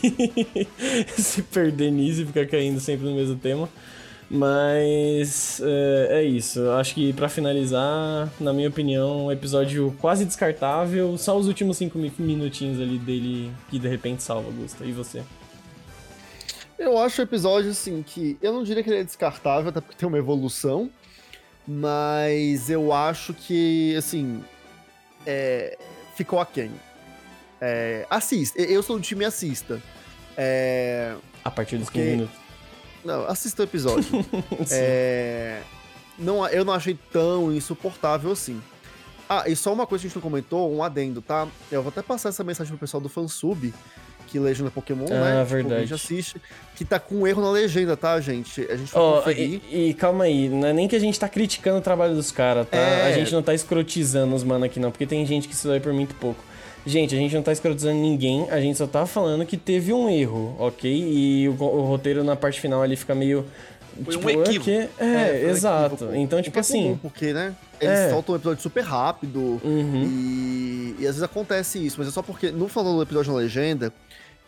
se 1.18 1.42
perder 1.42 1.90
nisso 1.90 2.22
e 2.22 2.26
ficar 2.26 2.46
caindo 2.46 2.78
sempre 2.78 3.06
no 3.06 3.16
mesmo 3.16 3.34
tema. 3.34 3.68
Mas 4.30 5.60
é, 5.64 6.20
é 6.20 6.22
isso. 6.22 6.68
Acho 6.72 6.94
que 6.94 7.12
para 7.14 7.28
finalizar, 7.28 8.30
na 8.38 8.52
minha 8.52 8.68
opinião, 8.68 9.26
um 9.26 9.32
episódio 9.32 9.94
quase 10.00 10.24
descartável. 10.24 11.16
Só 11.16 11.36
os 11.36 11.46
últimos 11.46 11.78
cinco 11.78 11.98
minutinhos 12.18 12.80
ali 12.80 12.98
dele 12.98 13.50
que 13.70 13.78
de 13.78 13.88
repente 13.88 14.22
salva, 14.22 14.50
Gusta. 14.50 14.84
E 14.84 14.92
você? 14.92 15.22
Eu 16.78 16.98
acho 16.98 17.20
o 17.20 17.24
episódio 17.24 17.70
assim 17.70 18.02
que. 18.02 18.36
Eu 18.42 18.52
não 18.52 18.62
diria 18.62 18.82
que 18.82 18.90
ele 18.90 19.00
é 19.00 19.04
descartável, 19.04 19.70
até 19.70 19.80
porque 19.80 19.96
tem 19.96 20.06
uma 20.06 20.18
evolução. 20.18 20.90
Mas 21.66 22.68
eu 22.68 22.92
acho 22.92 23.32
que, 23.32 23.96
assim. 23.96 24.42
É, 25.26 25.76
ficou 26.14 26.38
aquém. 26.38 26.70
É, 27.60 28.06
assista. 28.10 28.60
Eu 28.60 28.82
sou 28.82 28.96
do 28.96 29.02
time 29.02 29.24
assista. 29.24 29.82
É, 30.36 31.14
a 31.42 31.50
partir 31.50 31.78
dos 31.78 31.86
porque... 31.86 32.00
15 32.00 32.10
minutos. 32.10 32.47
Não, 33.04 33.26
assista 33.26 33.62
o 33.62 33.64
episódio. 33.64 34.08
é, 34.70 35.62
não, 36.18 36.46
eu 36.48 36.64
não 36.64 36.72
achei 36.72 36.98
tão 37.12 37.52
insuportável 37.52 38.32
assim. 38.32 38.60
Ah, 39.28 39.44
e 39.46 39.54
só 39.54 39.72
uma 39.72 39.86
coisa 39.86 40.02
que 40.02 40.06
a 40.06 40.08
gente 40.08 40.16
não 40.16 40.22
comentou, 40.22 40.74
um 40.74 40.82
adendo, 40.82 41.20
tá? 41.20 41.46
Eu 41.70 41.82
vou 41.82 41.90
até 41.90 42.00
passar 42.00 42.30
essa 42.30 42.42
mensagem 42.42 42.70
pro 42.70 42.80
pessoal 42.80 43.00
do 43.00 43.08
fansub, 43.10 43.74
que 44.28 44.38
legenda 44.38 44.70
Pokémon, 44.70 45.06
ah, 45.10 45.14
né? 45.14 45.40
Tipo, 45.40 45.54
verdade. 45.54 45.74
a 45.74 45.80
gente 45.80 45.94
assiste, 45.94 46.40
que 46.76 46.84
tá 46.84 47.00
com 47.00 47.16
um 47.16 47.26
erro 47.26 47.42
na 47.42 47.50
legenda, 47.50 47.96
tá, 47.96 48.20
gente? 48.20 48.60
A 48.70 48.76
gente 48.76 48.92
vai 48.92 49.02
oh, 49.02 49.16
conferir. 49.16 49.60
E, 49.70 49.88
e, 49.88 49.94
calma 49.94 50.24
aí, 50.24 50.48
não 50.48 50.68
é 50.68 50.72
nem 50.72 50.86
que 50.86 50.94
a 50.94 50.98
gente 51.00 51.18
tá 51.18 51.28
criticando 51.28 51.78
o 51.78 51.80
trabalho 51.80 52.14
dos 52.14 52.30
caras, 52.30 52.68
tá? 52.68 52.76
É... 52.76 53.06
A 53.06 53.12
gente 53.12 53.32
não 53.32 53.42
tá 53.42 53.54
escrotizando 53.54 54.34
os 54.34 54.44
mano 54.44 54.64
aqui, 54.64 54.78
não, 54.78 54.90
porque 54.90 55.06
tem 55.06 55.24
gente 55.24 55.48
que 55.48 55.56
se 55.56 55.66
dói 55.66 55.80
por 55.80 55.92
muito 55.92 56.14
pouco. 56.14 56.44
Gente, 56.86 57.14
a 57.14 57.18
gente 57.18 57.34
não 57.34 57.42
tá 57.42 57.52
escrotizando 57.52 57.98
ninguém, 58.00 58.48
a 58.50 58.60
gente 58.60 58.78
só 58.78 58.86
tá 58.86 59.04
falando 59.04 59.44
que 59.44 59.56
teve 59.56 59.92
um 59.92 60.08
erro, 60.08 60.56
ok? 60.58 60.90
E 60.90 61.48
o, 61.48 61.52
o 61.52 61.84
roteiro 61.84 62.22
na 62.22 62.36
parte 62.36 62.60
final 62.60 62.82
ali 62.82 62.96
fica 62.96 63.14
meio. 63.14 63.44
Foi 64.04 64.16
tipo, 64.16 64.26
um 64.26 64.42
equívoco. 64.42 64.70
É, 64.70 64.88
é, 64.98 65.44
é 65.44 65.50
exato. 65.50 65.94
Equívoco. 65.94 66.14
Então, 66.14 66.42
tipo 66.42 66.58
assim. 66.58 66.82
Comum, 66.82 66.98
porque, 66.98 67.32
né? 67.32 67.54
Eles 67.80 67.98
é. 67.98 68.10
soltam 68.10 68.34
um 68.34 68.36
episódio 68.36 68.62
super 68.62 68.82
rápido 68.82 69.60
uhum. 69.62 70.02
e, 70.04 70.96
e 70.98 71.06
às 71.06 71.14
vezes 71.14 71.22
acontece 71.22 71.84
isso, 71.84 71.96
mas 71.98 72.08
é 72.08 72.10
só 72.10 72.22
porque 72.22 72.50
no 72.50 72.68
final 72.68 72.84
do 72.84 73.02
episódio 73.02 73.32
na 73.32 73.38
legenda, 73.38 73.92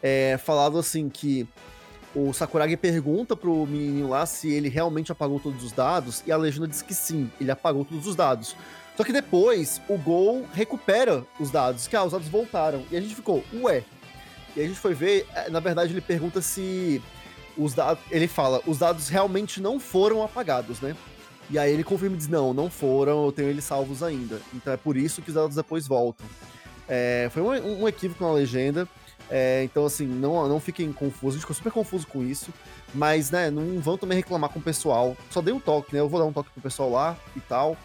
é 0.02 0.36
falado 0.38 0.78
assim 0.78 1.08
que 1.08 1.46
o 2.14 2.32
Sakuragi 2.32 2.76
pergunta 2.76 3.36
pro 3.36 3.66
menino 3.66 4.08
lá 4.08 4.26
se 4.26 4.52
ele 4.52 4.68
realmente 4.68 5.12
apagou 5.12 5.38
todos 5.38 5.62
os 5.62 5.70
dados 5.70 6.24
e 6.26 6.32
a 6.32 6.36
legenda 6.36 6.66
diz 6.66 6.82
que 6.82 6.92
sim, 6.92 7.30
ele 7.40 7.50
apagou 7.50 7.84
todos 7.84 8.06
os 8.06 8.16
dados. 8.16 8.56
Só 8.96 9.04
que 9.04 9.12
depois 9.12 9.80
o 9.88 9.96
Gol 9.96 10.44
recupera 10.52 11.24
os 11.38 11.50
dados, 11.50 11.86
que 11.86 11.96
ah, 11.96 12.04
os 12.04 12.12
dados 12.12 12.28
voltaram. 12.28 12.82
E 12.90 12.96
a 12.96 13.00
gente 13.00 13.14
ficou, 13.14 13.44
ué. 13.54 13.84
E 14.56 14.60
a 14.60 14.66
gente 14.66 14.78
foi 14.78 14.92
ver, 14.92 15.26
eh, 15.34 15.48
na 15.48 15.60
verdade 15.60 15.92
ele 15.92 16.00
pergunta 16.00 16.42
se 16.42 17.00
os 17.62 17.74
dados. 17.74 18.02
Ele 18.10 18.26
fala, 18.26 18.60
os 18.66 18.78
dados 18.78 19.08
realmente 19.08 19.60
não 19.60 19.78
foram 19.78 20.22
apagados, 20.22 20.80
né? 20.80 20.96
E 21.50 21.58
aí 21.58 21.72
ele 21.72 21.84
confirma 21.84 22.14
e 22.14 22.18
diz: 22.18 22.28
não, 22.28 22.54
não 22.54 22.70
foram, 22.70 23.24
eu 23.24 23.32
tenho 23.32 23.48
eles 23.48 23.64
salvos 23.64 24.02
ainda. 24.02 24.40
Então 24.54 24.72
é 24.72 24.76
por 24.76 24.96
isso 24.96 25.20
que 25.20 25.28
os 25.28 25.34
dados 25.34 25.56
depois 25.56 25.86
voltam. 25.86 26.26
É, 26.88 27.28
foi 27.32 27.42
um, 27.42 27.82
um, 27.82 27.88
equívoco 27.88 28.24
na 28.24 28.32
legenda. 28.32 28.88
É, 29.30 29.62
então, 29.62 29.86
assim, 29.86 30.06
não, 30.06 30.48
não 30.48 30.58
fiquem 30.58 30.92
confusos. 30.92 31.28
A 31.28 31.38
gente 31.38 31.40
ficou 31.42 31.56
super 31.56 31.72
confuso 31.72 32.06
com 32.06 32.24
isso. 32.24 32.52
Mas, 32.92 33.30
né, 33.30 33.48
não 33.48 33.80
vão 33.80 33.96
também 33.96 34.16
reclamar 34.16 34.50
com 34.50 34.58
o 34.58 34.62
pessoal. 34.62 35.16
Só 35.30 35.40
dei 35.40 35.54
um 35.54 35.60
toque, 35.60 35.94
né? 35.94 36.00
Eu 36.00 36.08
vou 36.08 36.18
dar 36.18 36.26
um 36.26 36.32
toque 36.32 36.50
pro 36.50 36.60
pessoal 36.60 36.90
lá 36.90 37.16
e 37.36 37.40
tal. 37.40 37.76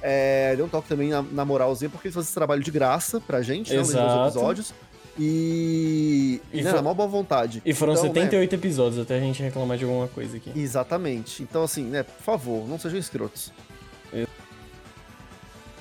É, 0.00 0.54
deu 0.56 0.64
um 0.64 0.68
toque 0.68 0.88
também 0.88 1.10
na, 1.10 1.20
na 1.20 1.44
moralzinha, 1.44 1.90
porque 1.90 2.08
eles 2.08 2.14
fazem 2.14 2.26
esse 2.26 2.34
trabalho 2.34 2.62
de 2.62 2.70
graça 2.70 3.20
pra 3.20 3.42
gente, 3.42 3.72
né? 3.74 3.80
Exato. 3.80 4.28
episódios. 4.28 4.74
E. 5.18 6.40
E 6.52 6.62
né, 6.62 6.70
foi... 6.70 6.72
na 6.72 6.82
maior 6.82 6.94
boa 6.94 7.08
vontade. 7.08 7.62
E 7.64 7.72
foram 7.72 7.92
então, 7.92 8.04
78 8.04 8.52
né, 8.52 8.58
episódios 8.58 9.00
até 9.00 9.16
a 9.16 9.20
gente 9.20 9.42
reclamar 9.42 9.78
de 9.78 9.84
alguma 9.84 10.08
coisa 10.08 10.36
aqui. 10.36 10.52
Exatamente. 10.54 11.42
Então, 11.42 11.62
assim, 11.62 11.84
né, 11.84 12.02
por 12.02 12.22
favor, 12.22 12.68
não 12.68 12.78
sejam 12.78 12.98
escrotos. 12.98 13.52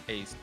É 0.08 0.14
isso. 0.14 0.38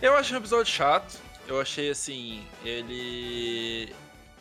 Eu 0.00 0.16
achei 0.16 0.34
um 0.34 0.40
episódio 0.40 0.72
chato. 0.72 1.18
Eu 1.46 1.60
achei 1.60 1.90
assim, 1.90 2.42
ele. 2.64 3.92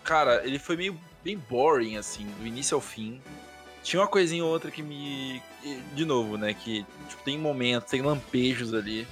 Cara, 0.03 0.45
ele 0.45 0.59
foi 0.59 0.77
meio 0.77 0.99
bem 1.23 1.37
boring, 1.49 1.97
assim, 1.97 2.25
do 2.39 2.47
início 2.47 2.75
ao 2.75 2.81
fim. 2.81 3.21
Tinha 3.83 4.01
uma 4.01 4.07
coisinha 4.07 4.43
ou 4.43 4.51
outra 4.51 4.71
que 4.71 4.81
me. 4.81 5.41
De 5.93 6.05
novo, 6.05 6.37
né? 6.37 6.53
Que 6.53 6.85
tipo, 7.09 7.23
tem 7.23 7.37
momentos, 7.37 7.89
tem 7.89 8.01
lampejos 8.01 8.73
ali. 8.73 9.07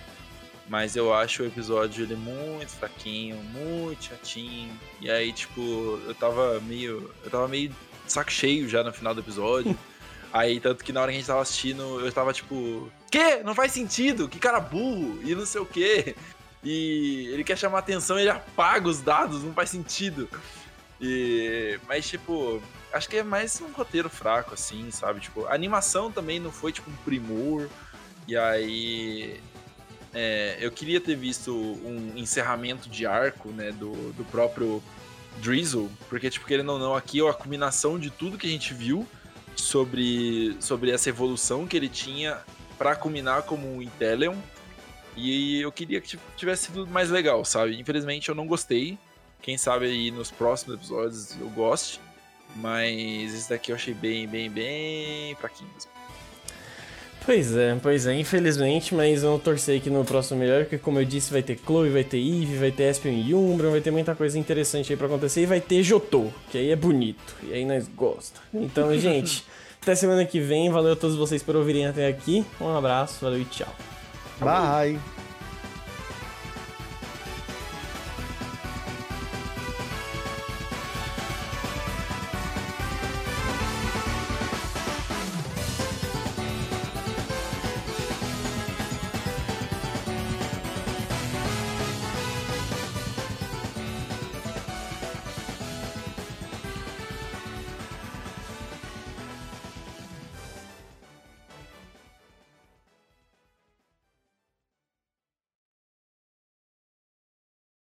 Mas 0.67 0.95
eu 0.95 1.13
acho 1.13 1.43
o 1.43 1.45
episódio 1.45 2.03
ele 2.03 2.15
muito 2.15 2.71
fraquinho, 2.71 3.37
muito 3.37 4.05
chatinho. 4.05 4.77
E 4.99 5.09
aí, 5.09 5.31
tipo, 5.31 5.61
eu 6.05 6.13
tava 6.13 6.59
meio. 6.61 7.09
Eu 7.23 7.31
tava 7.31 7.47
meio 7.47 7.73
saco 8.05 8.31
cheio 8.31 8.67
já 8.67 8.83
no 8.83 8.91
final 8.91 9.13
do 9.13 9.21
episódio. 9.21 9.77
aí, 10.33 10.59
tanto 10.59 10.83
que 10.83 10.91
na 10.91 11.01
hora 11.01 11.11
que 11.11 11.17
a 11.17 11.19
gente 11.19 11.27
tava 11.27 11.41
assistindo, 11.41 12.01
eu 12.01 12.11
tava 12.11 12.33
tipo. 12.33 12.91
Que? 13.09 13.37
Não 13.43 13.55
faz 13.55 13.71
sentido? 13.71 14.27
Que 14.27 14.39
cara 14.39 14.59
burro! 14.59 15.21
E 15.23 15.33
não 15.33 15.45
sei 15.45 15.61
o 15.61 15.65
quê. 15.65 16.15
E 16.63 17.29
ele 17.31 17.45
quer 17.45 17.57
chamar 17.57 17.79
atenção, 17.79 18.19
ele 18.19 18.29
apaga 18.29 18.89
os 18.89 18.99
dados, 18.99 19.43
não 19.43 19.53
faz 19.53 19.69
sentido. 19.69 20.27
E, 20.99 21.79
mas, 21.87 22.09
tipo, 22.09 22.61
acho 22.91 23.07
que 23.07 23.17
é 23.17 23.23
mais 23.23 23.61
um 23.61 23.71
roteiro 23.71 24.09
fraco, 24.09 24.53
assim, 24.53 24.91
sabe? 24.91 25.21
Tipo, 25.21 25.45
a 25.45 25.53
animação 25.53 26.11
também 26.11 26.39
não 26.39 26.51
foi, 26.51 26.73
tipo, 26.73 26.89
um 26.89 26.95
primor. 27.05 27.69
E 28.27 28.35
aí. 28.35 29.39
É, 30.19 30.57
eu 30.59 30.71
queria 30.71 30.99
ter 30.99 31.15
visto 31.15 31.53
um 31.53 32.13
encerramento 32.15 32.89
de 32.89 33.05
arco, 33.05 33.49
né, 33.49 33.71
do, 33.71 33.91
do 34.13 34.25
próprio 34.25 34.81
Drizzle, 35.37 35.91
porque, 36.09 36.27
tipo, 36.27 36.47
querendo 36.47 36.71
ou 36.71 36.79
não, 36.79 36.95
aqui 36.95 37.21
é 37.21 37.29
a 37.29 37.33
combinação 37.33 37.99
de 37.99 38.09
tudo 38.09 38.35
que 38.35 38.47
a 38.47 38.49
gente 38.49 38.73
viu 38.73 39.07
sobre, 39.55 40.57
sobre 40.59 40.89
essa 40.89 41.07
evolução 41.07 41.67
que 41.67 41.77
ele 41.77 41.87
tinha 41.87 42.39
para 42.79 42.95
culminar 42.95 43.43
como 43.43 43.71
um 43.71 43.79
Inteleon. 43.79 44.35
E 45.15 45.61
eu 45.61 45.71
queria 45.71 46.01
que 46.01 46.17
tivesse 46.35 46.65
sido 46.65 46.87
mais 46.87 47.11
legal, 47.11 47.45
sabe? 47.45 47.79
Infelizmente 47.79 48.27
eu 48.27 48.33
não 48.33 48.47
gostei. 48.47 48.97
Quem 49.39 49.55
sabe 49.55 49.85
aí 49.85 50.09
nos 50.09 50.31
próximos 50.31 50.77
episódios 50.77 51.39
eu 51.39 51.49
goste. 51.51 52.01
Mas 52.55 53.35
esse 53.35 53.49
daqui 53.49 53.71
eu 53.71 53.75
achei 53.75 53.93
bem, 53.93 54.27
bem, 54.27 54.49
bem 54.49 55.35
fraquinho 55.35 55.69
mesmo. 55.75 55.96
Pois 57.27 57.57
é, 57.57 57.75
pois 57.83 58.07
é, 58.07 58.17
infelizmente, 58.17 58.95
mas 58.95 59.21
vamos 59.21 59.43
torcer 59.43 59.81
aqui 59.81 59.89
no 59.89 60.05
próximo 60.05 60.39
melhor, 60.39 60.63
porque 60.63 60.77
como 60.77 60.97
eu 60.97 61.03
disse, 61.03 61.29
vai 61.29 61.43
ter 61.43 61.59
Chloe, 61.59 61.89
vai 61.89 62.05
ter 62.05 62.19
Eve, 62.19 62.55
vai 62.55 62.71
ter 62.71 62.83
Espion 62.83 63.11
e 63.11 63.33
Umbra, 63.33 63.69
vai 63.69 63.81
ter 63.81 63.91
muita 63.91 64.15
coisa 64.15 64.39
interessante 64.39 64.93
aí 64.93 64.97
pra 64.97 65.07
acontecer, 65.07 65.41
e 65.41 65.45
vai 65.45 65.59
ter 65.59 65.83
Jotô, 65.83 66.27
que 66.49 66.57
aí 66.57 66.71
é 66.71 66.75
bonito, 66.77 67.35
e 67.43 67.51
aí 67.51 67.65
nós 67.65 67.85
gosta. 67.89 68.39
Então, 68.53 68.95
gente, 68.97 69.43
até 69.81 69.93
semana 69.93 70.23
que 70.23 70.39
vem, 70.39 70.69
valeu 70.69 70.93
a 70.93 70.95
todos 70.95 71.17
vocês 71.17 71.43
por 71.43 71.57
ouvirem 71.57 71.85
até 71.85 72.07
aqui, 72.07 72.45
um 72.61 72.73
abraço, 72.73 73.17
valeu 73.19 73.41
e 73.41 73.45
tchau. 73.45 73.75
Bye! 74.39 75.26